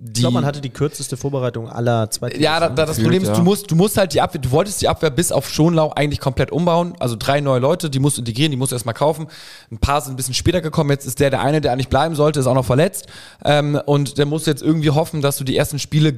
die. 0.03 0.13
Ich 0.13 0.21
glaube, 0.21 0.35
man 0.35 0.47
hatte 0.47 0.63
die 0.63 0.71
kürzeste 0.71 1.19
Vorbereitung 1.19 1.69
aller 1.69 2.11
zwei 2.11 2.31
Ja, 2.33 2.59
da, 2.59 2.69
da 2.71 2.87
das 2.87 2.97
Gefühlt, 2.97 3.05
Problem 3.05 3.23
ist, 3.23 3.29
ja. 3.29 3.35
du 3.35 3.43
musst, 3.43 3.71
du 3.71 3.77
musst 3.77 3.99
halt 3.99 4.15
die 4.15 4.21
Abwehr, 4.23 4.41
du 4.41 4.51
wolltest 4.51 4.81
die 4.81 4.89
Abwehr 4.89 5.11
bis 5.11 5.31
auf 5.31 5.49
Schonlau 5.51 5.93
eigentlich 5.95 6.21
komplett 6.21 6.51
umbauen. 6.51 6.95
Also 6.99 7.17
drei 7.19 7.43
neue 7.43 7.61
Leute, 7.61 7.91
die 7.91 7.99
musst 7.99 8.17
du 8.17 8.23
integrieren, 8.23 8.51
die 8.51 8.57
musst 8.57 8.73
du 8.73 8.77
erstmal 8.77 8.95
kaufen. 8.95 9.27
Ein 9.71 9.79
paar 9.79 10.01
sind 10.01 10.15
ein 10.15 10.17
bisschen 10.17 10.35
später 10.35 10.63
gekommen. 10.63 10.91
Jetzt 10.91 11.07
ist 11.07 11.21
der 11.21 11.29
der 11.29 11.43
eine, 11.43 11.61
der 11.61 11.73
eigentlich 11.73 11.89
bleiben 11.89 12.15
sollte, 12.15 12.41
ist 12.41 12.47
auch 12.47 12.55
noch 12.55 12.65
verletzt. 12.65 13.07
Ähm, 13.45 13.79
und 13.85 14.17
der 14.17 14.25
muss 14.25 14.47
jetzt 14.47 14.63
irgendwie 14.63 14.91
hoffen, 14.91 15.21
dass 15.21 15.37
du 15.37 15.45
die 15.45 15.57
ersten 15.57 15.79
Spiele 15.79 16.15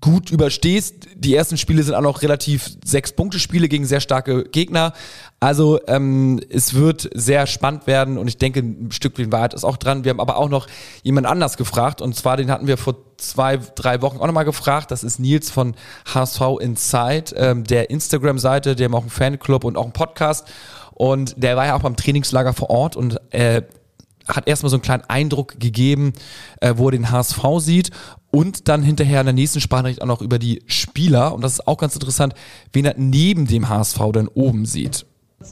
gut 0.00 0.30
überstehst. 0.30 0.94
Die 1.14 1.34
ersten 1.34 1.56
Spiele 1.56 1.82
sind 1.82 1.94
auch 1.94 2.02
noch 2.02 2.22
relativ 2.22 2.76
sechs 2.84 3.12
Punkte 3.12 3.38
Spiele 3.38 3.68
gegen 3.68 3.84
sehr 3.86 4.00
starke 4.00 4.44
Gegner. 4.44 4.92
Also 5.40 5.80
ähm, 5.86 6.40
es 6.50 6.74
wird 6.74 7.10
sehr 7.14 7.46
spannend 7.46 7.86
werden 7.86 8.18
und 8.18 8.28
ich 8.28 8.38
denke, 8.38 8.60
ein 8.60 8.90
Stückchen 8.90 9.32
Wahrheit 9.32 9.54
ist 9.54 9.64
auch 9.64 9.76
dran. 9.76 10.04
Wir 10.04 10.10
haben 10.10 10.20
aber 10.20 10.36
auch 10.36 10.48
noch 10.48 10.66
jemand 11.02 11.26
anders 11.26 11.56
gefragt 11.56 12.00
und 12.00 12.14
zwar 12.14 12.36
den 12.36 12.50
hatten 12.50 12.66
wir 12.66 12.76
vor 12.76 12.96
zwei, 13.16 13.58
drei 13.74 14.02
Wochen 14.02 14.18
auch 14.18 14.26
nochmal 14.26 14.44
gefragt. 14.44 14.90
Das 14.90 15.04
ist 15.04 15.18
Nils 15.18 15.50
von 15.50 15.74
HSV 16.12 16.40
Inside, 16.60 17.34
ähm, 17.36 17.64
der 17.64 17.90
Instagram-Seite, 17.90 18.76
die 18.76 18.84
haben 18.84 18.94
auch 18.94 19.02
einen 19.02 19.10
Fanclub 19.10 19.64
und 19.64 19.76
auch 19.76 19.84
einen 19.84 19.92
Podcast 19.92 20.46
und 20.92 21.34
der 21.42 21.56
war 21.56 21.66
ja 21.66 21.76
auch 21.76 21.82
beim 21.82 21.96
Trainingslager 21.96 22.52
vor 22.52 22.70
Ort 22.70 22.96
und 22.96 23.20
äh, 23.30 23.62
hat 24.26 24.48
erstmal 24.48 24.70
so 24.70 24.76
einen 24.76 24.82
kleinen 24.82 25.04
Eindruck 25.04 25.58
gegeben, 25.60 26.12
äh, 26.60 26.74
wo 26.76 26.88
er 26.88 26.92
den 26.92 27.10
HSV 27.10 27.40
sieht 27.58 27.90
und 28.30 28.68
dann 28.68 28.82
hinterher 28.82 29.20
in 29.20 29.26
der 29.26 29.32
nächsten 29.32 29.60
Sprachnachricht 29.60 30.02
auch 30.02 30.06
noch 30.06 30.22
über 30.22 30.38
die 30.38 30.62
Spieler 30.66 31.34
und 31.34 31.42
das 31.42 31.54
ist 31.54 31.68
auch 31.68 31.78
ganz 31.78 31.94
interessant, 31.94 32.34
wen 32.72 32.84
er 32.84 32.94
neben 32.96 33.46
dem 33.46 33.68
HSV 33.68 33.98
dann 34.12 34.28
oben 34.28 34.66
sieht. 34.66 35.06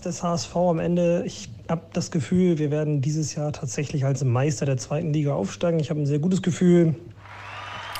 des 0.04 0.22
HSV 0.22 0.56
am 0.56 0.78
Ende, 0.78 1.24
ich 1.26 1.48
habe 1.68 1.82
das 1.92 2.10
Gefühl, 2.10 2.58
wir 2.58 2.70
werden 2.70 3.00
dieses 3.00 3.34
Jahr 3.34 3.52
tatsächlich 3.52 4.04
als 4.04 4.24
Meister 4.24 4.66
der 4.66 4.76
zweiten 4.76 5.12
Liga 5.12 5.34
aufsteigen. 5.34 5.78
Ich 5.80 5.90
habe 5.90 6.00
ein 6.00 6.06
sehr 6.06 6.18
gutes 6.18 6.42
Gefühl. 6.42 6.94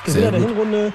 Gewinner 0.05 0.31
der 0.31 0.41
Hinrunde 0.41 0.93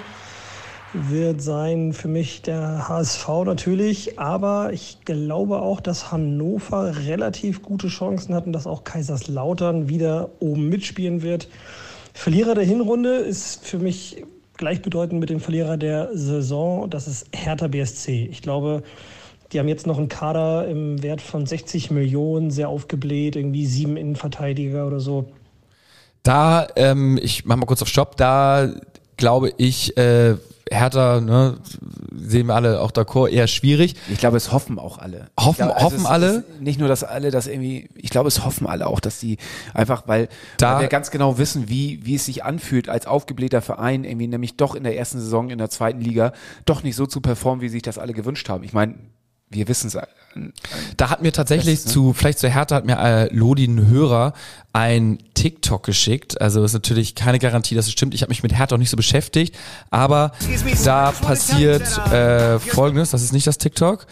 wird 0.92 1.40
sein 1.40 1.92
für 1.92 2.08
mich 2.08 2.42
der 2.42 2.88
HSV 2.88 3.28
natürlich, 3.44 4.18
aber 4.18 4.72
ich 4.72 4.98
glaube 5.04 5.62
auch, 5.62 5.80
dass 5.80 6.10
Hannover 6.10 7.06
relativ 7.06 7.62
gute 7.62 7.88
Chancen 7.88 8.34
hat 8.34 8.46
und 8.46 8.52
dass 8.52 8.66
auch 8.66 8.84
Kaiserslautern 8.84 9.88
wieder 9.88 10.30
oben 10.40 10.68
mitspielen 10.68 11.22
wird. 11.22 11.48
Verlierer 12.12 12.54
der 12.54 12.64
Hinrunde 12.64 13.16
ist 13.16 13.64
für 13.64 13.78
mich 13.78 14.24
gleichbedeutend 14.56 15.20
mit 15.20 15.30
dem 15.30 15.40
Verlierer 15.40 15.76
der 15.76 16.10
Saison. 16.12 16.90
Das 16.90 17.06
ist 17.06 17.28
Hertha 17.34 17.68
BSC. 17.68 18.28
Ich 18.30 18.42
glaube, 18.42 18.82
die 19.52 19.58
haben 19.58 19.68
jetzt 19.68 19.86
noch 19.86 19.98
einen 19.98 20.08
Kader 20.08 20.68
im 20.68 21.02
Wert 21.02 21.22
von 21.22 21.46
60 21.46 21.90
Millionen, 21.90 22.50
sehr 22.50 22.68
aufgebläht, 22.68 23.36
irgendwie 23.36 23.66
sieben 23.66 23.96
Innenverteidiger 23.96 24.86
oder 24.86 25.00
so. 25.00 25.32
Da, 26.22 26.66
ähm, 26.76 27.18
ich 27.22 27.44
mach 27.46 27.56
mal 27.56 27.66
kurz 27.66 27.80
auf 27.80 27.88
Stopp, 27.88 28.16
da 28.16 28.68
glaube 29.16 29.52
ich, 29.56 29.96
äh, 29.96 30.36
Hertha, 30.72 31.20
ne, 31.20 31.58
sehen 32.14 32.46
wir 32.46 32.54
alle 32.54 32.80
auch 32.80 32.92
d'accord, 32.92 33.28
eher 33.28 33.48
schwierig. 33.48 33.96
Ich 34.08 34.18
glaube, 34.18 34.36
es 34.36 34.52
hoffen 34.52 34.78
auch 34.78 34.98
alle. 34.98 35.26
Hoffen- 35.38 35.56
glaube, 35.66 35.80
hoffen 35.80 35.98
es 35.98 36.04
alle? 36.06 36.30
Ist 36.30 36.60
nicht 36.60 36.78
nur, 36.78 36.88
dass 36.88 37.02
alle 37.02 37.30
das 37.32 37.48
irgendwie, 37.48 37.88
ich 37.96 38.10
glaube, 38.10 38.28
es 38.28 38.44
hoffen 38.44 38.66
alle 38.68 38.86
auch, 38.86 39.00
dass 39.00 39.18
die 39.18 39.38
einfach, 39.74 40.04
weil, 40.06 40.28
Da- 40.58 40.74
weil 40.74 40.82
wir 40.82 40.88
ganz 40.88 41.10
genau 41.10 41.38
wissen, 41.38 41.68
wie, 41.68 42.06
wie 42.06 42.14
es 42.14 42.24
sich 42.26 42.44
anfühlt, 42.44 42.88
als 42.88 43.06
aufgeblähter 43.06 43.62
Verein, 43.62 44.04
irgendwie 44.04 44.28
nämlich 44.28 44.56
doch 44.56 44.74
in 44.76 44.84
der 44.84 44.96
ersten 44.96 45.18
Saison 45.18 45.50
in 45.50 45.58
der 45.58 45.70
zweiten 45.70 46.00
Liga 46.00 46.32
doch 46.66 46.82
nicht 46.84 46.94
so 46.94 47.04
zu 47.06 47.20
performen, 47.20 47.60
wie 47.62 47.68
sich 47.68 47.82
das 47.82 47.98
alle 47.98 48.12
gewünscht 48.12 48.48
haben. 48.48 48.62
Ich 48.62 48.72
meine, 48.72 48.94
wir 49.48 49.66
wissen 49.66 49.88
es. 49.88 49.98
Da 50.96 51.10
hat 51.10 51.22
mir 51.22 51.32
tatsächlich 51.32 51.80
zu, 51.84 52.12
vielleicht 52.12 52.38
zu 52.38 52.48
Hertha 52.48 52.76
hat 52.76 52.86
mir 52.86 52.98
äh, 52.98 53.34
Lodi, 53.34 53.64
ein 53.64 53.88
Hörer, 53.88 54.32
ein 54.72 55.18
TikTok 55.34 55.82
geschickt. 55.82 56.40
Also 56.40 56.62
ist 56.62 56.72
natürlich 56.72 57.14
keine 57.14 57.38
Garantie, 57.38 57.74
dass 57.74 57.86
es 57.86 57.92
stimmt. 57.92 58.14
Ich 58.14 58.22
habe 58.22 58.30
mich 58.30 58.42
mit 58.42 58.56
Hertha 58.56 58.76
auch 58.76 58.78
nicht 58.78 58.90
so 58.90 58.96
beschäftigt. 58.96 59.56
Aber 59.90 60.32
da 60.84 61.10
passiert 61.12 61.82
äh, 62.12 62.58
folgendes, 62.60 63.10
das 63.10 63.22
ist 63.22 63.32
nicht 63.32 63.46
das 63.46 63.58
TikTok. 63.58 64.06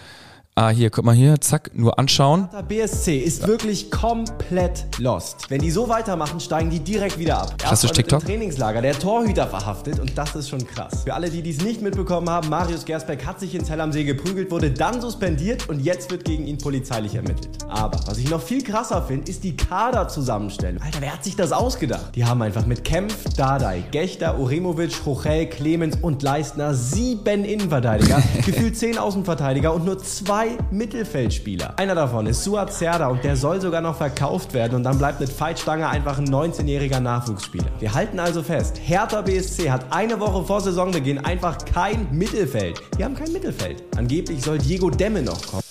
Ah, 0.61 0.71
hier, 0.71 0.91
guck 0.91 1.05
mal 1.05 1.15
hier, 1.15 1.41
zack, 1.41 1.71
nur 1.73 2.01
anschauen. 2.01 2.49
BSC 2.67 3.17
ist 3.17 3.47
wirklich 3.47 3.93
komplett 3.93 4.87
lost. 4.99 5.49
Wenn 5.51 5.61
die 5.61 5.71
so 5.71 5.89
weitermachen, 5.89 6.41
steigen 6.41 6.69
die 6.69 6.81
direkt 6.81 7.17
wieder 7.17 7.43
ab. 7.43 7.57
Klassisch 7.59 7.93
TikTok. 7.93 8.25
Trainingslager 8.25 8.83
der 8.83 8.99
Torhüter 8.99 9.47
verhaftet 9.47 10.01
und 10.01 10.19
das 10.19 10.35
ist 10.35 10.49
schon 10.49 10.67
krass. 10.67 11.05
Für 11.05 11.15
alle, 11.15 11.31
die 11.31 11.43
dies 11.43 11.63
nicht 11.63 11.81
mitbekommen 11.81 12.29
haben, 12.29 12.49
Marius 12.49 12.85
Gersbeck 12.85 13.25
hat 13.25 13.39
sich 13.39 13.55
in 13.55 13.65
Zell 13.65 13.81
am 13.81 13.93
See 13.93 14.03
geprügelt, 14.03 14.51
wurde 14.51 14.73
dann 14.73 15.01
suspendiert 15.01 15.69
und 15.69 15.79
jetzt 15.79 16.11
wird 16.11 16.25
gegen 16.25 16.45
ihn 16.45 16.59
polizeilich 16.59 17.15
ermittelt. 17.15 17.51
Aber 17.69 18.01
was 18.07 18.19
ich 18.19 18.29
noch 18.29 18.43
viel 18.43 18.65
krasser 18.65 19.01
finde, 19.03 19.31
ist 19.31 19.45
die 19.45 19.55
Kaderzusammenstellung. 19.55 20.83
Alter, 20.83 21.01
wer 21.01 21.13
hat 21.13 21.23
sich 21.23 21.37
das 21.37 21.53
ausgedacht? 21.53 22.17
Die 22.17 22.25
haben 22.25 22.43
einfach 22.43 22.67
mit 22.67 22.83
Kempf, 22.83 23.15
Dardai, 23.37 23.85
Gechter, 23.93 24.41
Uremovic, 24.41 25.05
Hochel, 25.05 25.47
Clemens 25.47 25.99
und 26.03 26.25
Leistner 26.25 26.75
sieben 26.75 27.45
Innenverteidiger, 27.45 28.21
gefühlt 28.45 28.77
zehn 28.77 28.99
Außenverteidiger 28.99 29.73
und 29.73 29.85
nur 29.85 30.01
zwei 30.01 30.48
Mittelfeldspieler. 30.71 31.79
Einer 31.79 31.95
davon 31.95 32.27
ist 32.27 32.45
Suat 32.45 32.73
Serda 32.73 33.09
und 33.09 33.25
der 33.25 33.37
soll 33.37 33.61
sogar 33.61 33.81
noch 33.81 33.97
verkauft 33.97 34.55
werden 34.55 34.77
und 34.77 34.83
dann 34.85 34.99
bleibt 34.99 35.21
mit 35.21 35.29
Feitstange 35.29 35.89
einfach 35.89 36.19
ein 36.19 36.29
19-jähriger 36.29 37.01
Nachwuchsspieler. 37.01 37.67
Wir 37.79 37.93
halten 37.95 38.19
also 38.19 38.43
fest, 38.43 38.81
Hertha 38.83 39.23
BSC 39.23 39.71
hat 39.71 39.93
eine 39.93 40.19
Woche 40.21 40.45
vor 40.45 40.61
Saisonbeginn 40.61 41.19
einfach 41.19 41.59
kein 41.59 42.09
Mittelfeld. 42.13 42.81
Die 42.99 43.05
haben 43.05 43.15
kein 43.15 43.33
Mittelfeld. 43.33 43.83
Angeblich 43.97 44.43
soll 44.43 44.59
Diego 44.59 44.91
Demme 44.91 45.23
noch 45.23 45.41
kommen. 45.47 45.63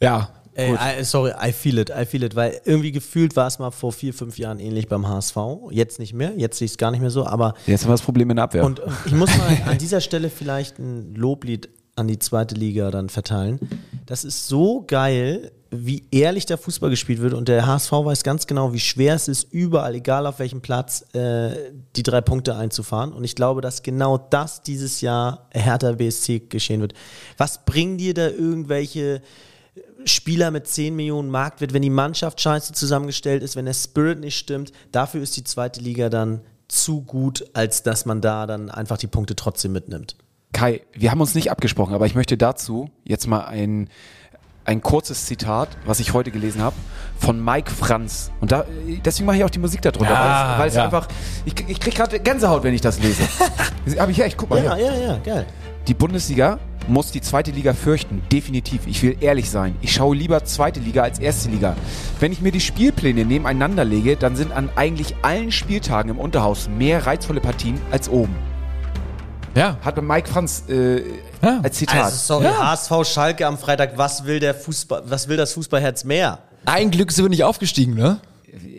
Ja, 0.00 0.28
Ey, 0.54 0.74
I, 0.74 1.04
sorry, 1.04 1.32
I 1.40 1.52
feel 1.52 1.78
it, 1.78 1.90
I 1.90 2.04
feel 2.04 2.24
it, 2.24 2.34
weil 2.34 2.60
irgendwie 2.64 2.90
gefühlt 2.90 3.36
war 3.36 3.46
es 3.46 3.58
mal 3.60 3.70
vor 3.70 3.92
vier, 3.92 4.12
fünf 4.12 4.36
Jahren 4.36 4.58
ähnlich 4.58 4.88
beim 4.88 5.08
HSV. 5.08 5.36
Jetzt 5.70 6.00
nicht 6.00 6.12
mehr, 6.12 6.32
jetzt 6.36 6.58
sehe 6.58 6.66
ich 6.66 6.72
es 6.72 6.76
gar 6.78 6.90
nicht 6.90 7.00
mehr 7.00 7.10
so, 7.10 7.24
aber 7.24 7.54
Jetzt 7.66 7.82
haben 7.84 7.90
wir 7.90 7.94
das 7.94 8.02
Problem 8.02 8.28
in 8.30 8.36
der 8.36 8.44
Abwehr. 8.44 8.64
und 8.64 8.80
und 8.80 8.92
ich 9.06 9.12
muss 9.12 9.30
mal 9.38 9.56
an 9.66 9.78
dieser 9.78 10.00
Stelle 10.00 10.28
vielleicht 10.28 10.78
ein 10.78 11.14
Loblied 11.14 11.68
an 12.00 12.08
die 12.08 12.18
zweite 12.18 12.54
Liga 12.54 12.90
dann 12.90 13.08
verteilen. 13.08 13.60
Das 14.06 14.24
ist 14.24 14.48
so 14.48 14.84
geil, 14.86 15.52
wie 15.70 16.04
ehrlich 16.10 16.46
der 16.46 16.58
Fußball 16.58 16.90
gespielt 16.90 17.20
wird 17.20 17.32
und 17.32 17.46
der 17.46 17.66
HSV 17.66 17.92
weiß 17.92 18.24
ganz 18.24 18.46
genau, 18.46 18.72
wie 18.72 18.80
schwer 18.80 19.14
es 19.14 19.28
ist, 19.28 19.52
überall, 19.52 19.94
egal 19.94 20.26
auf 20.26 20.40
welchem 20.40 20.60
Platz, 20.60 21.04
äh, 21.14 21.70
die 21.94 22.02
drei 22.02 22.20
Punkte 22.20 22.56
einzufahren. 22.56 23.12
Und 23.12 23.22
ich 23.22 23.36
glaube, 23.36 23.60
dass 23.60 23.82
genau 23.82 24.18
das 24.18 24.62
dieses 24.62 25.00
Jahr 25.00 25.46
Hertha 25.52 25.92
BSC 25.92 26.40
geschehen 26.48 26.80
wird. 26.80 26.94
Was 27.36 27.64
bringen 27.64 27.98
dir 27.98 28.14
da 28.14 28.28
irgendwelche 28.28 29.22
Spieler 30.04 30.50
mit 30.50 30.66
10 30.66 30.96
Millionen 30.96 31.30
Marktwert, 31.30 31.72
wenn 31.72 31.82
die 31.82 31.90
Mannschaft 31.90 32.40
scheiße 32.40 32.72
zusammengestellt 32.72 33.42
ist, 33.42 33.54
wenn 33.54 33.66
der 33.66 33.74
Spirit 33.74 34.18
nicht 34.18 34.38
stimmt, 34.38 34.72
dafür 34.92 35.22
ist 35.22 35.36
die 35.36 35.44
zweite 35.44 35.80
Liga 35.80 36.08
dann 36.08 36.40
zu 36.68 37.02
gut, 37.02 37.44
als 37.52 37.82
dass 37.82 38.06
man 38.06 38.20
da 38.20 38.46
dann 38.46 38.70
einfach 38.70 38.98
die 38.98 39.06
Punkte 39.06 39.36
trotzdem 39.36 39.72
mitnimmt. 39.72 40.16
Kai, 40.52 40.82
wir 40.92 41.10
haben 41.10 41.20
uns 41.20 41.34
nicht 41.34 41.50
abgesprochen, 41.50 41.94
aber 41.94 42.06
ich 42.06 42.14
möchte 42.14 42.36
dazu 42.36 42.90
jetzt 43.04 43.26
mal 43.26 43.44
ein, 43.44 43.88
ein 44.64 44.80
kurzes 44.82 45.26
Zitat, 45.26 45.68
was 45.84 46.00
ich 46.00 46.12
heute 46.12 46.30
gelesen 46.30 46.60
habe, 46.60 46.76
von 47.18 47.42
Mike 47.42 47.70
Franz. 47.70 48.30
Und 48.40 48.52
da, 48.52 48.64
deswegen 49.04 49.26
mache 49.26 49.36
ich 49.36 49.44
auch 49.44 49.50
die 49.50 49.58
Musik 49.58 49.82
darunter, 49.82 50.10
Ja, 50.12 50.18
weil 50.20 50.52
es, 50.52 50.58
weil 50.60 50.68
es 50.68 50.74
ja. 50.74 50.84
einfach, 50.84 51.08
ich, 51.44 51.54
ich 51.68 51.80
kriege 51.80 51.96
gerade 51.96 52.18
Gänsehaut, 52.18 52.64
wenn 52.64 52.74
ich 52.74 52.80
das 52.80 53.00
lese. 53.00 53.22
aber 53.98 54.10
hier, 54.12 54.26
ich 54.26 54.36
guck 54.36 54.50
mal. 54.50 54.62
Ja, 54.62 54.74
hier. 54.74 54.86
ja, 54.86 55.00
ja, 55.12 55.18
geil. 55.18 55.46
Die 55.86 55.94
Bundesliga 55.94 56.58
muss 56.88 57.12
die 57.12 57.20
zweite 57.20 57.52
Liga 57.52 57.72
fürchten, 57.72 58.22
definitiv. 58.32 58.86
Ich 58.86 59.02
will 59.02 59.16
ehrlich 59.20 59.50
sein. 59.50 59.76
Ich 59.80 59.92
schaue 59.92 60.16
lieber 60.16 60.44
zweite 60.44 60.80
Liga 60.80 61.02
als 61.02 61.18
erste 61.18 61.48
Liga. 61.48 61.76
Wenn 62.18 62.32
ich 62.32 62.40
mir 62.40 62.52
die 62.52 62.60
Spielpläne 62.60 63.24
nebeneinander 63.24 63.84
lege, 63.84 64.16
dann 64.16 64.36
sind 64.36 64.52
an 64.52 64.70
eigentlich 64.76 65.14
allen 65.22 65.52
Spieltagen 65.52 66.10
im 66.10 66.18
Unterhaus 66.18 66.68
mehr 66.68 67.06
reizvolle 67.06 67.40
Partien 67.40 67.80
als 67.90 68.08
oben. 68.08 68.34
Ja. 69.54 69.76
Hat 69.82 69.94
bei 69.96 70.02
Mike 70.02 70.28
Franz 70.28 70.64
äh, 70.68 71.00
Ja. 71.42 71.60
als 71.62 71.76
Zitat. 71.76 72.04
Also 72.04 72.16
sorry, 72.16 72.46
HSV 72.46 72.92
Schalke 73.04 73.46
am 73.46 73.58
Freitag, 73.58 73.96
was 73.96 74.24
will 74.24 74.40
der 74.40 74.54
Fußball, 74.54 75.02
was 75.06 75.28
will 75.28 75.36
das 75.36 75.52
Fußballherz 75.54 76.04
mehr? 76.04 76.38
Ein 76.64 76.90
Glück 76.90 77.10
sind 77.12 77.24
wir 77.24 77.30
nicht 77.30 77.44
aufgestiegen, 77.44 77.94
ne? 77.94 78.20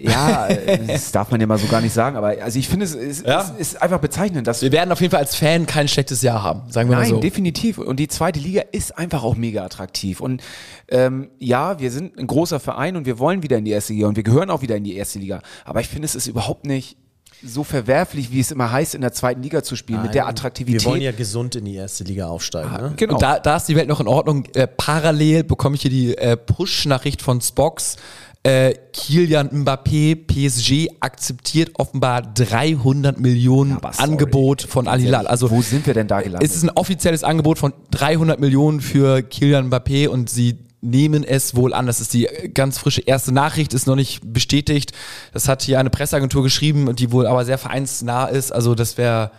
Ja, 0.02 0.48
äh, 0.48 0.86
das 0.86 1.12
darf 1.14 1.32
man 1.32 1.40
ja 1.40 1.48
mal 1.48 1.58
so 1.58 1.66
gar 1.68 1.80
nicht 1.80 1.94
sagen, 1.94 2.18
aber 2.18 2.36
also 2.42 2.60
ich 2.60 2.68
finde 2.68 2.86
es 2.86 2.94
ist, 2.94 3.26
Ja. 3.26 3.42
es 3.42 3.52
ist 3.74 3.82
einfach 3.82 4.00
bezeichnend, 4.00 4.46
dass 4.46 4.62
Wir 4.62 4.72
werden 4.74 4.92
auf 4.92 5.00
jeden 5.00 5.12
Fall 5.12 5.22
als 5.22 5.36
Fan 5.36 5.66
kein 5.66 5.88
schlechtes 5.88 6.22
Jahr 6.22 6.44
haben, 6.44 6.64
sagen 6.70 6.90
wir 6.90 6.96
mal 6.98 7.04
Nein, 7.04 7.12
so. 7.12 7.20
definitiv. 7.22 7.78
Und 7.78 7.98
die 7.98 8.10
zweite 8.10 8.40
Liga 8.40 8.64
ist 8.74 8.98
einfach 8.98 9.24
auch 9.24 9.36
mega 9.38 9.64
attraktiv. 9.64 10.20
Und 10.20 10.42
ähm, 10.90 11.30
ja, 11.40 11.80
wir 11.80 11.90
sind 11.90 12.18
ein 12.20 12.28
großer 12.28 12.60
Verein 12.60 12.98
und 12.98 13.06
wir 13.06 13.18
wollen 13.18 13.44
wieder 13.44 13.58
in 13.60 13.66
die 13.66 13.72
erste 13.72 13.94
Liga 13.94 14.08
und 14.08 14.18
wir 14.18 14.24
gehören 14.24 14.50
auch 14.50 14.62
wieder 14.62 14.76
in 14.76 14.84
die 14.84 14.96
erste 14.96 15.20
Liga. 15.20 15.42
Aber 15.64 15.80
ich 15.80 15.88
finde, 15.88 16.06
es 16.06 16.16
ist 16.16 16.28
überhaupt 16.28 16.66
nicht 16.66 16.98
so 17.44 17.64
verwerflich, 17.64 18.32
wie 18.32 18.40
es 18.40 18.52
immer 18.52 18.72
heißt, 18.72 18.96
in 18.96 19.02
der 19.02 19.14
zweiten 19.14 19.42
Liga 19.42 19.64
zu 19.64 19.76
spielen, 19.76 20.04
mit 20.04 20.14
der 20.14 20.28
Attraktivität. 20.28 20.82
Wir 20.84 20.90
wollen 20.90 21.02
ja 21.02 21.12
gesund 21.12 21.56
in 21.56 21.66
die 21.66 21.76
erste 21.76 22.04
Liga 22.04 22.28
aufsteigen. 22.28 22.72
Ne? 22.72 22.94
genau. 22.96 23.14
Und 23.16 23.22
da, 23.22 23.40
da 23.40 23.58
ist 23.58 23.66
die 23.66 23.76
Welt 23.76 23.88
noch 23.88 24.00
in 24.00 24.08
Ordnung. 24.08 24.46
Äh, 24.54 24.68
parallel 24.68 25.44
bekomme 25.44 25.76
ich 25.76 25.82
hier 25.82 25.92
die 25.92 26.18
äh, 26.18 26.38
Push-Nachricht 26.38 27.22
von 27.22 27.42
Spox. 27.42 27.98
Äh, 28.44 28.74
Kilian 28.92 29.50
Mbappé, 29.50 30.16
PSG, 30.16 30.96
akzeptiert 31.00 31.74
offenbar 31.76 32.24
300 32.24 33.20
Millionen 33.20 33.78
sorry. 33.80 33.96
Angebot 34.00 34.64
von 34.64 34.88
Al 34.88 35.00
Hilal. 35.00 35.28
Also 35.28 35.52
Wo 35.52 35.62
sind 35.62 35.86
wir 35.86 35.94
denn 35.94 36.08
da 36.08 36.22
gelandet? 36.22 36.50
es 36.50 36.56
ist 36.56 36.64
ein 36.64 36.72
offizielles 36.72 37.24
Angebot 37.24 37.60
von 37.60 37.72
300 37.92 38.40
Millionen 38.40 38.82
für 38.82 39.22
Kilian 39.22 39.70
Mbappé 39.70 40.08
und 40.08 40.30
sie 40.30 40.58
nehmen 40.82 41.24
es 41.24 41.56
wohl 41.56 41.74
an. 41.74 41.86
Das 41.86 42.02
ist 42.02 42.14
die 42.14 42.28
ganz 42.54 42.78
frische 42.78 43.02
erste 43.02 43.32
Nachricht, 43.32 43.74
ist 43.74 43.88
noch 43.88 43.96
nicht 43.96 44.22
bestätigt. 44.34 44.92
Das 45.34 45.48
hat 45.48 45.62
hier 45.62 45.80
eine 45.80 45.90
Presseagentur 45.90 46.44
geschrieben, 46.44 46.96
die 46.96 47.12
wohl 47.12 47.28
aber 47.28 47.46
sehr 47.46 47.58
vereinsnah 47.58 48.26
ist. 48.26 48.52
Also 48.52 48.76
das 48.76 48.98
wäre 48.98 49.32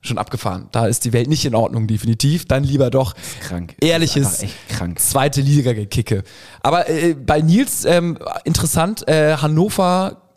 schon 0.00 0.18
abgefahren. 0.18 0.68
Da 0.72 0.86
ist 0.86 1.04
die 1.04 1.12
Welt 1.12 1.28
nicht 1.28 1.44
in 1.44 1.54
Ordnung, 1.54 1.86
definitiv. 1.86 2.46
Dann 2.46 2.64
lieber 2.64 2.90
doch 2.90 3.14
ehrliches 3.80 4.44
zweite 4.96 5.40
Liga 5.40 5.72
gekicke. 5.72 6.22
Aber 6.60 6.88
äh, 6.88 7.14
bei 7.14 7.40
Nils 7.40 7.84
ähm, 7.84 8.18
interessant, 8.44 9.06
äh, 9.08 9.36
Hannover, 9.36 10.27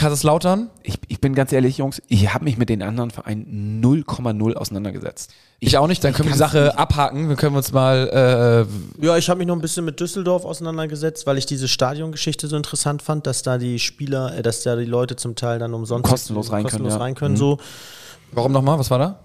Kaiserslautern. 0.00 0.70
Ich, 0.82 0.98
ich 1.08 1.20
bin 1.20 1.34
ganz 1.34 1.52
ehrlich, 1.52 1.76
Jungs, 1.78 2.00
ich 2.08 2.32
habe 2.32 2.44
mich 2.44 2.56
mit 2.56 2.68
den 2.70 2.82
anderen 2.82 3.10
Vereinen 3.10 3.82
0,0 3.84 4.54
auseinandergesetzt. 4.54 5.30
Ich, 5.58 5.76
auch 5.76 5.86
nicht, 5.88 6.02
dann 6.02 6.14
können 6.14 6.28
wir 6.28 6.32
die 6.32 6.38
Sache 6.38 6.64
nicht. 6.64 6.78
abhaken. 6.78 7.28
Wir 7.28 7.36
können 7.36 7.54
uns 7.54 7.70
mal 7.72 8.66
äh, 8.98 9.04
Ja, 9.04 9.18
ich 9.18 9.28
habe 9.28 9.38
mich 9.38 9.46
noch 9.46 9.54
ein 9.54 9.60
bisschen 9.60 9.84
mit 9.84 10.00
Düsseldorf 10.00 10.46
auseinandergesetzt, 10.46 11.26
weil 11.26 11.36
ich 11.36 11.44
diese 11.44 11.68
Stadiongeschichte 11.68 12.48
so 12.48 12.56
interessant 12.56 13.02
fand, 13.02 13.26
dass 13.26 13.42
da 13.42 13.58
die 13.58 13.78
Spieler, 13.78 14.38
äh, 14.38 14.42
dass 14.42 14.62
da 14.62 14.74
die 14.76 14.86
Leute 14.86 15.16
zum 15.16 15.34
Teil 15.36 15.58
dann 15.58 15.74
umsonst 15.74 16.08
Kostenlos 16.08 16.50
rein 16.50 16.62
können, 16.62 16.64
kostenlos 16.64 16.94
ja. 16.94 16.98
rein 16.98 17.14
können 17.14 17.34
Mhm. 17.34 17.38
so. 17.38 17.58
Warum 18.32 18.52
nochmal? 18.52 18.78
Was 18.78 18.90
war 18.90 18.98
da? 18.98 19.20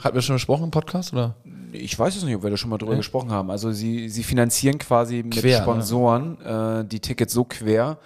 Hatten 0.00 0.14
wir 0.14 0.22
schon 0.22 0.36
gesprochen 0.36 0.64
im 0.64 0.70
Podcast? 0.70 1.12
Oder? 1.14 1.36
Ich 1.72 1.98
weiß 1.98 2.16
es 2.16 2.22
nicht, 2.24 2.36
ob 2.36 2.42
wir 2.42 2.50
da 2.50 2.56
schon 2.58 2.68
mal 2.68 2.76
drüber 2.76 2.96
gesprochen 2.96 3.30
haben. 3.30 3.50
Also 3.50 3.72
sie, 3.72 4.10
sie 4.10 4.24
finanzieren 4.24 4.78
quasi 4.78 5.22
mit 5.22 5.32
Quer, 5.38 5.58
ne? 5.58 5.62
Sponsoren 5.62 6.40
äh, 6.42 6.84
die 6.84 7.00
Tickets 7.00 7.32
so 7.32 7.44
quer, 7.44 7.96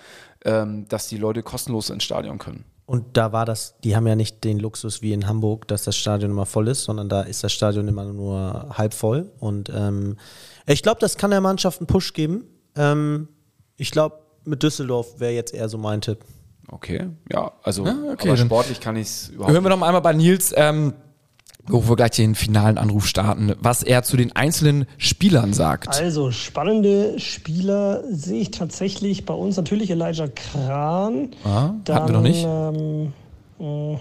ähm, 0.47 0.87
dass 0.89 1.09
die 1.09 1.19
Leute 1.19 1.43
kostenlos 1.43 1.91
ins 1.91 2.05
Stadion 2.05 2.39
können. 2.39 2.65
Und 2.87 3.17
da 3.17 3.33
war 3.33 3.45
das, 3.45 3.75
die 3.83 3.97
haben 3.97 4.07
ja 4.07 4.15
nicht 4.15 4.45
den 4.45 4.61
Luxus 4.61 5.03
wie 5.03 5.13
in 5.13 5.27
Hamburg, 5.27 5.67
dass 5.67 5.83
das 5.83 5.97
Stadion 5.97 6.31
immer 6.31 6.47
voll 6.47 6.69
ist, 6.69 6.85
sondern 6.85 7.09
da 7.09 7.23
ist 7.23 7.43
das 7.43 7.53
Stadion 7.53 7.89
immer 7.89 8.05
nur 8.05 8.69
halb 8.79 8.95
voll. 8.95 9.33
Und 9.41 9.73
ähm, 9.75 10.17
ich 10.67 10.85
glaube, 10.85 11.01
das 11.01 11.17
kann 11.17 11.33
der 11.33 11.41
Mannschaft 11.41 11.81
einen 11.81 11.89
Push 11.89 12.13
geben. 12.13 12.45
Ähm, 12.77 13.29
ich 13.77 13.91
glaube, 13.91 14.21
mit 14.45 14.63
Düsseldorf 14.63 15.19
wäre 15.19 15.33
jetzt 15.33 15.53
eher 15.53 15.69
so 15.69 15.79
mein 15.79 16.01
Tipp. 16.01 16.21
Okay, 16.69 17.09
ja, 17.33 17.53
also 17.63 17.85
Ja, 17.85 17.97
okay, 18.13 18.37
sportlich 18.37 18.81
kann 18.81 18.97
ich 18.97 19.09
es 19.09 19.29
überhaupt 19.31 19.53
Hören 19.53 19.65
wir 19.65 19.71
noch 19.71 19.83
einmal 19.83 20.01
bei 20.01 20.13
Nils, 20.13 20.53
ähm, 20.57 20.95
wo 21.69 21.89
wir 21.89 21.97
gleich 21.97 22.13
den 22.13 22.35
finalen 22.35 22.79
Anruf 22.79 23.07
starten, 23.07 23.55
was 23.61 23.83
er 23.83 24.03
zu 24.03 24.17
den 24.17 24.35
einzelnen 24.35 24.87
Spielern 24.99 25.53
sagt. 25.53 25.89
Also, 25.89 26.31
spannende 26.31 27.19
Spieler 27.19 28.03
sehe 28.11 28.43
ich 28.43 28.51
tatsächlich 28.51 29.25
bei 29.27 29.35
uns 29.35 29.57
natürlich 29.57 29.91
Elijah 29.91 30.29
Kran. 30.29 31.31
Ah, 31.45 31.71
hatten 31.89 32.09
wir 32.09 32.13
noch 32.13 32.23
nicht. 32.23 32.45
Ähm, 32.47 33.13
mh, 33.59 34.01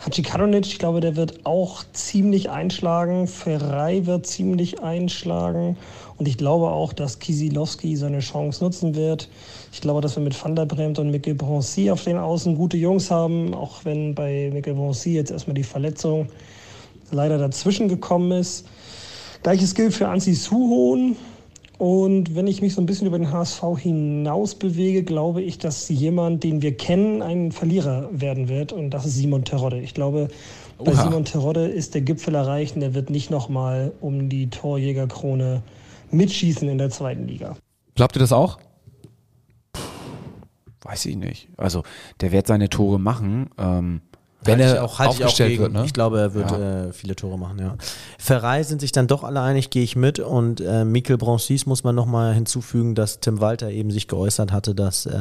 Hachi 0.00 0.22
Karonic, 0.22 0.66
ich 0.66 0.78
glaube, 0.78 1.00
der 1.00 1.14
wird 1.14 1.44
auch 1.44 1.84
ziemlich 1.92 2.48
einschlagen. 2.48 3.26
Ferrei 3.26 4.06
wird 4.06 4.26
ziemlich 4.26 4.82
einschlagen. 4.82 5.76
Und 6.16 6.26
ich 6.26 6.38
glaube 6.38 6.68
auch, 6.68 6.94
dass 6.94 7.18
Kisilowski 7.18 7.96
seine 7.96 8.20
Chance 8.20 8.64
nutzen 8.64 8.94
wird. 8.94 9.28
Ich 9.72 9.80
glaube, 9.80 10.00
dass 10.00 10.16
wir 10.16 10.22
mit 10.22 10.42
Van 10.42 10.56
der 10.56 10.66
Bremt 10.66 10.98
und 10.98 11.10
Mikkel 11.10 11.34
Broncy 11.34 11.90
auf 11.90 12.02
den 12.04 12.18
Außen 12.18 12.56
gute 12.56 12.76
Jungs 12.76 13.10
haben, 13.10 13.54
auch 13.54 13.84
wenn 13.84 14.14
bei 14.14 14.50
Mikkel 14.52 14.74
Broncy 14.74 15.14
jetzt 15.14 15.30
erstmal 15.30 15.54
die 15.54 15.62
Verletzung 15.62 16.28
leider 17.12 17.38
dazwischen 17.38 17.88
gekommen 17.88 18.32
ist. 18.32 18.66
Gleiches 19.42 19.74
gilt 19.74 19.94
für 19.94 20.08
Ansi 20.08 20.34
Suhohn. 20.34 21.16
Und 21.78 22.34
wenn 22.34 22.46
ich 22.46 22.60
mich 22.60 22.74
so 22.74 22.82
ein 22.82 22.86
bisschen 22.86 23.06
über 23.06 23.18
den 23.18 23.32
HSV 23.32 23.62
hinaus 23.78 24.54
bewege, 24.54 25.02
glaube 25.02 25.40
ich, 25.40 25.56
dass 25.56 25.88
jemand, 25.88 26.44
den 26.44 26.60
wir 26.60 26.76
kennen, 26.76 27.22
ein 27.22 27.52
Verlierer 27.52 28.10
werden 28.12 28.50
wird. 28.50 28.74
Und 28.74 28.90
das 28.90 29.06
ist 29.06 29.14
Simon 29.14 29.44
Terodde. 29.44 29.80
Ich 29.80 29.94
glaube, 29.94 30.28
bei 30.78 30.92
Oha. 30.92 31.04
Simon 31.04 31.24
Terodde 31.24 31.66
ist 31.68 31.94
der 31.94 32.02
Gipfel 32.02 32.34
erreicht 32.34 32.76
und 32.76 32.82
er 32.82 32.92
wird 32.92 33.08
nicht 33.08 33.30
nochmal 33.30 33.92
um 34.02 34.28
die 34.28 34.50
Torjägerkrone 34.50 35.62
mitschießen 36.10 36.68
in 36.68 36.76
der 36.76 36.90
zweiten 36.90 37.26
Liga. 37.26 37.56
Glaubt 37.94 38.14
ihr 38.16 38.20
das 38.20 38.32
auch? 38.32 38.58
Weiß 40.82 41.06
ich 41.06 41.16
nicht. 41.16 41.48
Also 41.56 41.82
der 42.20 42.32
wird 42.32 42.46
seine 42.46 42.68
Tore 42.68 42.98
machen. 42.98 43.50
Ähm, 43.58 44.00
Wenn 44.42 44.58
Halte 44.60 44.76
er 44.76 44.84
auch, 44.84 44.98
auch 44.98 45.08
aufgestellt 45.08 45.50
gegen. 45.50 45.62
wird, 45.62 45.72
ne? 45.74 45.84
Ich 45.84 45.92
glaube, 45.92 46.18
er 46.18 46.32
wird 46.32 46.50
äh, 46.52 46.92
viele 46.94 47.14
Tore 47.14 47.38
machen, 47.38 47.58
ja. 47.58 47.76
Ferrei 48.18 48.62
sind 48.62 48.80
sich 48.80 48.90
dann 48.90 49.06
doch 49.06 49.22
alle 49.22 49.42
einig, 49.42 49.68
gehe 49.68 49.82
ich 49.82 49.94
mit. 49.96 50.18
Und 50.18 50.62
äh, 50.62 50.86
Mikkel 50.86 51.18
Broncis 51.18 51.66
muss 51.66 51.84
man 51.84 51.94
nochmal 51.94 52.32
hinzufügen, 52.32 52.94
dass 52.94 53.20
Tim 53.20 53.40
Walter 53.40 53.70
eben 53.70 53.90
sich 53.90 54.08
geäußert 54.08 54.52
hatte, 54.52 54.74
dass 54.74 55.04
äh, 55.04 55.12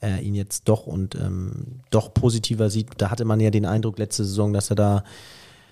er 0.00 0.20
ihn 0.22 0.34
jetzt 0.34 0.68
doch 0.68 0.86
und 0.86 1.14
ähm, 1.14 1.80
doch 1.90 2.12
positiver 2.12 2.68
sieht. 2.68 2.88
Da 2.98 3.10
hatte 3.10 3.24
man 3.24 3.38
ja 3.38 3.50
den 3.50 3.66
Eindruck 3.66 3.98
letzte 3.98 4.24
Saison, 4.24 4.52
dass 4.52 4.70
er 4.70 4.76
da 4.76 5.04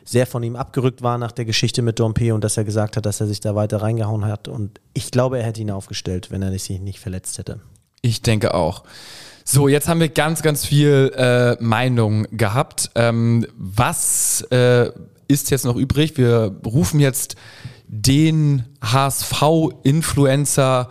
sehr 0.05 0.27
von 0.27 0.43
ihm 0.43 0.57
abgerückt 0.57 1.03
war 1.03 1.19
nach 1.19 1.33
der 1.33 1.45
Geschichte 1.45 1.83
mit 1.83 1.99
Dompe 1.99 2.33
und 2.33 2.43
dass 2.43 2.57
er 2.57 2.65
gesagt 2.65 2.97
hat, 2.97 3.05
dass 3.05 3.21
er 3.21 3.27
sich 3.27 3.41
da 3.41 3.55
weiter 3.57 3.83
reingehauen 3.83 4.25
hat. 4.25 4.49
Und 4.49 4.81
ich 4.95 5.11
glaube, 5.11 5.39
er 5.39 5.45
hätte 5.45 5.61
ihn 5.61 5.71
aufgestellt, 5.71 6.31
wenn 6.31 6.41
er 6.41 6.51
sich 6.51 6.71
nicht 6.81 7.01
verletzt 7.01 7.37
hätte. 7.37 7.61
Ich 8.09 8.23
denke 8.23 8.55
auch. 8.55 8.85
So, 9.45 9.69
jetzt 9.69 9.89
haben 9.89 10.01
wir 10.01 10.09
ganz, 10.09 10.43
ganz 10.43 10.65
viel 10.65 11.13
äh, 11.17 11.63
Meinung 11.63 12.27
gehabt. 12.33 12.91
Ähm, 12.95 13.47
was 13.57 14.43
äh, 14.51 14.91
ist 15.27 15.51
jetzt 15.51 15.65
noch 15.65 15.77
übrig? 15.77 16.17
Wir 16.17 16.55
rufen 16.65 17.01
jetzt 17.01 17.37
den 17.87 18.65
HSV-Influencer 18.83 20.89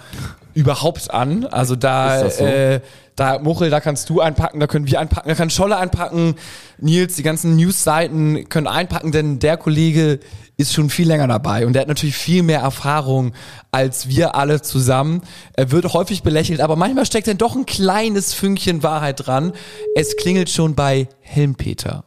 überhaupt 0.53 1.11
an. 1.11 1.45
Also 1.45 1.76
da, 1.76 2.18
Ist 2.18 2.24
das 2.24 2.38
so? 2.38 2.45
äh, 2.45 2.82
da 3.18 3.39
Muchel, 3.39 3.70
da 3.70 3.82
kannst 3.82 4.09
du 4.09 4.22
einpacken, 4.22 4.59
da 4.61 4.68
können 4.68 4.88
wir 4.88 4.99
einpacken, 4.99 5.28
da 5.28 5.36
kann 5.36 5.49
Scholle 5.49 5.76
einpacken, 5.76 6.36
Nils, 6.80 7.15
die 7.15 7.24
ganzen 7.24 7.57
News-Seiten 7.57 8.47
können 8.47 8.68
einpacken, 8.68 9.11
denn 9.11 9.39
der 9.39 9.57
Kollege 9.57 10.20
ist 10.55 10.74
schon 10.74 10.89
viel 10.89 11.07
länger 11.07 11.28
dabei 11.28 11.65
und 11.65 11.74
der 11.74 11.82
hat 11.82 11.88
natürlich 11.88 12.15
viel 12.15 12.43
mehr 12.43 12.59
Erfahrung 12.61 13.34
als 13.72 14.07
wir 14.07 14.36
alle 14.36 14.61
zusammen. 14.61 15.22
Er 15.53 15.72
wird 15.72 15.93
häufig 15.93 16.24
belächelt, 16.24 16.61
aber 16.61 16.76
manchmal 16.76 17.05
steckt 17.05 17.28
dann 17.28 17.38
doch 17.38 17.55
ein 17.55 17.65
kleines 17.65 18.34
Fünkchen 18.34 18.84
Wahrheit 18.84 19.26
dran. 19.26 19.53
Es 19.95 20.15
klingelt 20.15 20.49
schon 20.49 20.76
bei 20.76 21.09
Helmpeter. 21.20 22.03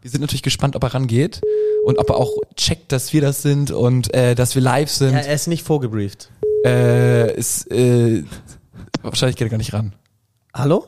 Wir 0.00 0.10
sind 0.10 0.20
natürlich 0.20 0.42
gespannt, 0.42 0.76
ob 0.76 0.82
er 0.82 0.94
rangeht 0.94 1.42
und 1.84 1.98
ob 1.98 2.10
er 2.10 2.16
auch 2.16 2.32
checkt, 2.56 2.92
dass 2.92 3.12
wir 3.12 3.20
das 3.20 3.42
sind 3.42 3.70
und 3.70 4.14
äh, 4.14 4.34
dass 4.34 4.54
wir 4.54 4.62
live 4.62 4.90
sind. 4.90 5.12
Ja, 5.12 5.20
er 5.20 5.34
ist 5.34 5.46
nicht 5.46 5.62
vorgebrieft. 5.62 6.30
Äh, 6.64 7.36
ist, 7.36 7.70
äh, 7.70 8.24
wahrscheinlich 9.02 9.36
geht 9.36 9.46
er 9.46 9.50
gar 9.50 9.58
nicht 9.58 9.72
ran. 9.72 9.94
Hallo? 10.58 10.86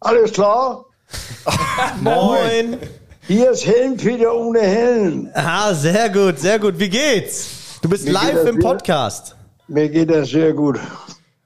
Alles 0.00 0.32
klar? 0.32 0.84
Moin! 2.02 2.76
Hier 3.26 3.50
ist 3.52 3.64
Helmpeter 3.66 4.34
ohne 4.34 4.60
Helm. 4.60 5.30
Ah, 5.32 5.72
sehr 5.72 6.10
gut, 6.10 6.38
sehr 6.38 6.58
gut. 6.58 6.78
Wie 6.78 6.90
geht's? 6.90 7.78
Du 7.80 7.88
bist 7.88 8.04
Mir 8.04 8.12
live 8.12 8.46
im 8.46 8.60
sehr- 8.60 8.68
Podcast. 8.70 9.34
Mir 9.66 9.88
geht 9.88 10.10
das 10.10 10.28
sehr 10.28 10.52
gut. 10.52 10.78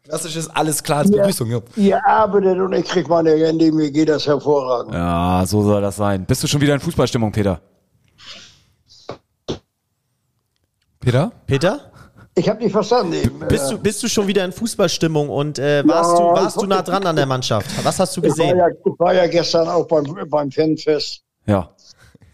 Das 0.07 0.25
ist 0.25 0.49
alles 0.49 0.83
klar 0.83 0.99
als 0.99 1.11
Begrüßung. 1.13 1.51
Ja. 1.51 1.61
Ihr 1.77 2.05
arbeitet 2.07 2.59
und 2.59 2.73
ich 2.73 2.85
krieg 2.85 3.09
meine 3.09 3.33
Rente, 3.33 3.71
mir 3.71 3.93
geht 3.93 4.09
das 4.09 4.27
hervorragend. 4.27 4.93
ja, 4.95 5.45
so 5.47 5.63
soll 5.63 5.81
das 5.81 5.95
sein. 5.97 6.25
Bist 6.27 6.43
du 6.43 6.49
schon 6.49 6.61
wieder 6.61 6.75
in 6.75 6.81
Fußballstimmung, 6.81 7.31
Peter? 7.31 7.61
Peter? 10.99 11.31
Peter? 11.47 11.92
Ich 12.35 12.49
habe 12.49 12.63
nicht 12.63 12.73
verstanden 12.73 13.13
eben. 13.13 13.41
Bist 13.47 13.71
du, 13.71 13.79
bist 13.79 14.03
du 14.03 14.09
schon 14.09 14.27
wieder 14.27 14.45
in 14.45 14.53
Fußballstimmung 14.53 15.29
und 15.29 15.59
äh, 15.59 15.87
warst, 15.87 16.19
du, 16.19 16.23
warst 16.23 16.57
du 16.57 16.67
nah 16.67 16.81
dran 16.81 17.07
an 17.07 17.15
der 17.15 17.27
Mannschaft? 17.27 17.69
Was 17.85 18.01
hast 18.01 18.17
du 18.17 18.23
ich, 18.23 18.29
war 18.29 18.37
gesehen? 18.37 18.59
ja, 18.59 18.69
ich 18.69 18.99
war 18.99 19.15
ja 19.15 19.27
gestern 19.27 19.69
auch 19.69 19.87
beim, 19.87 20.07
beim 20.29 20.51
Fanfest. 20.51 21.23
Ja. 21.47 21.71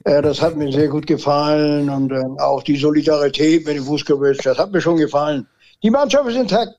Äh, 0.04 0.22
das 0.22 0.40
hat 0.40 0.56
mir 0.56 0.70
sehr 0.72 0.88
gut 0.88 1.06
gefallen 1.06 1.90
und 1.90 2.12
äh, 2.12 2.22
auch 2.40 2.62
die 2.62 2.76
Solidarität 2.76 3.66
mit 3.66 3.76
dem 3.76 3.84
Fußgebüsch, 3.84 4.38
das 4.38 4.58
hat 4.58 4.70
mir 4.70 4.80
schon 4.80 4.96
gefallen. 4.98 5.48
Die 5.82 5.90
Mannschaft 5.90 6.28
ist 6.28 6.36
intakt. 6.36 6.72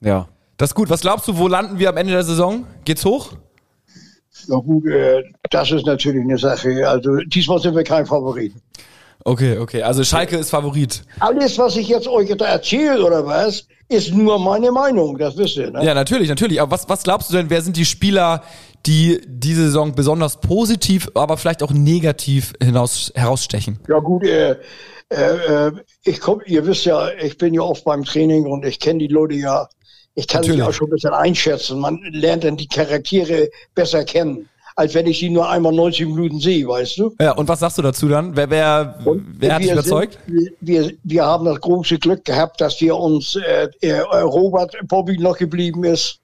Ja. 0.00 0.26
Das 0.56 0.70
ist 0.70 0.74
gut. 0.74 0.88
Was 0.88 1.00
glaubst 1.00 1.28
du, 1.28 1.36
wo 1.36 1.48
landen 1.48 1.78
wir 1.78 1.88
am 1.88 1.96
Ende 1.96 2.12
der 2.12 2.22
Saison? 2.22 2.64
Geht's 2.84 3.04
hoch? 3.04 3.32
Na 4.48 4.56
gut, 4.56 4.86
äh, 4.86 5.22
das 5.50 5.70
ist 5.70 5.86
natürlich 5.86 6.22
eine 6.22 6.38
Sache. 6.38 6.88
Also 6.88 7.16
diesmal 7.26 7.58
sind 7.58 7.74
wir 7.74 7.84
kein 7.84 8.06
Favorit. 8.06 8.54
Okay, 9.24 9.58
okay. 9.58 9.82
Also 9.82 10.04
Schalke 10.04 10.36
ist 10.36 10.50
Favorit. 10.50 11.02
Alles, 11.18 11.58
was 11.58 11.76
ich 11.76 11.88
jetzt 11.88 12.06
euch 12.06 12.34
da 12.36 12.44
erzähle 12.44 13.02
oder 13.02 13.24
was, 13.24 13.66
ist 13.88 14.12
nur 14.12 14.38
meine 14.38 14.70
Meinung, 14.70 15.16
das 15.16 15.36
wisst 15.36 15.56
ihr. 15.56 15.70
Ne? 15.70 15.84
Ja, 15.84 15.94
natürlich, 15.94 16.28
natürlich. 16.28 16.60
Aber 16.60 16.70
was, 16.72 16.88
was 16.88 17.02
glaubst 17.02 17.30
du 17.30 17.36
denn, 17.36 17.48
wer 17.48 17.62
sind 17.62 17.76
die 17.76 17.86
Spieler, 17.86 18.42
die 18.86 19.22
diese 19.26 19.62
Saison 19.64 19.94
besonders 19.94 20.40
positiv, 20.40 21.08
aber 21.14 21.38
vielleicht 21.38 21.62
auch 21.62 21.70
negativ 21.70 22.52
hinaus, 22.62 23.12
herausstechen? 23.14 23.78
Ja 23.88 23.98
gut, 23.98 24.24
äh, 24.24 24.56
äh, 25.08 25.72
ich 26.02 26.20
komm, 26.20 26.40
ihr 26.44 26.66
wisst 26.66 26.84
ja, 26.84 27.10
ich 27.12 27.38
bin 27.38 27.54
ja 27.54 27.62
oft 27.62 27.84
beim 27.84 28.04
Training 28.04 28.46
und 28.46 28.64
ich 28.64 28.78
kenne 28.78 28.98
die 28.98 29.08
Leute 29.08 29.34
ja. 29.34 29.68
Ich 30.16 30.28
kann 30.28 30.42
Natürlich. 30.42 30.60
sie 30.60 30.68
auch 30.68 30.72
schon 30.72 30.88
ein 30.88 30.90
bisschen 30.90 31.12
einschätzen. 31.12 31.80
Man 31.80 31.98
lernt 32.12 32.44
dann 32.44 32.56
die 32.56 32.68
Charaktere 32.68 33.48
besser 33.74 34.04
kennen, 34.04 34.48
als 34.76 34.94
wenn 34.94 35.06
ich 35.06 35.18
sie 35.18 35.30
nur 35.30 35.48
einmal 35.48 35.72
90 35.72 36.06
Minuten 36.06 36.40
sehe, 36.40 36.66
weißt 36.66 36.98
du? 36.98 37.14
Ja, 37.20 37.32
und 37.32 37.46
was 37.48 37.60
sagst 37.60 37.78
du 37.78 37.82
dazu 37.82 38.08
dann? 38.08 38.34
Wer, 38.36 38.50
wer, 38.50 38.98
wer 39.38 39.54
hat 39.54 39.60
dich 39.60 39.68
Wir 39.68 39.74
überzeugt? 39.74 40.18
Sind, 40.26 40.50
wir, 40.60 40.92
wir 41.02 41.24
haben 41.24 41.44
das 41.44 41.60
große 41.60 41.98
Glück 41.98 42.24
gehabt, 42.24 42.60
dass 42.60 42.80
wir 42.80 42.96
uns 42.96 43.36
äh, 43.36 43.68
äh, 43.80 44.00
Robert 44.00 44.74
Bobby 44.88 45.16
noch 45.18 45.36
geblieben 45.38 45.84
ist. 45.84 46.18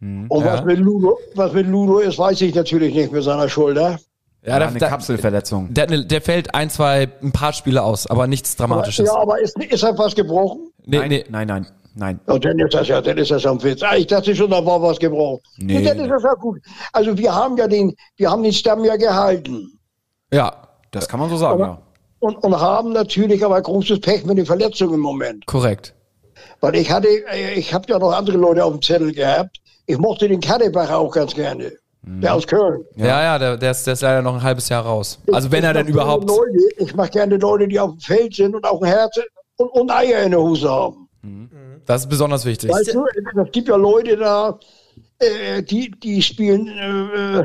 Und 0.00 0.30
ja. 0.30 0.44
was, 0.54 0.64
mit 0.64 0.78
Ludo, 0.78 1.18
was 1.34 1.52
mit 1.52 1.66
Ludo 1.66 1.98
ist, 1.98 2.18
weiß 2.18 2.40
ich 2.42 2.54
natürlich 2.54 2.94
nicht 2.94 3.10
mit 3.12 3.24
seiner 3.24 3.48
Schulter. 3.48 3.98
Ja, 4.42 4.52
Ja, 4.52 4.58
der- 4.60 4.68
eine 4.68 4.78
der- 4.78 4.88
Kapselverletzung. 4.88 5.74
Der, 5.74 5.86
der 5.86 6.22
fällt 6.22 6.54
ein, 6.54 6.70
zwei, 6.70 7.08
ein 7.20 7.32
paar 7.32 7.52
Spiele 7.52 7.82
aus, 7.82 8.06
aber 8.06 8.28
nichts 8.28 8.54
Dramatisches. 8.56 9.08
Ja, 9.08 9.16
aber 9.16 9.40
ist, 9.40 9.58
ist 9.60 9.82
da 9.82 9.98
was 9.98 10.14
gebrochen? 10.14 10.70
nee, 10.86 10.98
nein, 10.98 11.08
nee. 11.08 11.24
nein, 11.28 11.48
nein, 11.48 11.66
nein. 11.98 12.20
Ja, 12.28 12.38
dann 12.38 12.58
ist 12.58 12.74
das 12.74 12.88
ja, 12.88 13.00
dann 13.00 13.18
ist 13.18 13.30
das 13.30 13.44
am 13.46 13.62
Witz. 13.62 13.82
Ah, 13.82 13.96
Ich 13.96 14.06
dachte 14.06 14.34
schon, 14.34 14.50
da 14.50 14.64
war 14.64 14.80
was 14.80 14.98
gebrochen. 14.98 15.40
Nee. 15.58 15.82
Dann 15.84 15.98
ist 15.98 16.10
das 16.10 16.22
ja 16.22 16.34
gut. 16.34 16.60
Also 16.92 17.16
wir 17.18 17.34
haben 17.34 17.56
ja 17.56 17.66
den, 17.68 17.94
wir 18.16 18.30
haben 18.30 18.42
den 18.42 18.52
Stamm 18.52 18.84
ja 18.84 18.96
gehalten. 18.96 19.78
Ja, 20.32 20.52
Das 20.90 21.08
kann 21.08 21.20
man 21.20 21.28
so 21.30 21.36
sagen, 21.36 21.60
ja. 21.60 21.82
Und, 22.20 22.36
und 22.42 22.58
haben 22.60 22.92
natürlich 22.92 23.44
aber 23.44 23.60
großes 23.60 24.00
Pech 24.00 24.24
mit 24.24 24.38
den 24.38 24.46
Verletzungen 24.46 24.94
im 24.94 25.00
Moment. 25.00 25.46
korrekt. 25.46 25.94
Weil 26.60 26.74
ich 26.76 26.90
hatte, 26.90 27.08
ich 27.54 27.72
habe 27.72 27.84
ja 27.88 27.98
noch 27.98 28.12
andere 28.12 28.36
Leute 28.36 28.64
auf 28.64 28.72
dem 28.72 28.82
Zettel 28.82 29.12
gehabt. 29.12 29.58
Ich 29.86 29.96
mochte 29.98 30.28
den 30.28 30.40
Kadebacher 30.40 30.98
auch 30.98 31.10
ganz 31.12 31.34
gerne. 31.34 31.72
Der 32.02 32.34
aus 32.34 32.46
Köln. 32.46 32.84
Ja, 32.96 33.22
ja, 33.22 33.38
der, 33.38 33.56
der, 33.56 33.70
ist, 33.72 33.86
der 33.86 33.92
ist 33.92 34.02
leider 34.02 34.22
noch 34.22 34.34
ein 34.34 34.42
halbes 34.42 34.68
Jahr 34.68 34.84
raus. 34.84 35.18
Also 35.32 35.50
wenn 35.52 35.62
er 35.62 35.70
Ich 35.72 35.76
denn 35.76 35.86
mag 35.86 35.94
überhaupt. 35.94 36.28
Leute, 36.28 36.58
ich 36.78 36.94
mache 36.94 37.10
gerne 37.10 37.36
Leute, 37.36 37.68
die 37.68 37.78
auf 37.78 37.90
dem 37.90 38.00
Feld 38.00 38.34
sind 38.34 38.54
und 38.54 38.64
auch 38.64 38.80
ein 38.80 38.88
Herz 38.88 39.18
und, 39.56 39.68
und 39.68 39.90
Eier 39.90 40.22
in 40.22 40.30
der 40.30 40.40
Hose 40.40 40.68
haben. 40.70 41.07
Das 41.86 42.02
ist 42.02 42.08
besonders 42.08 42.44
wichtig. 42.44 42.70
Weißt 42.70 42.94
du, 42.94 43.04
es 43.06 43.52
gibt 43.52 43.68
ja 43.68 43.76
Leute 43.76 44.16
da, 44.16 44.58
äh, 45.18 45.62
die, 45.62 45.90
die 45.90 46.22
spielen, 46.22 46.68
äh, 46.68 47.44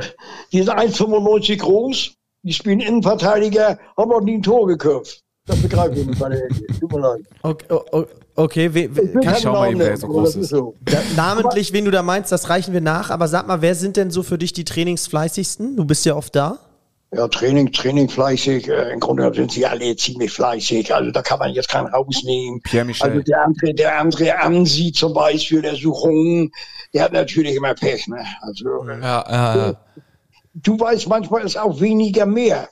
die 0.52 0.64
sind 0.64 0.70
1,95 0.70 1.58
groß, 1.60 2.16
die 2.44 2.54
spielen 2.54 2.80
Innenverteidiger, 2.80 3.80
haben 3.98 4.10
noch 4.10 4.22
nie 4.22 4.36
ein 4.36 4.44
Tor 4.44 4.68
geköpft. 4.68 5.24
Das 5.46 5.62
begreife 5.62 6.00
ich 6.00 6.06
nicht 6.06 6.20
bei 6.20 6.30
der 6.30 6.48
Tut 6.80 6.92
mir 6.92 7.00
leid. 7.00 7.22
Okay, 7.42 7.66
okay 8.36 8.74
we, 8.74 8.96
we, 8.96 8.96
will 8.96 9.14
kann, 9.14 9.22
keinen 9.24 9.42
schau 9.42 9.52
mal 9.52 9.72
eben, 9.72 9.80
wer 9.80 9.98
so 9.98 10.08
groß 10.08 10.36
ist. 10.38 10.50
so. 10.50 10.74
da, 10.86 11.00
namentlich, 11.18 11.74
wen 11.74 11.84
du 11.84 11.92
da 11.92 12.02
meinst, 12.02 12.32
das 12.32 12.50
reichen 12.50 12.74
wir 12.74 12.80
nach. 12.80 13.10
Aber 13.10 13.28
sag 13.28 13.48
mal, 13.48 13.62
wer 13.62 13.76
sind 13.76 13.98
denn 13.98 14.10
so 14.10 14.24
für 14.24 14.38
dich 14.38 14.54
die 14.54 14.64
trainingsfleißigsten? 14.64 15.76
Du 15.76 15.84
bist 15.84 16.06
ja 16.06 16.16
oft 16.16 16.34
da. 16.36 16.60
Ja, 17.16 17.28
Training, 17.28 17.72
Training 17.72 18.10
fleißig. 18.10 18.68
Äh, 18.68 18.92
Im 18.94 19.00
Grunde 19.00 19.32
sind 19.34 19.52
sie 19.52 19.66
alle 19.66 19.96
ziemlich 19.96 20.32
fleißig. 20.32 20.94
Also 20.94 21.12
da 21.12 21.22
kann 21.22 21.40
man 21.40 21.52
jetzt 21.52 21.70
keinen 21.70 21.88
rausnehmen. 21.88 22.62
Pierre 22.62 22.86
Michel. 22.86 23.10
Also 23.10 23.22
der 23.22 23.44
andere, 23.44 23.74
der 23.74 24.00
andere 24.00 24.40
Ansi 24.40 24.92
zum 24.92 25.14
Beispiel, 25.14 25.62
der 25.62 25.76
Suchung, 25.76 26.52
der 26.94 27.04
hat 27.04 27.14
natürlich 27.14 27.56
immer 27.56 27.74
Pech. 27.76 28.08
Ne? 28.08 28.26
Also 28.42 28.66
äh, 28.88 29.00
Ja, 29.02 29.26
ja, 29.30 29.56
ja. 29.58 29.74
du 30.56 30.80
weißt, 30.80 31.08
manchmal 31.08 31.44
ist 31.44 31.58
auch 31.58 31.80
weniger 31.80 32.26
mehr. 32.26 32.70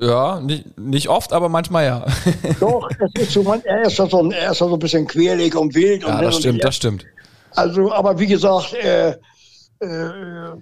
ja 0.00 0.40
nicht, 0.40 0.78
nicht 0.78 1.08
oft, 1.08 1.32
aber 1.32 1.48
manchmal 1.48 1.84
ja. 1.84 2.06
Doch, 2.60 2.88
es 3.14 3.22
ist 3.22 3.32
so, 3.32 3.42
man, 3.42 3.60
er 3.64 3.82
ist 3.82 3.96
so, 3.96 4.22
ein- 4.22 4.32
er 4.32 4.52
ist 4.52 4.58
so 4.58 4.72
ein 4.72 4.78
bisschen 4.78 5.06
querlig 5.06 5.54
und 5.54 5.74
wild. 5.74 6.04
und 6.04 6.10
Ja, 6.10 6.16
hin 6.16 6.24
das 6.26 6.34
und 6.36 6.40
stimmt, 6.40 6.58
her. 6.58 6.66
das 6.66 6.76
stimmt. 6.76 7.06
Also, 7.56 7.92
aber 7.92 8.18
wie 8.18 8.26
gesagt, 8.26 8.74
äh, 8.74 9.10
äh, 9.80 10.52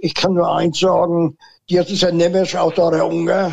ich 0.00 0.14
kann 0.14 0.34
nur 0.34 0.54
eins 0.54 0.78
sagen, 0.80 1.36
jetzt 1.66 1.90
ist 1.90 2.02
der 2.02 2.12
Nemes 2.12 2.54
auch 2.54 2.72
da, 2.72 2.90
der 2.90 3.06
Ungar. 3.06 3.52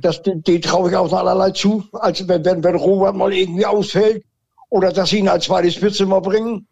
Das, 0.00 0.22
den, 0.22 0.42
den 0.42 0.62
traue 0.62 0.88
ich 0.90 0.96
auch 0.96 1.12
allerlei 1.12 1.50
zu, 1.50 1.84
als 1.92 2.26
wenn, 2.26 2.44
wenn, 2.46 2.64
wenn 2.64 2.76
Robert 2.76 3.14
mal 3.14 3.32
irgendwie 3.32 3.66
ausfällt 3.66 4.24
oder 4.70 4.90
dass 4.90 5.10
sie 5.10 5.18
ihn 5.18 5.28
als 5.28 5.44
zweite 5.44 5.70
Spitze 5.70 6.06
mal 6.06 6.20
bringen. 6.20 6.66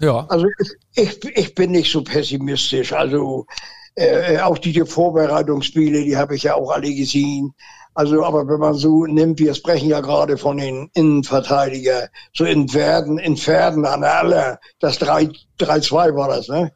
Ja. 0.00 0.26
Also 0.28 0.46
ich, 0.94 1.24
ich, 1.34 1.54
bin 1.54 1.70
nicht 1.70 1.90
so 1.90 2.04
pessimistisch. 2.04 2.92
Also 2.92 3.46
äh, 3.94 4.38
auch 4.40 4.58
diese 4.58 4.84
Vorbereitungsspiele, 4.84 6.04
die 6.04 6.16
habe 6.16 6.36
ich 6.36 6.42
ja 6.42 6.54
auch 6.54 6.70
alle 6.70 6.92
gesehen. 6.92 7.54
Also, 7.94 8.22
aber 8.24 8.46
wenn 8.46 8.60
man 8.60 8.74
so 8.74 9.06
nimmt, 9.06 9.38
wir 9.38 9.54
sprechen 9.54 9.88
ja 9.88 10.00
gerade 10.00 10.36
von 10.36 10.58
den 10.58 10.90
Innenverteidiger, 10.92 12.08
so 12.34 12.44
in 12.44 12.72
Werden, 12.74 13.18
in 13.18 13.36
Pferden 13.36 13.86
an 13.86 14.04
aller, 14.04 14.60
das 14.78 14.98
3 14.98 15.30
3-2 15.58 16.16
war 16.16 16.28
das, 16.28 16.48
ne? 16.48 16.72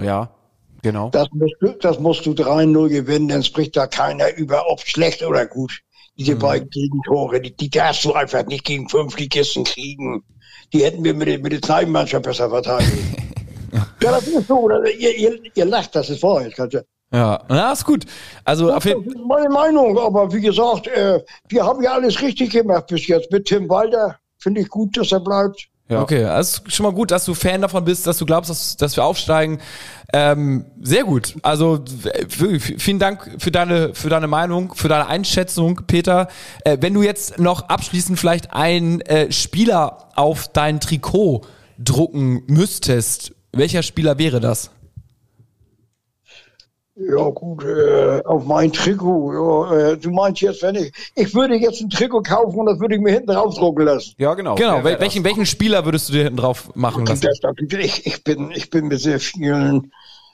Ja, 0.00 0.30
genau. 0.82 1.10
Das 1.10 1.28
musst 1.32 1.54
du, 1.60 1.68
das 1.80 1.98
musst 1.98 2.26
du 2.26 2.32
3-0 2.32 2.88
gewinnen, 2.88 3.28
dann 3.28 3.42
spricht 3.42 3.76
da 3.76 3.86
keiner 3.86 4.34
über, 4.36 4.70
ob 4.70 4.80
schlecht 4.80 5.22
oder 5.22 5.46
gut. 5.46 5.80
Diese 6.18 6.34
beiden 6.34 6.68
Gegentore, 6.70 7.40
die, 7.40 7.54
die 7.54 7.70
darfst 7.70 8.04
du 8.04 8.12
einfach 8.12 8.44
nicht 8.46 8.64
gegen 8.64 8.88
fünf 8.88 9.16
Ligisten 9.18 9.62
kriegen. 9.64 10.24
Die 10.72 10.82
hätten 10.84 11.04
wir 11.04 11.14
mit, 11.14 11.28
den- 11.28 11.42
mit 11.42 11.52
der 11.52 11.60
Kneipenmannschaft 11.60 12.24
besser 12.24 12.50
verteidigt. 12.50 12.92
ja, 13.72 13.86
das 14.10 14.26
ist 14.26 14.48
so. 14.48 14.58
Oder? 14.58 14.84
Ihr, 14.90 15.16
ihr, 15.16 15.38
ihr 15.54 15.64
lacht, 15.64 15.94
das 15.94 16.10
ist 16.10 16.22
wahr. 16.22 16.42
Kann 16.50 16.70
ja- 16.70 16.82
na, 17.48 17.72
ist 17.72 17.84
gut. 17.84 18.04
Also 18.44 18.68
das 18.68 18.84
ist 18.84 18.96
meine 19.26 19.48
Meinung, 19.48 19.96
aber 19.98 20.30
wie 20.32 20.40
gesagt, 20.40 20.88
äh, 20.88 21.22
wir 21.48 21.64
haben 21.64 21.82
ja 21.82 21.92
alles 21.92 22.20
richtig 22.20 22.50
gemacht 22.50 22.88
bis 22.88 23.06
jetzt. 23.06 23.30
Mit 23.30 23.46
Tim 23.46 23.68
Walter 23.68 24.18
finde 24.38 24.60
ich 24.62 24.68
gut, 24.68 24.96
dass 24.96 25.12
er 25.12 25.20
bleibt. 25.20 25.68
Ja. 25.88 26.02
Okay, 26.02 26.24
also 26.24 26.60
ist 26.66 26.74
schon 26.74 26.84
mal 26.84 26.92
gut, 26.92 27.10
dass 27.10 27.24
du 27.24 27.32
Fan 27.32 27.62
davon 27.62 27.84
bist, 27.84 28.06
dass 28.06 28.18
du 28.18 28.26
glaubst, 28.26 28.50
dass, 28.50 28.76
dass 28.76 28.96
wir 28.96 29.04
aufsteigen. 29.04 29.58
Ähm, 30.12 30.66
sehr 30.82 31.04
gut. 31.04 31.36
Also 31.42 31.82
wirklich, 32.38 32.82
vielen 32.82 32.98
Dank 32.98 33.36
für 33.38 33.50
deine 33.50 33.94
für 33.94 34.10
deine 34.10 34.26
Meinung, 34.26 34.74
für 34.74 34.88
deine 34.88 35.06
Einschätzung, 35.06 35.82
Peter. 35.86 36.28
Äh, 36.64 36.78
wenn 36.80 36.92
du 36.92 37.02
jetzt 37.02 37.38
noch 37.38 37.68
abschließend 37.68 38.18
vielleicht 38.18 38.52
einen 38.52 39.00
äh, 39.02 39.32
Spieler 39.32 40.10
auf 40.14 40.48
dein 40.48 40.80
Trikot 40.80 41.42
drucken 41.78 42.42
müsstest, 42.46 43.32
welcher 43.52 43.82
Spieler 43.82 44.18
wäre 44.18 44.40
das? 44.40 44.70
Ja 47.00 47.28
gut, 47.30 47.64
äh, 47.64 48.22
auf 48.24 48.44
mein 48.44 48.72
Trikot. 48.72 49.32
Ja, 49.32 49.76
äh, 49.76 49.96
du 49.96 50.10
meinst 50.10 50.40
jetzt, 50.40 50.62
wenn 50.62 50.74
ich, 50.74 50.92
ich 51.14 51.32
würde 51.32 51.54
jetzt 51.54 51.80
ein 51.80 51.90
Trikot 51.90 52.22
kaufen 52.22 52.58
und 52.58 52.66
das 52.66 52.80
würde 52.80 52.96
ich 52.96 53.00
mir 53.00 53.12
hinten 53.12 53.28
draufdrucken 53.28 53.84
lassen. 53.84 54.14
Ja, 54.18 54.34
genau. 54.34 54.56
Genau, 54.56 54.82
wel 54.82 54.98
welchen 54.98 55.22
welchen 55.22 55.46
Spieler 55.46 55.84
würdest 55.84 56.08
du 56.08 56.14
dir 56.14 56.24
hinten 56.24 56.38
drauf 56.38 56.74
machen 56.74 57.06
lassen? 57.06 57.22
Das, 57.22 57.38
das, 57.40 57.52
ich, 57.78 58.06
ich, 58.06 58.24
bin, 58.24 58.50
ich 58.50 58.70
bin 58.70 58.88
mit 58.88 59.00
sehr 59.00 59.20
vielen. 59.20 59.92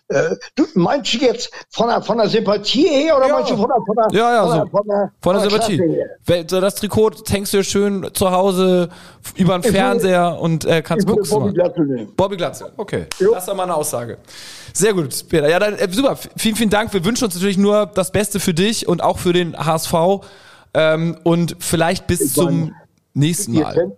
Äh, 0.09 0.37
du 0.55 0.67
meinst 0.75 1.15
du 1.15 1.19
jetzt 1.19 1.51
von 1.71 1.89
der, 1.89 2.03
von 2.03 2.19
der 2.19 2.29
Sympathie 2.29 2.87
her 2.87 3.17
oder 3.17 3.27
Ja. 3.29 3.35
meinst 3.37 3.51
du 3.51 3.57
von 3.57 3.69
der, 3.69 3.77
von 3.87 3.97
der, 3.97 4.21
Ja, 4.21 4.35
ja, 4.35 4.43
von 4.43 4.51
so. 4.51 4.57
der, 4.59 4.67
von 4.71 4.87
der, 4.87 5.13
Von 5.23 5.35
der 5.35 5.43
Sympathie. 5.51 6.47
So 6.51 6.61
Das 6.61 6.75
Trikot 6.75 7.11
hängst 7.29 7.55
du 7.55 7.65
schön 7.65 8.11
zu 8.13 8.31
Hause 8.31 8.91
über 9.37 9.59
den 9.59 9.73
Fernseher 9.73 10.39
und 10.39 10.67
äh, 10.67 10.83
kannst 10.83 11.09
Ich 11.09 11.11
gucken. 11.15 11.29
Bobby 11.31 11.53
Glatze 11.55 11.81
nehmen. 11.83 12.13
Bobby 12.17 12.37
Glatze. 12.37 12.73
Okay. 12.77 13.07
Das 13.19 13.39
ist 13.39 13.49
doch 13.49 13.55
mal 13.57 13.63
eine 13.63 13.75
Aussage. 13.75 14.19
Sehr 14.75 14.93
gut, 14.93 15.27
Peter. 15.31 15.49
Ja, 15.49 15.59
dann 15.59 15.75
äh, 15.77 15.89
super. 15.91 16.19
Vielen, 16.37 16.57
vielen 16.57 16.71
Dank. 16.71 16.93
Wir 16.93 17.03
wünschen 17.05 17.25
uns 17.25 17.35
natürlich 17.35 17.57
nur 17.57 17.87
das 17.87 18.13
Beste 18.13 18.41
für 18.41 18.53
dich 18.53 18.87
und 18.87 19.03
auch 19.03 19.19
für 19.19 19.33
den 19.33 19.57
HSV. 19.57 19.95
Ähm, 20.75 21.17
und 21.23 21.57
vielleicht 21.61 22.07
bis 22.09 22.35
zum 22.35 22.75
nächsten 23.15 23.55
Ihr 23.55 23.63
Mal. 23.63 23.73
kennt, 23.75 23.93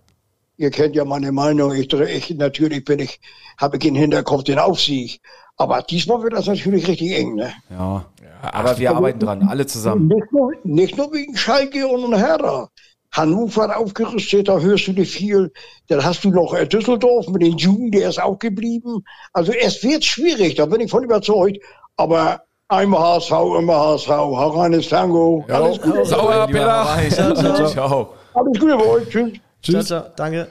ihr 0.58 0.70
kennt 0.70 0.94
ja 0.94 1.04
meine 1.04 1.32
Meinung. 1.32 1.72
Ich, 1.74 1.92
ich 1.92 2.30
natürlich 2.36 2.84
bin 2.84 3.00
ich, 3.00 3.18
habe 3.58 3.76
ich 3.78 3.84
im 3.86 3.94
Hinterkopf 3.96 4.44
den 4.44 4.58
Aufsieg. 4.60 5.20
Aber 5.56 5.82
diesmal 5.82 6.22
wird 6.22 6.34
das 6.34 6.46
natürlich 6.46 6.86
richtig 6.86 7.12
eng, 7.12 7.34
ne? 7.34 7.52
Ja. 7.70 8.04
Aber 8.42 8.78
wir 8.78 8.94
arbeiten 8.94 9.18
dran, 9.18 9.48
alle 9.48 9.66
zusammen. 9.66 10.08
Nicht 10.08 10.30
nur, 10.32 10.52
nicht 10.64 10.96
nur 10.96 11.12
wegen 11.12 11.36
Schalke 11.36 11.86
und 11.88 12.14
Hertha. 12.14 12.68
Hannover 13.12 13.62
hat 13.62 13.76
aufgerüstet, 13.76 14.48
da 14.48 14.58
hörst 14.58 14.86
du 14.88 14.92
nicht 14.92 15.12
viel. 15.12 15.52
Dann 15.88 16.04
hast 16.04 16.24
du 16.24 16.30
noch 16.30 16.54
äh, 16.54 16.66
Düsseldorf 16.66 17.28
mit 17.28 17.42
den 17.42 17.56
Juden, 17.56 17.90
der 17.90 18.10
ist 18.10 18.20
auch 18.20 18.38
geblieben. 18.38 19.04
Also 19.32 19.52
es 19.52 19.82
wird 19.82 20.04
schwierig, 20.04 20.56
da 20.56 20.66
bin 20.66 20.80
ich 20.80 20.90
von 20.90 21.02
überzeugt. 21.02 21.58
Aber 21.96 22.42
einmal 22.68 23.14
HSV, 23.14 23.30
immer 23.58 23.78
HSV, 23.78 24.08
hau 24.08 24.60
rein 24.60 24.74
ins 24.74 24.90
Tango. 24.90 25.44
Alles 25.48 25.80
Gute, 25.80 26.04
Sauer, 26.04 26.46
Peter. 26.46 26.86
Ciao, 27.10 27.66
ciao. 27.66 28.14
alles 28.34 28.60
Gute 28.60 28.76
bei 28.76 28.84
euch. 28.84 29.08
Tschüss. 29.08 29.32
Ciao, 29.62 29.82
ciao. 29.82 30.04
Danke. 30.16 30.48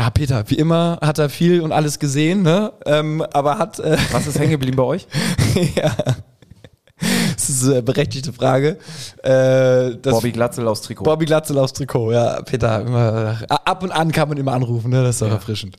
Ja, 0.00 0.08
Peter, 0.08 0.44
wie 0.48 0.54
immer 0.54 0.98
hat 1.02 1.18
er 1.18 1.28
viel 1.28 1.60
und 1.60 1.72
alles 1.72 1.98
gesehen, 1.98 2.40
ne? 2.40 2.72
Ähm, 2.86 3.20
aber 3.34 3.58
hat. 3.58 3.78
Äh, 3.80 3.98
Was 4.12 4.26
ist 4.26 4.38
hängen 4.38 4.52
geblieben 4.52 4.78
bei 4.78 4.82
euch? 4.82 5.06
ja. 5.76 5.94
Das 7.34 7.50
ist 7.50 7.64
eine 7.64 7.82
berechtigte 7.82 8.32
Frage. 8.32 8.78
Äh, 9.22 9.96
das 10.00 10.14
Bobby 10.14 10.32
Glatzel 10.32 10.66
aus 10.66 10.80
Trikot. 10.80 11.04
Bobby 11.04 11.26
Glatzel 11.26 11.58
aufs 11.58 11.74
Trikot, 11.74 12.12
ja, 12.12 12.40
Peter. 12.40 12.80
Immer, 12.80 13.40
ab 13.50 13.82
und 13.82 13.92
an 13.92 14.10
kann 14.10 14.30
man 14.30 14.38
immer 14.38 14.54
anrufen, 14.54 14.90
ne? 14.90 15.02
Das 15.02 15.16
ist 15.16 15.22
doch 15.22 15.30
erfrischend. 15.30 15.76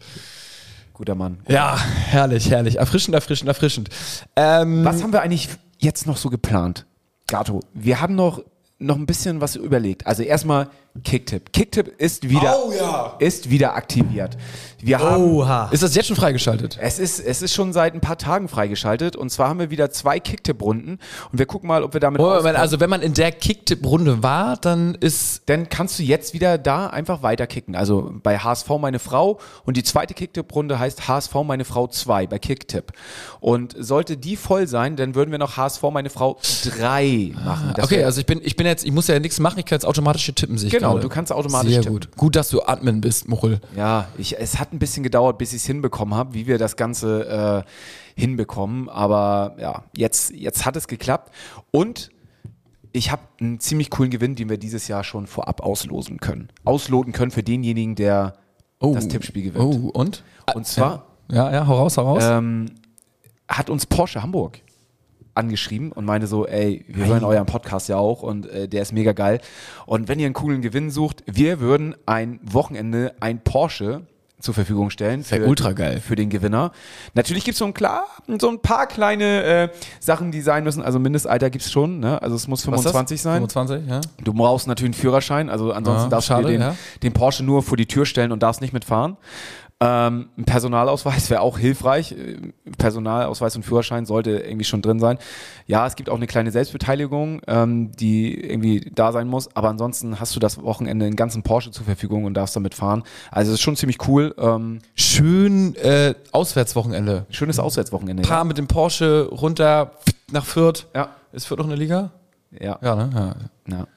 Guter 0.93 1.15
Mann. 1.15 1.39
Ja, 1.47 1.75
herrlich, 1.79 2.51
herrlich. 2.51 2.77
Erfrischend, 2.77 3.15
erfrischend, 3.15 3.47
erfrischend. 3.47 3.89
Ähm, 4.35 4.85
Was 4.85 5.01
haben 5.01 5.13
wir 5.13 5.23
eigentlich 5.23 5.49
jetzt 5.79 6.05
noch 6.05 6.17
so 6.17 6.29
geplant? 6.29 6.85
Gato, 7.25 7.61
wir 7.73 7.99
haben 8.01 8.13
noch, 8.13 8.43
noch 8.77 8.97
ein 8.97 9.07
bisschen 9.07 9.41
was 9.41 9.55
überlegt. 9.55 10.05
Also 10.05 10.21
erstmal 10.21 10.67
Kicktip. 11.03 11.53
Kicktip 11.53 11.87
ist 11.99 12.27
wieder, 12.29 12.57
Oh 12.65 12.71
ja. 12.73 13.15
ist 13.19 13.49
wieder 13.49 13.75
aktiviert. 13.75 14.37
Wir 14.79 14.99
haben, 14.99 15.23
Oha. 15.23 15.69
ist 15.71 15.83
das 15.83 15.95
jetzt 15.95 16.07
schon 16.07 16.15
freigeschaltet? 16.17 16.77
es 16.81 16.99
ist, 16.99 17.19
es 17.19 17.41
ist 17.41 17.53
schon 17.53 17.71
seit 17.71 17.93
ein 17.93 18.01
paar 18.01 18.17
Tagen 18.17 18.47
freigeschaltet 18.49 19.15
und 19.15 19.29
zwar 19.29 19.47
haben 19.47 19.59
wir 19.59 19.69
wieder 19.69 19.91
zwei 19.91 20.19
Kicktip-Runden 20.19 20.99
und 21.31 21.39
wir 21.39 21.45
gucken 21.45 21.67
mal, 21.67 21.83
ob 21.83 21.93
wir 21.93 22.01
damit 22.01 22.19
Moment, 22.19 22.57
also 22.57 22.79
wenn 22.79 22.89
man 22.89 23.01
in 23.01 23.13
der 23.13 23.31
Kicktipp-Runde 23.31 24.21
war, 24.21 24.57
dann 24.57 24.95
ist 24.95 25.43
dann 25.45 25.69
kannst 25.69 25.97
du 25.99 26.03
jetzt 26.03 26.33
wieder 26.33 26.57
da 26.57 26.87
einfach 26.87 27.23
weiter 27.23 27.47
kicken. 27.47 27.75
Also 27.75 28.11
bei 28.21 28.37
HSV 28.39 28.69
meine 28.79 28.99
Frau 28.99 29.39
und 29.65 29.77
die 29.77 29.83
zweite 29.83 30.13
Kicktipp-Runde 30.13 30.77
heißt 30.77 31.07
HSV 31.07 31.33
meine 31.45 31.63
Frau 31.63 31.87
2 31.87 32.27
bei 32.27 32.39
Kicktipp. 32.39 32.91
Und 33.39 33.75
sollte 33.77 34.17
die 34.17 34.35
voll 34.35 34.67
sein, 34.67 34.95
dann 34.97 35.15
würden 35.15 35.31
wir 35.31 35.37
noch 35.39 35.55
HSV 35.57 35.83
meine 35.93 36.09
Frau 36.09 36.37
3 36.65 37.33
machen. 37.45 37.73
Das 37.75 37.85
okay, 37.85 38.03
also 38.03 38.19
ich 38.19 38.25
bin, 38.25 38.41
ich 38.43 38.55
bin 38.55 38.67
jetzt, 38.67 38.85
ich 38.85 38.91
muss 38.91 39.07
ja 39.07 39.19
nichts 39.19 39.39
machen, 39.39 39.59
ich 39.59 39.65
kann 39.65 39.77
jetzt 39.77 39.85
automatisch 39.85 40.25
hier 40.25 40.35
tippen, 40.35 40.57
sehe 40.57 40.67
ich 40.67 40.80
Genau, 40.81 40.91
gerade. 40.93 41.01
du 41.03 41.09
kannst 41.09 41.31
automatisch 41.31 41.71
Sehr 41.73 41.81
tippen. 41.81 41.99
gut. 41.99 42.17
Gut, 42.17 42.35
dass 42.35 42.49
du 42.49 42.61
Admin 42.63 43.01
bist, 43.01 43.27
Muchel. 43.27 43.59
Ja, 43.75 44.07
ich, 44.17 44.37
es 44.39 44.59
hat 44.59 44.73
ein 44.73 44.79
bisschen 44.79 45.03
gedauert, 45.03 45.37
bis 45.37 45.53
ich 45.53 45.61
es 45.61 45.65
hinbekommen 45.65 46.13
habe, 46.15 46.33
wie 46.33 46.47
wir 46.47 46.57
das 46.57 46.75
Ganze 46.75 47.63
äh, 48.15 48.19
hinbekommen. 48.19 48.89
Aber 48.89 49.55
ja, 49.59 49.83
jetzt, 49.95 50.31
jetzt 50.31 50.65
hat 50.65 50.75
es 50.75 50.87
geklappt. 50.87 51.31
Und 51.71 52.09
ich 52.91 53.11
habe 53.11 53.21
einen 53.39 53.59
ziemlich 53.59 53.89
coolen 53.89 54.11
Gewinn, 54.11 54.35
den 54.35 54.49
wir 54.49 54.57
dieses 54.57 54.87
Jahr 54.87 55.03
schon 55.03 55.27
vorab 55.27 55.61
auslosen 55.61 56.19
können. 56.19 56.49
Ausloten 56.65 57.13
können 57.13 57.31
für 57.31 57.43
denjenigen, 57.43 57.95
der 57.95 58.33
das 58.79 59.07
Tippspiel 59.07 59.43
gewinnt. 59.43 59.63
Oh, 59.63 59.89
und? 59.93 60.23
Und 60.53 60.65
zwar 60.67 61.05
Ja, 61.31 61.51
ja, 61.53 61.67
hau 61.67 61.77
raus, 61.77 61.97
hau 61.97 62.03
raus. 62.03 62.23
ähm, 62.25 62.65
hat 63.47 63.69
uns 63.69 63.85
Porsche 63.85 64.21
Hamburg 64.23 64.59
angeschrieben 65.33 65.91
und 65.91 66.05
meinte 66.05 66.27
so, 66.27 66.45
ey, 66.47 66.85
wir 66.87 67.05
hören 67.05 67.23
euren 67.23 67.45
Podcast 67.45 67.89
ja 67.89 67.97
auch 67.97 68.23
und 68.23 68.47
äh, 68.47 68.67
der 68.67 68.81
ist 68.81 68.91
mega 68.93 69.13
geil. 69.13 69.39
Und 69.85 70.07
wenn 70.07 70.19
ihr 70.19 70.25
einen 70.25 70.33
coolen 70.33 70.61
Gewinn 70.61 70.89
sucht, 70.89 71.23
wir 71.25 71.59
würden 71.59 71.95
ein 72.05 72.39
Wochenende 72.43 73.13
ein 73.19 73.43
Porsche 73.43 74.01
zur 74.41 74.53
Verfügung 74.53 74.89
stellen. 74.89 75.23
wär 75.29 75.47
ultra 75.47 75.71
geil. 75.73 76.01
Für 76.01 76.15
den 76.15 76.29
Gewinner. 76.29 76.71
Natürlich 77.13 77.43
gibt 77.43 77.53
es 77.53 77.59
so 77.59 77.65
ein, 77.65 77.73
klar, 77.73 78.05
so 78.39 78.49
ein 78.49 78.59
paar 78.59 78.87
kleine 78.87 79.43
äh, 79.43 79.69
Sachen, 79.99 80.31
die 80.31 80.41
sein 80.41 80.63
müssen. 80.63 80.81
Also 80.81 80.99
Mindestalter 80.99 81.49
gibt 81.49 81.63
es 81.63 81.71
schon. 81.71 81.99
Ne? 81.99 82.19
Also 82.21 82.35
es 82.35 82.47
muss 82.47 82.65
Was 82.67 82.79
ist 82.79 82.85
das? 82.85 82.91
25 82.91 83.21
sein. 83.21 83.35
25, 83.47 83.87
ja. 83.87 84.01
Du 84.23 84.33
brauchst 84.33 84.67
natürlich 84.67 84.95
einen 84.95 85.01
Führerschein, 85.01 85.49
also 85.49 85.71
ansonsten 85.71 86.05
Ja, 86.05 86.09
darfst 86.09 86.27
schade, 86.27 86.43
du 86.43 86.47
dir 86.49 86.53
den, 86.57 86.61
ja. 86.61 86.75
den 87.03 87.13
Porsche 87.13 87.43
nur 87.43 87.61
vor 87.61 87.77
die 87.77 87.85
Tür 87.85 88.05
stellen 88.05 88.31
und 88.31 88.41
darfst 88.41 88.61
nicht 88.61 88.73
mitfahren. 88.73 89.17
Ähm, 89.83 90.29
ein 90.37 90.45
Personalausweis 90.45 91.31
wäre 91.31 91.41
auch 91.41 91.57
hilfreich. 91.57 92.15
Personalausweis 92.77 93.55
und 93.55 93.63
Führerschein 93.63 94.05
sollte 94.05 94.31
irgendwie 94.31 94.63
schon 94.63 94.83
drin 94.83 94.99
sein. 94.99 95.17
Ja, 95.65 95.87
es 95.87 95.95
gibt 95.95 96.09
auch 96.09 96.17
eine 96.17 96.27
kleine 96.27 96.51
Selbstbeteiligung, 96.51 97.41
ähm, 97.47 97.91
die 97.93 98.39
irgendwie 98.39 98.91
da 98.93 99.11
sein 99.11 99.27
muss, 99.27 99.55
aber 99.55 99.69
ansonsten 99.69 100.19
hast 100.19 100.35
du 100.35 100.39
das 100.39 100.61
Wochenende 100.61 101.07
einen 101.07 101.15
ganzen 101.15 101.41
Porsche 101.41 101.71
zur 101.71 101.85
Verfügung 101.85 102.25
und 102.25 102.35
darfst 102.35 102.55
damit 102.55 102.75
fahren. 102.75 103.01
Also 103.31 103.49
es 103.51 103.55
ist 103.55 103.61
schon 103.61 103.75
ziemlich 103.75 104.07
cool. 104.07 104.35
Ähm, 104.37 104.79
Schön 104.93 105.75
äh, 105.77 106.13
Auswärtswochenende. 106.31 107.25
schönes 107.31 107.57
Auswärtswochenende. 107.57 108.21
Paar 108.21 108.45
mit 108.45 108.59
dem 108.59 108.67
Porsche 108.67 109.27
runter 109.31 109.93
nach 110.31 110.45
Fürth. 110.45 110.85
Ja. 110.95 111.09
Ist 111.31 111.47
Fürth 111.47 111.57
noch 111.59 111.65
eine 111.65 111.75
Liga? 111.75 112.11
Ja. 112.51 112.77
Ja, 112.83 112.95
ne? 112.95 113.09
Ja. 113.67 113.77
ja. 113.77 113.87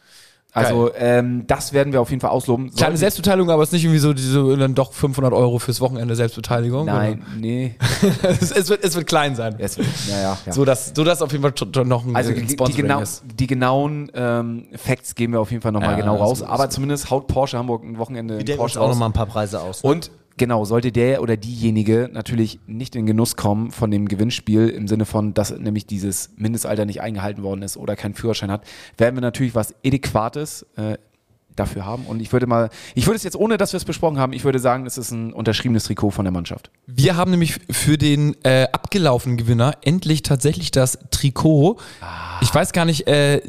Also 0.55 0.93
ähm, 0.97 1.45
das 1.49 1.73
werden 1.73 1.93
wir 1.93 2.01
auf 2.01 2.11
jeden 2.11 2.21
Fall 2.21 2.31
ausloben. 2.31 2.67
Kleine 2.71 2.79
Sollte- 2.93 2.99
Selbstbeteiligung, 2.99 3.51
aber 3.51 3.63
es 3.65 3.71
ist 3.71 3.73
nicht 3.73 3.85
irgendwie 3.85 3.99
so 3.99 4.13
diese 4.13 4.57
dann 4.57 4.75
doch 4.75 4.93
500 4.93 5.33
Euro 5.33 5.59
fürs 5.59 5.81
Wochenende 5.81 6.15
Selbstbeteiligung. 6.15 6.87
Nein, 6.87 7.25
nee. 7.39 7.75
oder? 8.03 8.31
es, 8.41 8.53
es, 8.53 8.69
wird, 8.69 8.85
es 8.85 8.95
wird 8.95 9.07
klein 9.07 9.35
sein. 9.35 9.57
Es 9.59 9.77
wird- 9.79 9.89
ja, 10.09 10.21
ja, 10.23 10.39
ja. 10.47 10.53
So, 10.53 10.65
dass, 10.65 10.93
so 10.95 11.03
dass 11.03 11.23
auf 11.23 11.33
jeden 11.33 11.43
Fall 11.43 11.53
schon- 11.59 11.89
noch 11.89 12.07
ein 12.07 12.15
Also 12.15 12.31
äh, 12.31 12.35
die, 12.41 12.57
die, 12.57 12.73
genau, 12.73 13.01
ist. 13.01 13.25
die 13.39 13.47
genauen 13.49 14.11
ähm, 14.15 14.67
Facts 14.77 15.15
geben 15.15 15.33
wir 15.33 15.41
auf 15.41 15.51
jeden 15.51 15.63
Fall 15.63 15.73
nochmal 15.73 15.91
Ja, 15.91 15.97
genau 15.97 16.17
raus. 16.17 16.43
aber 16.43 16.71
zumindest 16.71 17.11
haut 17.11 17.27
Porsche 17.27 17.59
Hamburg 17.59 17.83
ein 17.83 17.99
Wochenende 17.99 18.35
Wir 18.35 18.41
in 18.41 18.47
denken 18.47 18.63
uns 18.63 18.73
Porsche 18.75 18.81
auch 18.81 18.85
aus. 18.91 18.95
nochmal 18.95 19.09
ein 19.09 19.13
paar 19.13 19.27
Preise 19.27 19.61
aus. 19.61 19.83
Ne? 19.83 19.91
Und 19.91 20.11
genau, 20.37 20.64
sollte 20.64 20.93
der 20.93 21.22
oder 21.22 21.37
diejenige 21.37 22.09
natürlich 22.12 22.59
nicht 22.66 22.97
in 22.97 23.07
Genuss 23.07 23.37
kommen 23.37 23.70
von 23.70 23.91
dem 23.91 24.09
Gewinnspiel 24.09 24.68
im 24.68 24.89
Sinne 24.89 25.05
von, 25.05 25.35
dass 25.35 25.57
nämlich 25.57 25.87
dieses 25.87 26.30
Mindestalter 26.37 26.85
nicht 26.85 27.01
eingehalten 27.01 27.43
worden 27.43 27.62
ist 27.62 27.76
oder 27.76 27.97
keinen 27.97 28.14
Führerschein 28.14 28.51
hat, 28.51 28.64
werden 28.97 29.16
wir 29.16 29.22
natürlich 29.22 29.55
was 29.55 29.74
Adäquates 29.85 30.66
äh, 30.76 30.97
dafür 31.57 31.85
haben. 31.85 32.05
Und 32.07 32.20
ich 32.20 32.32
würde 32.32 32.47
mal, 32.47 32.70
ich 32.95 33.07
würde 33.07 33.16
es 33.16 33.22
jetzt, 33.22 33.37
ohne 33.37 33.57
dass 33.57 33.72
wir 33.72 33.78
es 33.78 33.85
besprochen 33.85 34.18
haben, 34.18 34.32
ich 34.32 34.45
würde 34.45 34.59
sagen, 34.59 34.87
es 34.87 34.99
ist 34.99 35.11
ein 35.11 35.32
unterschriebenes 35.32 35.85
Trikot 35.85 36.11
von 36.11 36.24
der 36.24 36.32
Mannschaft. 36.32 36.70
Wir 36.87 37.16
haben 37.16 37.30
nämlich 37.30 37.61
für 37.70 37.97
den 37.97 38.37
äh, 38.45 38.66
abgelaufenen 38.72 39.37
Gewinner 39.37 39.74
endlich 39.82 40.22
tatsächlich 40.22 40.70
das 40.70 40.99
Trikot. 41.11 41.78
Ich 42.41 42.55
weiß 42.55 42.72
gar 42.72 42.85
nicht, 42.85 43.07
äh, 43.07 43.41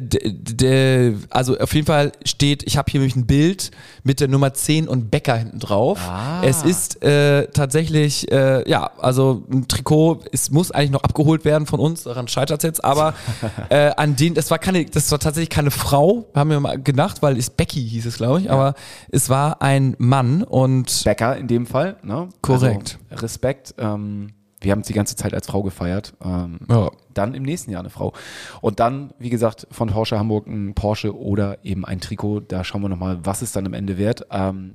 also 1.29 1.57
auf 1.57 1.73
jeden 1.73 1.87
Fall 1.87 2.11
steht, 2.23 2.63
ich 2.63 2.77
habe 2.77 2.91
hier 2.91 2.99
nämlich 2.99 3.15
ein 3.15 3.25
Bild 3.25 3.71
mit 4.03 4.19
der 4.19 4.27
Nummer 4.27 4.53
10 4.53 4.87
und 4.87 5.11
Becker 5.11 5.35
hinten 5.35 5.59
drauf. 5.59 5.99
Es 6.43 6.63
ist 6.63 7.03
äh, 7.03 7.47
tatsächlich, 7.47 8.31
äh, 8.31 8.67
ja, 8.69 8.91
also 8.97 9.43
ein 9.51 9.67
Trikot, 9.67 10.21
es 10.31 10.51
muss 10.51 10.71
eigentlich 10.71 10.91
noch 10.91 11.03
abgeholt 11.03 11.45
werden 11.45 11.67
von 11.67 11.79
uns, 11.79 12.03
daran 12.03 12.27
scheitert 12.27 12.59
es 12.59 12.67
jetzt, 12.67 12.83
aber 12.83 13.13
äh, 13.69 13.91
an 13.95 14.15
den, 14.15 14.33
das 14.33 14.51
war 14.51 14.59
keine, 14.59 14.85
das 14.85 15.11
war 15.11 15.19
tatsächlich 15.19 15.49
keine 15.49 15.71
Frau, 15.71 16.25
haben 16.33 16.49
wir 16.49 16.59
mal 16.59 16.81
gedacht, 16.81 17.21
weil 17.21 17.37
es 17.37 17.49
Becky 17.49 17.87
hieß 17.87 18.05
es, 18.05 18.17
glaube 18.17 18.41
ich, 18.41 18.51
aber 18.51 18.75
es 19.09 19.29
war 19.29 19.61
ein 19.61 19.95
Mann 19.97 20.43
und 20.43 21.03
Becker 21.03 21.35
in 21.37 21.47
dem 21.47 21.65
Fall. 21.65 21.97
Ne? 22.03 22.29
Korrekt. 22.41 22.99
Also, 23.09 23.21
Respekt. 23.23 23.75
Ähm, 23.77 24.33
wir 24.65 24.71
haben 24.73 24.81
es 24.81 24.87
die 24.87 24.93
ganze 24.93 25.15
Zeit 25.15 25.33
als 25.33 25.47
Frau 25.47 25.63
gefeiert. 25.63 26.13
Ähm, 26.23 26.59
Ja. 26.69 26.91
Dann 27.13 27.33
im 27.33 27.43
nächsten 27.43 27.71
Jahr 27.71 27.79
eine 27.79 27.89
Frau. 27.89 28.11
Und 28.59 28.81
dann, 28.81 29.13
wie 29.19 29.29
gesagt, 29.29 29.67
von 29.71 29.87
Porsche 29.89 30.19
Hamburg 30.19 30.47
ein 30.47 30.73
Porsche 30.73 31.15
oder 31.17 31.63
eben 31.63 31.85
ein 31.85 32.01
Trikot. 32.01 32.41
Da 32.41 32.65
schauen 32.65 32.81
wir 32.81 32.89
nochmal, 32.89 33.19
was 33.23 33.41
es 33.41 33.53
dann 33.53 33.65
am 33.65 33.73
Ende 33.73 33.97
wert. 33.97 34.27
Ähm, 34.31 34.73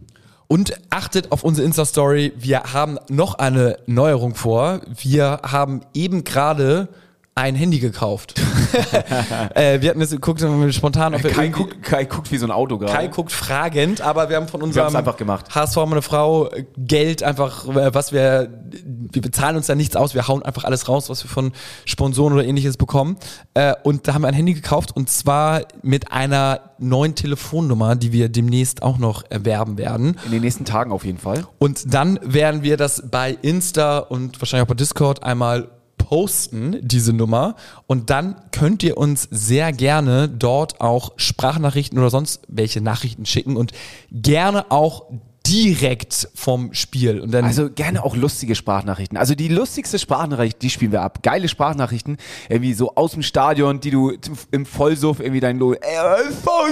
Und 0.49 0.72
achtet 0.91 1.30
auf 1.30 1.45
unsere 1.45 1.66
Insta-Story. 1.66 2.32
Wir 2.36 2.72
haben 2.72 2.99
noch 3.11 3.34
eine 3.34 3.76
Neuerung 3.86 4.34
vor. 4.34 4.80
Wir 4.88 5.41
haben 5.45 5.82
eben 5.95 6.24
gerade 6.24 6.88
ein 7.35 7.55
Handy 7.55 7.78
gekauft. 7.78 8.35
äh, 9.55 9.81
wir 9.81 9.91
hatten 9.91 10.01
jetzt 10.01 10.11
geguckt, 10.11 10.41
spontan, 10.70 11.12
wir 11.12 11.31
Kai, 11.31 11.49
guckt, 11.49 11.83
Kai 11.83 12.05
guckt 12.05 12.31
wie 12.33 12.37
so 12.37 12.47
ein 12.47 12.51
Auto 12.51 12.76
gerade. 12.76 12.93
Kai 12.93 13.07
guckt 13.07 13.33
fragend, 13.33 14.01
aber 14.01 14.28
wir 14.28 14.37
haben 14.37 14.49
von 14.49 14.62
unserem 14.62 14.95
einfach 14.95 15.16
gemacht. 15.16 15.55
HSV 15.55 15.76
meine 15.87 16.03
Frau 16.03 16.51
äh, 16.51 16.64
Geld 16.76 17.22
einfach, 17.22 17.66
äh, 17.68 17.95
was 17.95 18.12
wir, 18.12 18.51
wir 18.72 19.22
bezahlen 19.22 19.57
uns 19.57 19.66
da 19.66 19.74
nichts 19.74 19.97
aus, 19.97 20.14
wir 20.14 20.28
hauen 20.28 20.43
einfach 20.43 20.64
alles 20.64 20.89
raus, 20.89 21.09
was 21.09 21.24
wir 21.24 21.31
von 21.31 21.53
Sponsoren 21.85 22.35
oder 22.35 22.45
ähnliches 22.45 22.76
bekommen. 22.76 23.16
Äh, 23.55 23.74
und 23.85 24.07
da 24.07 24.14
haben 24.14 24.22
wir 24.22 24.28
ein 24.28 24.35
Handy 24.35 24.55
gekauft 24.55 24.95
und 24.95 25.09
zwar 25.09 25.62
mit 25.83 26.12
einer 26.12 26.72
neuen 26.78 27.14
Telefonnummer, 27.14 27.97
die 27.97 28.12
wir 28.12 28.28
demnächst 28.28 28.83
auch 28.83 28.99
noch 28.99 29.24
erwerben 29.31 29.78
werden. 29.78 30.18
In 30.26 30.33
den 30.33 30.43
nächsten 30.43 30.64
Tagen 30.64 30.93
auf 30.93 31.05
jeden 31.05 31.18
Fall. 31.18 31.47
Und 31.59 31.95
dann 31.95 32.18
werden 32.22 32.62
wir 32.62 32.76
das 32.76 33.05
bei 33.11 33.37
Insta 33.41 33.99
und 33.99 34.41
wahrscheinlich 34.41 34.64
auch 34.64 34.70
bei 34.70 34.74
Discord 34.74 35.22
einmal 35.22 35.68
posten, 36.11 36.76
diese 36.82 37.12
Nummer. 37.12 37.54
Und 37.86 38.11
dann 38.11 38.34
könnt 38.50 38.82
ihr 38.82 38.96
uns 38.96 39.28
sehr 39.30 39.72
gerne 39.72 40.28
dort 40.28 40.80
auch 40.80 41.12
Sprachnachrichten 41.14 41.96
oder 42.00 42.11
sonst 42.11 42.42
welche 42.48 42.80
Nachrichten 42.80 43.26
schicken 43.26 43.56
und 43.56 43.70
gerne 44.11 44.72
auch 44.72 45.04
direkt 45.51 46.28
vom 46.34 46.72
Spiel. 46.74 47.20
Und 47.20 47.32
dann 47.32 47.44
Also 47.44 47.70
gerne 47.70 48.05
auch 48.05 48.14
lustige 48.14 48.55
Sprachnachrichten. 48.55 49.18
Also 49.18 49.34
die 49.34 49.48
lustigste 49.48 49.98
Sprachnachricht, 49.98 50.62
die 50.62 50.70
spielen 50.70 50.92
wir 50.92 51.03
ab. 51.03 51.22
Geile 51.22 51.48
Sprachnachrichten, 51.48 52.18
irgendwie 52.48 52.72
so 52.72 52.94
aus 52.94 53.12
dem 53.12 53.22
Stadion, 53.22 53.80
die 53.80 53.90
du 53.90 54.12
im 54.51 54.64
Vollsuff 54.66 55.18
irgendwie 55.20 55.40
dein 55.40 55.59
Lo, 55.59 55.72
ey, 55.72 55.80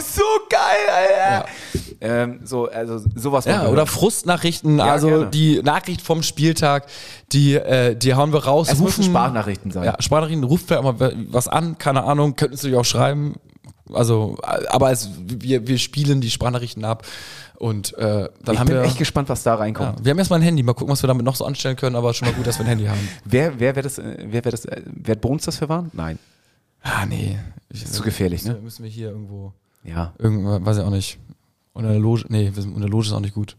so 0.01 0.23
geil, 0.49 0.59
Alter. 0.95 1.49
Ähm, 2.01 2.41
so, 2.45 2.69
also 2.69 3.01
sowas. 3.17 3.45
Ja, 3.47 3.69
oder. 3.69 3.87
Frustnachrichten, 3.87 4.79
Ja, 4.79 4.85
also 4.87 5.09
gerne. 5.09 5.27
die 5.27 5.61
Nachricht 5.63 6.01
vom 6.01 6.23
Spieltag, 6.23 6.87
die, 7.33 7.55
äh, 7.55 7.97
die 7.97 8.15
hauen 8.15 8.33
wir 8.33 8.45
raus. 8.45 8.69
Es 8.71 8.79
müssen 8.79 9.03
Sprachnachrichten 9.03 9.71
sein. 9.73 9.85
Ja, 9.85 9.97
Sprachnachrichten, 9.99 10.45
ruft 10.45 10.73
auch 10.73 10.83
mal 10.83 11.13
was 11.31 11.49
an, 11.49 11.79
keine 11.79 12.05
Ahnung, 12.05 12.37
könnt 12.37 12.53
ihr 12.53 12.57
natürlich 12.57 12.77
auch 12.77 12.85
schreiben. 12.85 13.35
Also, 13.93 14.37
äh, 14.43 14.67
aber 14.69 14.91
es, 14.91 15.11
wir, 15.27 15.67
wir 15.67 15.79
spielen 15.79 16.21
die 16.21 16.31
Sprachnachrichten 16.31 16.85
ab 16.85 17.07
und 17.57 17.97
äh, 17.99 18.29
dann 18.45 18.55
ich 18.55 18.59
haben 18.61 18.67
bin 18.69 18.77
wir. 18.77 18.83
echt 18.85 18.99
gespannt, 18.99 19.29
was 19.29 19.43
da 19.43 19.55
reinkommt. 19.57 19.99
ja, 20.01 20.05
wir 20.05 20.11
haben 20.11 20.19
erstmal 20.19 20.41
ein 20.41 20.45
Handy, 20.45 20.63
mal 20.63 20.75
gucken, 20.75 20.93
was 20.93 21.03
wir 21.03 21.09
damit 21.09 21.25
noch 21.25 21.37
so 21.37 21.45
anstellen 21.45 21.77
können, 21.77 21.97
aber 21.97 22.15
schon 22.15 22.29
mal 22.29 22.35
gut, 22.35 22.47
dass 22.47 22.59
wir 22.59 22.65
ein 22.67 22.69
Handy 22.69 22.87
haben. 22.87 22.99
Wer, 23.25 23.59
wer 23.59 23.75
wird 23.77 23.87
das, 23.87 23.99
äh, 23.99 24.17
wer 24.29 24.45
wird 24.45 24.53
das, 24.53 24.65
äh, 24.65 24.83
wer 24.87 25.13
hat 25.13 25.21
Bones 25.21 25.45
das 25.45 25.57
verwahren? 25.57 25.91
Nein. 25.93 26.19
Ah, 26.83 27.05
nee. 27.07 27.39
Ich, 27.71 27.83
Ist 27.83 27.95
zu 27.95 28.03
gefährlich, 28.03 28.43
müssen, 28.43 28.49
ne? 28.53 28.59
wir- 28.59 28.63
Müssen 28.63 28.83
wir 28.85 28.91
hier 28.91 29.11
irgendwo, 29.11 29.53
Ja. 29.85 30.15
irgendwo, 30.19 30.65
weiß 30.65 30.79
ich 30.79 30.83
auch 30.85 30.91
nicht. 30.91 31.19
Unter 31.73 31.91
der 31.91 31.99
Loge, 32.01 32.25
nee, 32.29 32.51
unter 32.57 32.81
der 32.81 32.89
Loge 32.89 33.07
ist 33.07 33.13
auch 33.13 33.21
nicht 33.21 33.35
gut. 33.35 33.57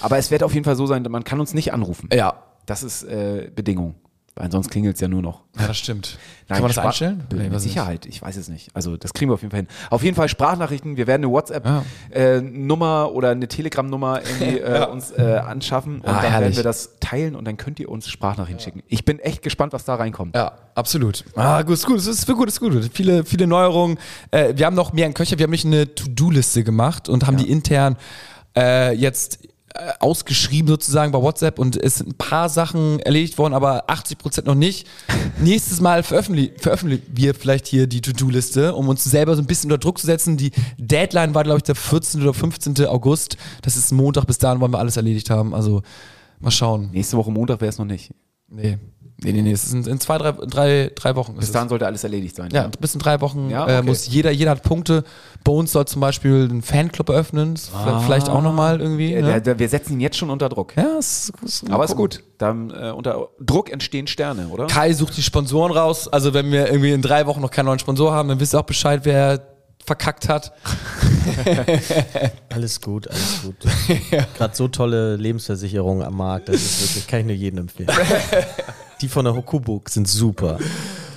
Aber 0.00 0.18
es 0.18 0.30
wird 0.30 0.42
auf 0.42 0.52
jeden 0.52 0.64
Fall 0.64 0.76
so 0.76 0.86
sein, 0.86 1.02
man 1.08 1.24
kann 1.24 1.40
uns 1.40 1.54
nicht 1.54 1.72
anrufen. 1.72 2.08
Ja. 2.12 2.34
Das 2.66 2.82
ist 2.82 3.02
äh, 3.04 3.50
Bedingung. 3.54 3.94
Weil 4.34 4.50
sonst 4.50 4.70
klingelt 4.70 4.94
es 4.94 5.00
ja 5.02 5.08
nur 5.08 5.20
noch. 5.20 5.42
Ja, 5.60 5.66
das 5.66 5.76
stimmt. 5.76 6.16
Nein, 6.48 6.56
Kann 6.56 6.62
man 6.62 6.68
das 6.68 6.76
Sprach- 6.76 6.84
einstellen? 6.86 7.24
Nee, 7.34 7.50
mit 7.50 7.60
Sicherheit. 7.60 8.06
Ich 8.06 8.22
weiß 8.22 8.36
es 8.36 8.48
nicht. 8.48 8.70
Also 8.74 8.96
das 8.96 9.12
kriegen 9.12 9.30
wir 9.30 9.34
auf 9.34 9.42
jeden 9.42 9.50
Fall 9.50 9.60
hin. 9.60 9.68
Auf 9.90 10.02
jeden 10.02 10.16
Fall 10.16 10.28
Sprachnachrichten. 10.30 10.96
Wir 10.96 11.06
werden 11.06 11.22
eine 11.22 11.30
Ja. 11.30 11.32
WhatsApp-Nummer 11.36 13.12
oder 13.12 13.30
eine 13.30 13.46
Telegram-Nummer 13.48 14.20
irgendwie 14.22 14.58
äh, 14.60 14.86
uns 14.86 15.10
äh, 15.12 15.36
anschaffen 15.44 15.96
und 16.00 16.08
Ah, 16.08 16.12
dann 16.14 16.22
werden 16.22 16.32
herrlich. 16.32 16.56
wir 16.56 16.62
das 16.64 16.90
teilen 17.00 17.36
und 17.36 17.44
dann 17.46 17.56
könnt 17.56 17.78
ihr 17.80 17.88
uns 17.90 18.08
Sprachnachrichten 18.08 18.60
schicken. 18.62 18.82
Ich 18.88 19.04
bin 19.04 19.18
echt 19.18 19.42
gespannt, 19.42 19.72
was 19.72 19.84
da 19.84 19.94
reinkommt. 19.96 20.34
Ja, 20.34 20.52
absolut. 20.74 21.24
Ah, 21.36 21.62
gut, 21.62 21.74
ist 21.74 21.86
gut, 21.86 21.98
es 21.98 22.06
ist 22.06 22.26
gut, 22.26 22.48
ist 22.48 22.60
gut. 22.60 22.90
Viele, 22.92 23.24
viele 23.24 23.46
Neuerungen. 23.46 23.98
Äh, 24.30 24.54
wir 24.56 24.66
haben 24.66 24.76
noch 24.76 24.92
mehr 24.92 25.06
in 25.06 25.14
Köcher, 25.14 25.38
wir 25.38 25.44
haben 25.44 25.50
nicht 25.50 25.66
eine 25.66 25.94
To-Do-Liste 25.94 26.64
gemacht 26.64 27.08
und 27.08 27.26
haben 27.26 27.36
die 27.36 27.50
intern 27.50 27.96
äh, 28.56 28.94
jetzt 28.94 29.44
äh, 29.44 29.48
ausgeschrieben 30.00 30.68
sozusagen 30.68 31.12
bei 31.12 31.20
WhatsApp 31.20 31.58
und 31.58 31.76
es 31.76 31.96
sind 31.96 32.10
ein 32.10 32.14
paar 32.14 32.48
Sachen 32.48 33.00
erledigt 33.00 33.38
worden, 33.38 33.54
aber 33.54 33.84
80 33.88 34.18
Prozent 34.18 34.46
noch 34.46 34.54
nicht. 34.54 34.86
Nächstes 35.40 35.80
Mal 35.80 36.02
veröffentlichen, 36.02 36.58
veröffentlichen 36.58 37.04
wir 37.12 37.34
vielleicht 37.34 37.66
hier 37.66 37.86
die 37.86 38.00
To-Do-Liste, 38.00 38.74
um 38.74 38.88
uns 38.88 39.04
selber 39.04 39.34
so 39.34 39.42
ein 39.42 39.46
bisschen 39.46 39.70
unter 39.70 39.78
Druck 39.78 39.98
zu 39.98 40.06
setzen. 40.06 40.36
Die 40.36 40.50
Deadline 40.78 41.34
war, 41.34 41.44
glaube 41.44 41.58
ich, 41.58 41.62
der 41.64 41.74
14. 41.74 42.22
oder 42.22 42.34
15. 42.34 42.86
August. 42.86 43.36
Das 43.62 43.76
ist 43.76 43.92
Montag, 43.92 44.26
bis 44.26 44.38
dahin 44.38 44.60
wollen 44.60 44.72
wir 44.72 44.78
alles 44.78 44.96
erledigt 44.96 45.30
haben. 45.30 45.54
Also 45.54 45.82
mal 46.40 46.50
schauen. 46.50 46.90
Nächste 46.92 47.16
Woche 47.16 47.30
Montag 47.30 47.60
wäre 47.60 47.70
es 47.70 47.78
noch 47.78 47.86
nicht. 47.86 48.12
Nee. 48.48 48.78
Nee, 49.24 49.32
nee, 49.32 49.42
nee, 49.42 49.52
es 49.52 49.70
sind 49.70 49.86
in 49.86 50.00
zwei, 50.00 50.18
drei, 50.18 50.32
drei, 50.32 50.90
drei 50.94 51.16
Wochen. 51.16 51.34
Bis 51.34 51.52
dahin 51.52 51.68
sollte 51.68 51.86
alles 51.86 52.04
erledigt 52.04 52.36
sein. 52.36 52.50
Ja, 52.52 52.68
bis 52.80 52.94
in 52.94 53.00
drei 53.00 53.20
Wochen 53.20 53.50
Ja, 53.50 53.66
äh, 53.68 53.78
okay. 53.78 53.86
muss 53.86 54.06
jeder, 54.06 54.30
jeder 54.30 54.50
hat 54.52 54.62
Punkte. 54.62 55.04
Bones 55.44 55.72
soll 55.72 55.86
zum 55.86 56.00
Beispiel 56.00 56.48
einen 56.50 56.62
Fanclub 56.62 57.08
eröffnen. 57.08 57.54
Ah. 57.74 58.00
Vielleicht 58.00 58.28
auch 58.28 58.42
nochmal 58.42 58.80
irgendwie. 58.80 59.12
Äh, 59.14 59.22
Ne? 59.22 59.28
der, 59.28 59.40
der, 59.40 59.58
wir 59.58 59.68
setzen 59.68 59.94
ihn 59.94 60.00
jetzt 60.00 60.16
schon 60.16 60.30
unter 60.30 60.48
Druck. 60.48 60.76
Ja, 60.76 60.98
ist, 60.98 61.32
ist 61.44 61.70
Aber 61.70 61.84
ist 61.84 61.96
gut. 61.96 62.22
Dann 62.38 62.70
äh, 62.70 62.90
unter 62.90 63.28
Druck 63.40 63.70
entstehen 63.70 64.06
Sterne, 64.06 64.48
oder? 64.48 64.66
Kai 64.66 64.92
sucht 64.92 65.16
die 65.16 65.22
Sponsoren 65.22 65.72
raus. 65.72 66.08
Also 66.08 66.34
wenn 66.34 66.50
wir 66.50 66.66
irgendwie 66.68 66.92
in 66.92 67.02
drei 67.02 67.26
Wochen 67.26 67.40
noch 67.40 67.50
keinen 67.50 67.66
neuen 67.66 67.78
Sponsor 67.78 68.12
haben, 68.12 68.28
dann 68.28 68.40
wisst 68.40 68.54
ihr 68.54 68.60
auch 68.60 68.64
Bescheid, 68.64 69.00
wer 69.04 69.40
verkackt 69.84 70.28
hat. 70.28 70.52
Alles 72.50 72.80
gut, 72.80 73.08
alles 73.08 73.42
gut. 73.42 73.56
Gerade 74.36 74.54
so 74.54 74.68
tolle 74.68 75.16
Lebensversicherungen 75.16 76.04
am 76.04 76.16
Markt, 76.16 76.48
das 76.48 76.56
ist 76.56 76.82
wirklich, 76.82 77.06
kann 77.06 77.20
ich 77.20 77.26
nur 77.26 77.34
jedem 77.34 77.60
empfehlen. 77.60 77.88
Die 79.02 79.08
von 79.08 79.24
der 79.24 79.34
Hokubuk 79.34 79.88
sind 79.90 80.08
super. 80.08 80.58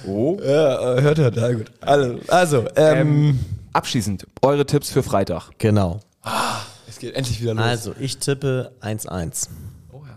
Oh. 0.07 0.37
Ja, 0.41 0.99
hört, 1.01 1.17
hört, 1.19 1.35
ja 1.37 1.51
gut. 1.53 1.71
Also, 1.81 2.19
also 2.27 2.65
ähm, 2.75 2.97
Ähm, 3.07 3.39
abschließend, 3.73 4.25
eure 4.41 4.65
Tipps 4.65 4.89
für 4.89 5.03
Freitag. 5.03 5.51
Genau. 5.59 5.99
es 6.87 6.99
geht 6.99 7.13
endlich 7.15 7.41
wieder 7.41 7.53
los. 7.53 7.63
Also, 7.63 7.95
ich 7.99 8.17
tippe 8.17 8.71
1-1. 8.81 9.47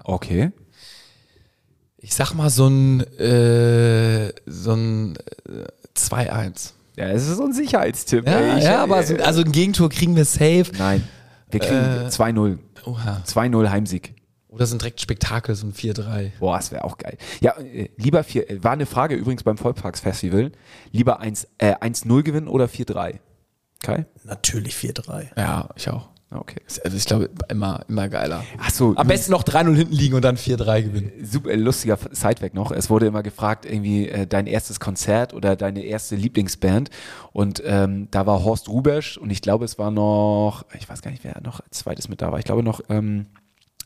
Okay. 0.04 0.50
ich 1.98 2.14
sag 2.14 2.32
mal 2.32 2.48
so 2.48 2.68
ein, 2.68 3.00
äh, 3.18 4.32
so 4.46 4.72
ein 4.72 5.16
äh, 5.46 5.66
2-1. 5.98 6.70
Ja, 6.96 7.08
es 7.08 7.28
ist 7.28 7.36
so 7.36 7.44
ein 7.44 7.52
Sicherheitstipp. 7.52 8.26
Ja, 8.26 8.38
ey. 8.38 8.58
Ich- 8.58 8.64
ja, 8.64 8.82
aber 8.82 9.02
so, 9.02 9.14
äh, 9.14 9.20
also 9.22 9.42
ein 9.42 9.52
Gegentor 9.52 9.90
kriegen 9.90 10.16
wir 10.16 10.24
safe. 10.24 10.66
Nein. 10.78 11.06
Wir 11.50 11.60
kriegen 11.60 12.06
Äh, 12.06 12.08
2-0. 12.08 12.58
Oha. 12.86 13.22
2-0 13.26 13.68
Heimsieg. 13.70 14.14
Oder 14.48 14.66
so 14.66 14.74
ein 14.74 14.78
direkt 14.78 15.00
Spektakel, 15.00 15.54
so 15.54 15.66
ein 15.66 15.74
4-3. 15.74 16.32
Boah, 16.40 16.56
das 16.56 16.72
wäre 16.72 16.84
auch 16.84 16.96
geil. 16.96 17.18
Ja, 17.40 17.52
äh, 17.58 17.90
lieber 17.96 18.24
vier, 18.24 18.50
äh, 18.50 18.64
war 18.64 18.72
eine 18.72 18.86
Frage 18.86 19.14
übrigens 19.14 19.42
beim 19.42 19.58
Vollparksfestival. 19.58 20.52
Lieber 20.90 21.20
1, 21.20 21.48
äh, 21.58 21.74
1-0 21.74 22.22
gewinnen 22.22 22.48
oder 22.48 22.66
4-3? 22.66 23.20
Kai? 23.82 24.06
Natürlich 24.24 24.74
4-3. 24.74 25.28
Ja, 25.36 25.68
ich 25.76 25.88
auch. 25.90 26.08
Okay. 26.30 26.60
Also 26.84 26.96
ich 26.96 27.06
glaube, 27.06 27.30
immer, 27.48 27.84
immer 27.88 28.08
geiler. 28.10 28.44
Ach 28.58 28.70
so, 28.70 28.94
Am 28.96 29.06
besten 29.06 29.32
noch 29.32 29.44
3-0 29.44 29.74
hinten 29.74 29.94
liegen 29.94 30.14
und 30.14 30.22
dann 30.22 30.36
4-3 30.36 30.82
gewinnen. 30.82 31.12
super 31.24 31.56
lustiger 31.56 31.98
Sideback 32.10 32.52
noch. 32.52 32.70
Es 32.70 32.90
wurde 32.90 33.06
immer 33.06 33.22
gefragt, 33.22 33.64
irgendwie 33.64 34.08
äh, 34.08 34.26
dein 34.26 34.46
erstes 34.46 34.78
Konzert 34.78 35.32
oder 35.32 35.56
deine 35.56 35.84
erste 35.84 36.16
Lieblingsband. 36.16 36.90
Und 37.32 37.62
ähm, 37.64 38.08
da 38.10 38.26
war 38.26 38.44
Horst 38.44 38.68
Rubesch 38.68 39.16
und 39.16 39.30
ich 39.30 39.40
glaube, 39.40 39.64
es 39.64 39.78
war 39.78 39.90
noch, 39.90 40.66
ich 40.78 40.86
weiß 40.88 41.00
gar 41.00 41.10
nicht, 41.10 41.24
wer 41.24 41.40
noch 41.42 41.60
als 41.60 41.78
zweites 41.78 42.08
mit 42.10 42.20
da 42.20 42.30
war. 42.30 42.38
Ich 42.38 42.44
glaube 42.44 42.62
noch 42.62 42.82
ähm, 42.90 43.26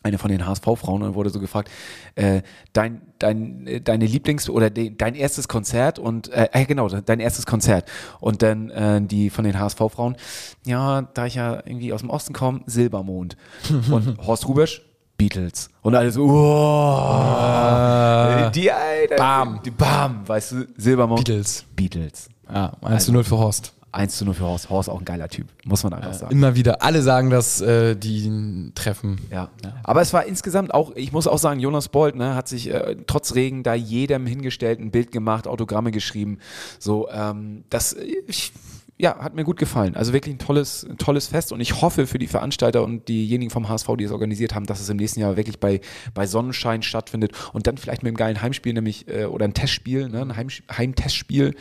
eine 0.02 0.18
von 0.18 0.30
den 0.30 0.46
HSV-Frauen 0.46 1.02
und 1.02 1.14
wurde 1.14 1.30
so 1.30 1.40
gefragt, 1.40 1.70
äh, 2.14 2.42
dein, 2.72 3.02
dein, 3.18 3.66
äh, 3.66 3.80
deine 3.80 4.06
Lieblings- 4.06 4.48
oder 4.50 4.70
de, 4.70 4.94
dein 4.96 5.14
erstes 5.14 5.48
Konzert 5.48 5.98
und 5.98 6.28
äh, 6.32 6.48
äh, 6.52 6.64
genau, 6.64 6.88
dein 6.88 7.20
erstes 7.20 7.46
Konzert. 7.46 7.88
Und 8.20 8.42
dann 8.42 8.70
äh, 8.70 9.00
die 9.02 9.30
von 9.30 9.44
den 9.44 9.58
HSV-Frauen, 9.58 10.16
ja, 10.66 11.02
da 11.14 11.26
ich 11.26 11.34
ja 11.36 11.62
irgendwie 11.64 11.92
aus 11.92 12.00
dem 12.00 12.10
Osten 12.10 12.32
komme, 12.32 12.62
Silbermond. 12.66 13.36
und 13.90 14.18
Horst 14.26 14.48
Rubesch, 14.48 14.82
Beatles. 15.16 15.70
Und 15.82 15.94
alle 15.94 16.10
so, 16.10 16.24
oh, 16.24 16.30
die, 18.54 18.70
Alter, 18.70 19.16
Bam. 19.16 19.60
Die, 19.64 19.70
Bam, 19.70 20.26
weißt 20.26 20.52
du, 20.52 20.66
Silbermond. 20.76 21.24
Beatles. 21.24 21.64
Beatles. 21.76 22.28
Ja, 22.52 22.72
1-0 22.82 23.22
für 23.22 23.38
Horst. 23.38 23.72
1 23.92 24.16
zu 24.16 24.24
0 24.24 24.34
für 24.34 24.44
Horst. 24.44 24.70
Horst 24.70 24.88
auch 24.88 24.98
ein 24.98 25.04
geiler 25.04 25.28
Typ, 25.28 25.46
muss 25.64 25.84
man 25.84 25.92
einfach 25.92 26.14
sagen. 26.14 26.32
Immer 26.32 26.54
wieder. 26.54 26.82
Alle 26.82 27.02
sagen, 27.02 27.30
dass 27.30 27.60
äh, 27.60 27.94
die 27.94 28.24
ihn 28.24 28.72
treffen. 28.74 29.20
Ja. 29.30 29.50
Aber 29.84 30.00
es 30.00 30.12
war 30.12 30.24
insgesamt 30.24 30.72
auch, 30.72 30.92
ich 30.96 31.12
muss 31.12 31.26
auch 31.26 31.38
sagen, 31.38 31.60
Jonas 31.60 31.88
Bolt 31.88 32.16
ne, 32.16 32.34
hat 32.34 32.48
sich 32.48 32.72
äh, 32.72 32.96
trotz 33.06 33.34
Regen 33.34 33.62
da 33.62 33.74
jedem 33.74 34.26
hingestellt, 34.26 34.80
ein 34.80 34.90
Bild 34.90 35.12
gemacht, 35.12 35.46
Autogramme 35.46 35.90
geschrieben. 35.90 36.38
So, 36.78 37.08
ähm, 37.10 37.64
das 37.68 37.92
äh, 37.92 38.06
ich, 38.26 38.52
ja, 39.02 39.18
hat 39.18 39.34
mir 39.34 39.44
gut 39.44 39.58
gefallen. 39.58 39.96
Also 39.96 40.12
wirklich 40.12 40.34
ein 40.34 40.38
tolles, 40.38 40.86
ein 40.88 40.96
tolles 40.96 41.26
Fest 41.26 41.52
und 41.52 41.60
ich 41.60 41.82
hoffe 41.82 42.06
für 42.06 42.18
die 42.18 42.28
Veranstalter 42.28 42.84
und 42.84 43.08
diejenigen 43.08 43.50
vom 43.50 43.68
HSV, 43.68 43.88
die 43.98 44.04
es 44.04 44.12
organisiert 44.12 44.54
haben, 44.54 44.64
dass 44.64 44.80
es 44.80 44.88
im 44.88 44.96
nächsten 44.96 45.20
Jahr 45.20 45.36
wirklich 45.36 45.58
bei, 45.58 45.80
bei 46.14 46.26
Sonnenschein 46.26 46.82
stattfindet 46.82 47.32
und 47.52 47.66
dann 47.66 47.78
vielleicht 47.78 48.02
mit 48.02 48.10
einem 48.10 48.16
geilen 48.16 48.40
Heimspiel, 48.40 48.72
nämlich 48.72 49.08
äh, 49.08 49.24
oder 49.24 49.44
ein 49.44 49.54
Testspiel, 49.54 50.08
ne, 50.08 50.22
ein 50.22 50.36
Heim, 50.36 50.48
Heimtestspiel. 50.70 51.54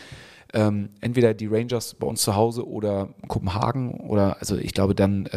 Ähm, 0.54 0.90
entweder 1.02 1.34
die 1.34 1.48
Rangers 1.48 1.94
bei 1.94 2.06
uns 2.08 2.22
zu 2.22 2.36
Hause 2.36 2.68
oder 2.68 3.10
Kopenhagen 3.28 3.92
oder 4.02 4.38
also 4.40 4.58
ich 4.58 4.74
glaube 4.74 4.94
dann 4.96 5.30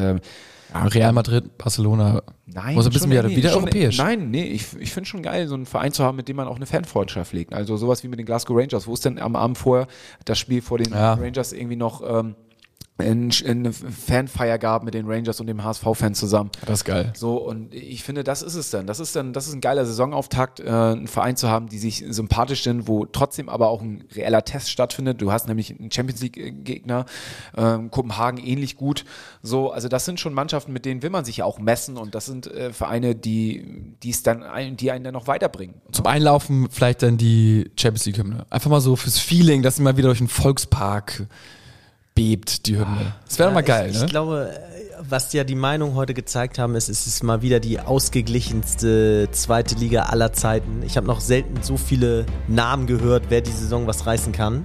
Ja, 0.73 0.83
Real 0.87 1.13
Madrid, 1.13 1.57
Barcelona. 1.57 2.23
Nein, 2.47 2.77
Also 2.77 2.89
ein 2.89 2.93
bisschen 2.93 3.03
schon- 3.03 3.11
wieder, 3.13 3.23
nee, 3.29 3.37
wieder 3.37 3.51
schon- 3.51 3.63
europäisch. 3.63 3.97
Nein, 3.99 4.31
nee, 4.33 4.43
ich, 4.45 4.75
ich 4.81 4.93
finde 4.93 5.09
schon 5.09 5.23
geil, 5.23 5.47
so 5.47 5.55
einen 5.55 5.67
Verein 5.67 5.93
zu 5.93 6.03
haben, 6.03 6.17
mit 6.17 6.27
dem 6.27 6.35
man 6.37 6.49
auch 6.49 6.57
eine 6.57 6.67
Fanfreundschaft 6.67 7.33
legt. 7.33 7.55
Also 7.55 7.77
sowas 7.77 8.03
wie 8.03 8.09
mit 8.09 8.19
den 8.19 8.27
Glasgow 8.27 8.57
Rangers, 8.59 8.89
wo 8.89 8.95
es 8.95 9.01
denn 9.01 9.21
am 9.21 9.37
Abend 9.37 9.57
vorher 9.57 9.87
das 10.25 10.37
Spiel 10.39 10.63
vor 10.63 10.79
den 10.79 10.93
Ja. 10.93 11.15
Rangers 11.15 11.53
irgendwie 11.53 11.77
noch 11.77 12.03
ähm, 12.05 12.35
ein- 12.97 13.33
eine 13.45 13.73
Fanfeier 13.73 14.57
gab 14.57 14.85
mit 14.85 14.95
den 14.95 15.07
Rangers 15.11 15.41
und 15.41 15.49
dem 15.49 15.65
HSV-Fan 15.65 16.15
zusammen. 16.15 16.51
Das 16.65 16.79
ist 16.81 16.85
geil. 16.85 17.13
So, 17.17 17.39
und 17.39 17.75
ich 17.75 18.05
finde, 18.05 18.23
das 18.23 18.41
ist 18.41 18.55
es 18.55 18.71
dann. 18.71 18.87
Das 18.87 19.01
ist 19.01 19.17
dann, 19.17 19.33
das 19.33 19.49
ist 19.49 19.55
ein 19.55 19.61
geiler 19.61 19.85
Saisonauftakt, 19.85 20.61
äh, 20.61 20.69
einen 20.69 21.09
Verein 21.09 21.37
zu 21.37 21.49
haben, 21.49 21.69
die 21.69 21.79
sich 21.79 22.05
sympathisch 22.09 22.63
sind, 22.63 22.87
wo 22.87 23.05
trotzdem 23.05 23.49
aber 23.49 23.69
auch 23.69 23.83
ein 23.83 24.05
reeller 24.15 24.45
Test 24.45 24.71
stattfindet. 24.71 25.21
Du 25.21 25.33
hast 25.33 25.49
nämlich 25.49 25.77
einen 25.77 25.91
Champions 25.91 26.23
League-Gegner, 26.23 27.05
ähm, 27.57 27.91
Kopenhagen 27.91 28.39
ähnlich 28.39 28.77
gut. 28.77 29.05
So, 29.43 29.73
also 29.73 29.89
das 29.89 30.05
sind 30.05 30.21
schon 30.21 30.33
Mannschaften, 30.33 30.73
mit 30.73 30.85
denen 30.85 31.03
will 31.03 31.11
man 31.11 31.25
sich 31.25 31.39
ja 31.39 31.47
auch 31.47 31.59
messen 31.59 31.97
und 31.97 32.15
das 32.15 32.27
sind 32.27 32.47
äh, 32.47 32.73
Vereine, 32.73 33.17
die, 33.17 33.97
die 34.05 34.11
es 34.11 34.23
dann, 34.23 34.45
ein, 34.45 34.77
die 34.77 34.93
einen 34.93 35.03
dann 35.03 35.15
noch 35.15 35.27
weiterbringen. 35.27 35.75
Zum 35.91 36.07
Einlaufen 36.07 36.69
vielleicht 36.71 37.03
dann 37.03 37.17
die 37.19 37.73
Champions 37.77 38.07
League 38.07 38.19
Hymne. 38.19 38.47
Einfach 38.51 38.71
mal 38.71 38.81
so 38.81 38.95
fürs 38.95 39.19
Feeling, 39.19 39.63
dass 39.63 39.77
sie 39.77 39.83
mal 39.83 39.97
wieder 39.97 40.09
durch 40.09 40.19
den 40.19 40.29
Volkspark 40.29 41.27
bebt, 42.15 42.67
die 42.67 42.77
Hymne. 42.77 43.15
Das 43.27 43.39
wäre 43.39 43.49
doch 43.49 43.55
mal 43.55 43.63
geil, 43.63 43.91
ich, 43.91 43.99
ne? 43.99 44.05
Ich 44.05 44.11
glaube, 44.11 44.51
was 45.09 45.33
ja 45.33 45.45
die 45.45 45.55
Meinung 45.55 45.95
heute 45.95 46.15
gezeigt 46.15 46.59
haben, 46.59 46.75
ist, 46.75 46.89
es 46.89 47.07
ist 47.07 47.23
mal 47.23 47.43
wieder 47.43 47.61
die 47.61 47.81
ausgeglichenste 47.81 49.29
zweite 49.33 49.75
Liga 49.75 50.05
aller 50.05 50.33
Zeiten. 50.33 50.83
Ich 50.85 50.97
habe 50.97 51.07
noch 51.07 51.21
selten 51.21 51.63
so 51.63 51.77
viele 51.77 52.25
Namen 52.49 52.87
gehört, 52.87 53.25
wer 53.29 53.41
die 53.41 53.51
Saison 53.51 53.87
was 53.87 54.07
reißen 54.07 54.33
kann. 54.33 54.65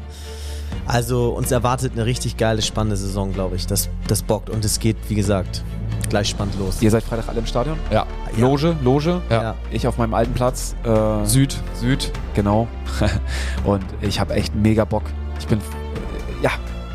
Also 0.86 1.30
uns 1.30 1.52
erwartet 1.52 1.94
eine 1.94 2.06
richtig 2.06 2.38
geile, 2.38 2.62
spannende 2.62 2.98
Saison, 2.98 3.34
glaube 3.34 3.56
ich. 3.56 3.68
Das, 3.68 3.90
das 4.08 4.24
bockt 4.24 4.50
und 4.50 4.64
es 4.64 4.80
geht, 4.80 4.98
wie 5.08 5.16
gesagt, 5.16 5.64
gleich 6.10 6.30
spannend 6.30 6.58
los. 6.60 6.82
Ihr 6.82 6.92
seid 6.92 7.04
Freitag 7.04 7.30
alle 7.30 7.40
im 7.40 7.46
Stadion? 7.46 7.78
Ja. 7.92 8.06
Loge, 8.38 8.76
Loge. 8.84 9.22
Ja. 9.30 9.56
Ich 9.72 9.88
auf 9.88 9.98
meinem 9.98 10.14
alten 10.14 10.34
Platz. 10.34 10.76
Äh, 10.84 11.26
Süd. 11.26 11.58
Süd, 11.74 12.12
genau. 12.34 12.68
und 13.64 13.84
ich 14.02 14.20
habe 14.20 14.36
echt 14.36 14.56
mega 14.56 14.86
Bock. 14.86 15.04
Ich 15.40 15.48
bin, 15.48 15.60
äh, 15.60 16.44
ja, 16.44 16.52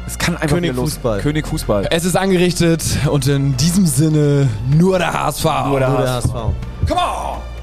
es 0.07 0.18
kann 0.18 0.36
einfach 0.36 0.57
König. 0.57 0.74
Fußball. 0.74 1.20
König 1.20 1.46
Fußball. 1.46 1.86
Es 1.90 2.05
ist 2.05 2.16
angerichtet 2.16 2.82
und 3.11 3.26
in 3.26 3.57
diesem 3.57 3.86
Sinne 3.86 4.48
nur 4.76 4.98
der 4.98 5.12
HSV. 5.12 5.44
Nur 5.66 5.78
der 5.78 5.92
HSV. 5.92 6.32
Come 6.86 7.00
on! 7.00 7.53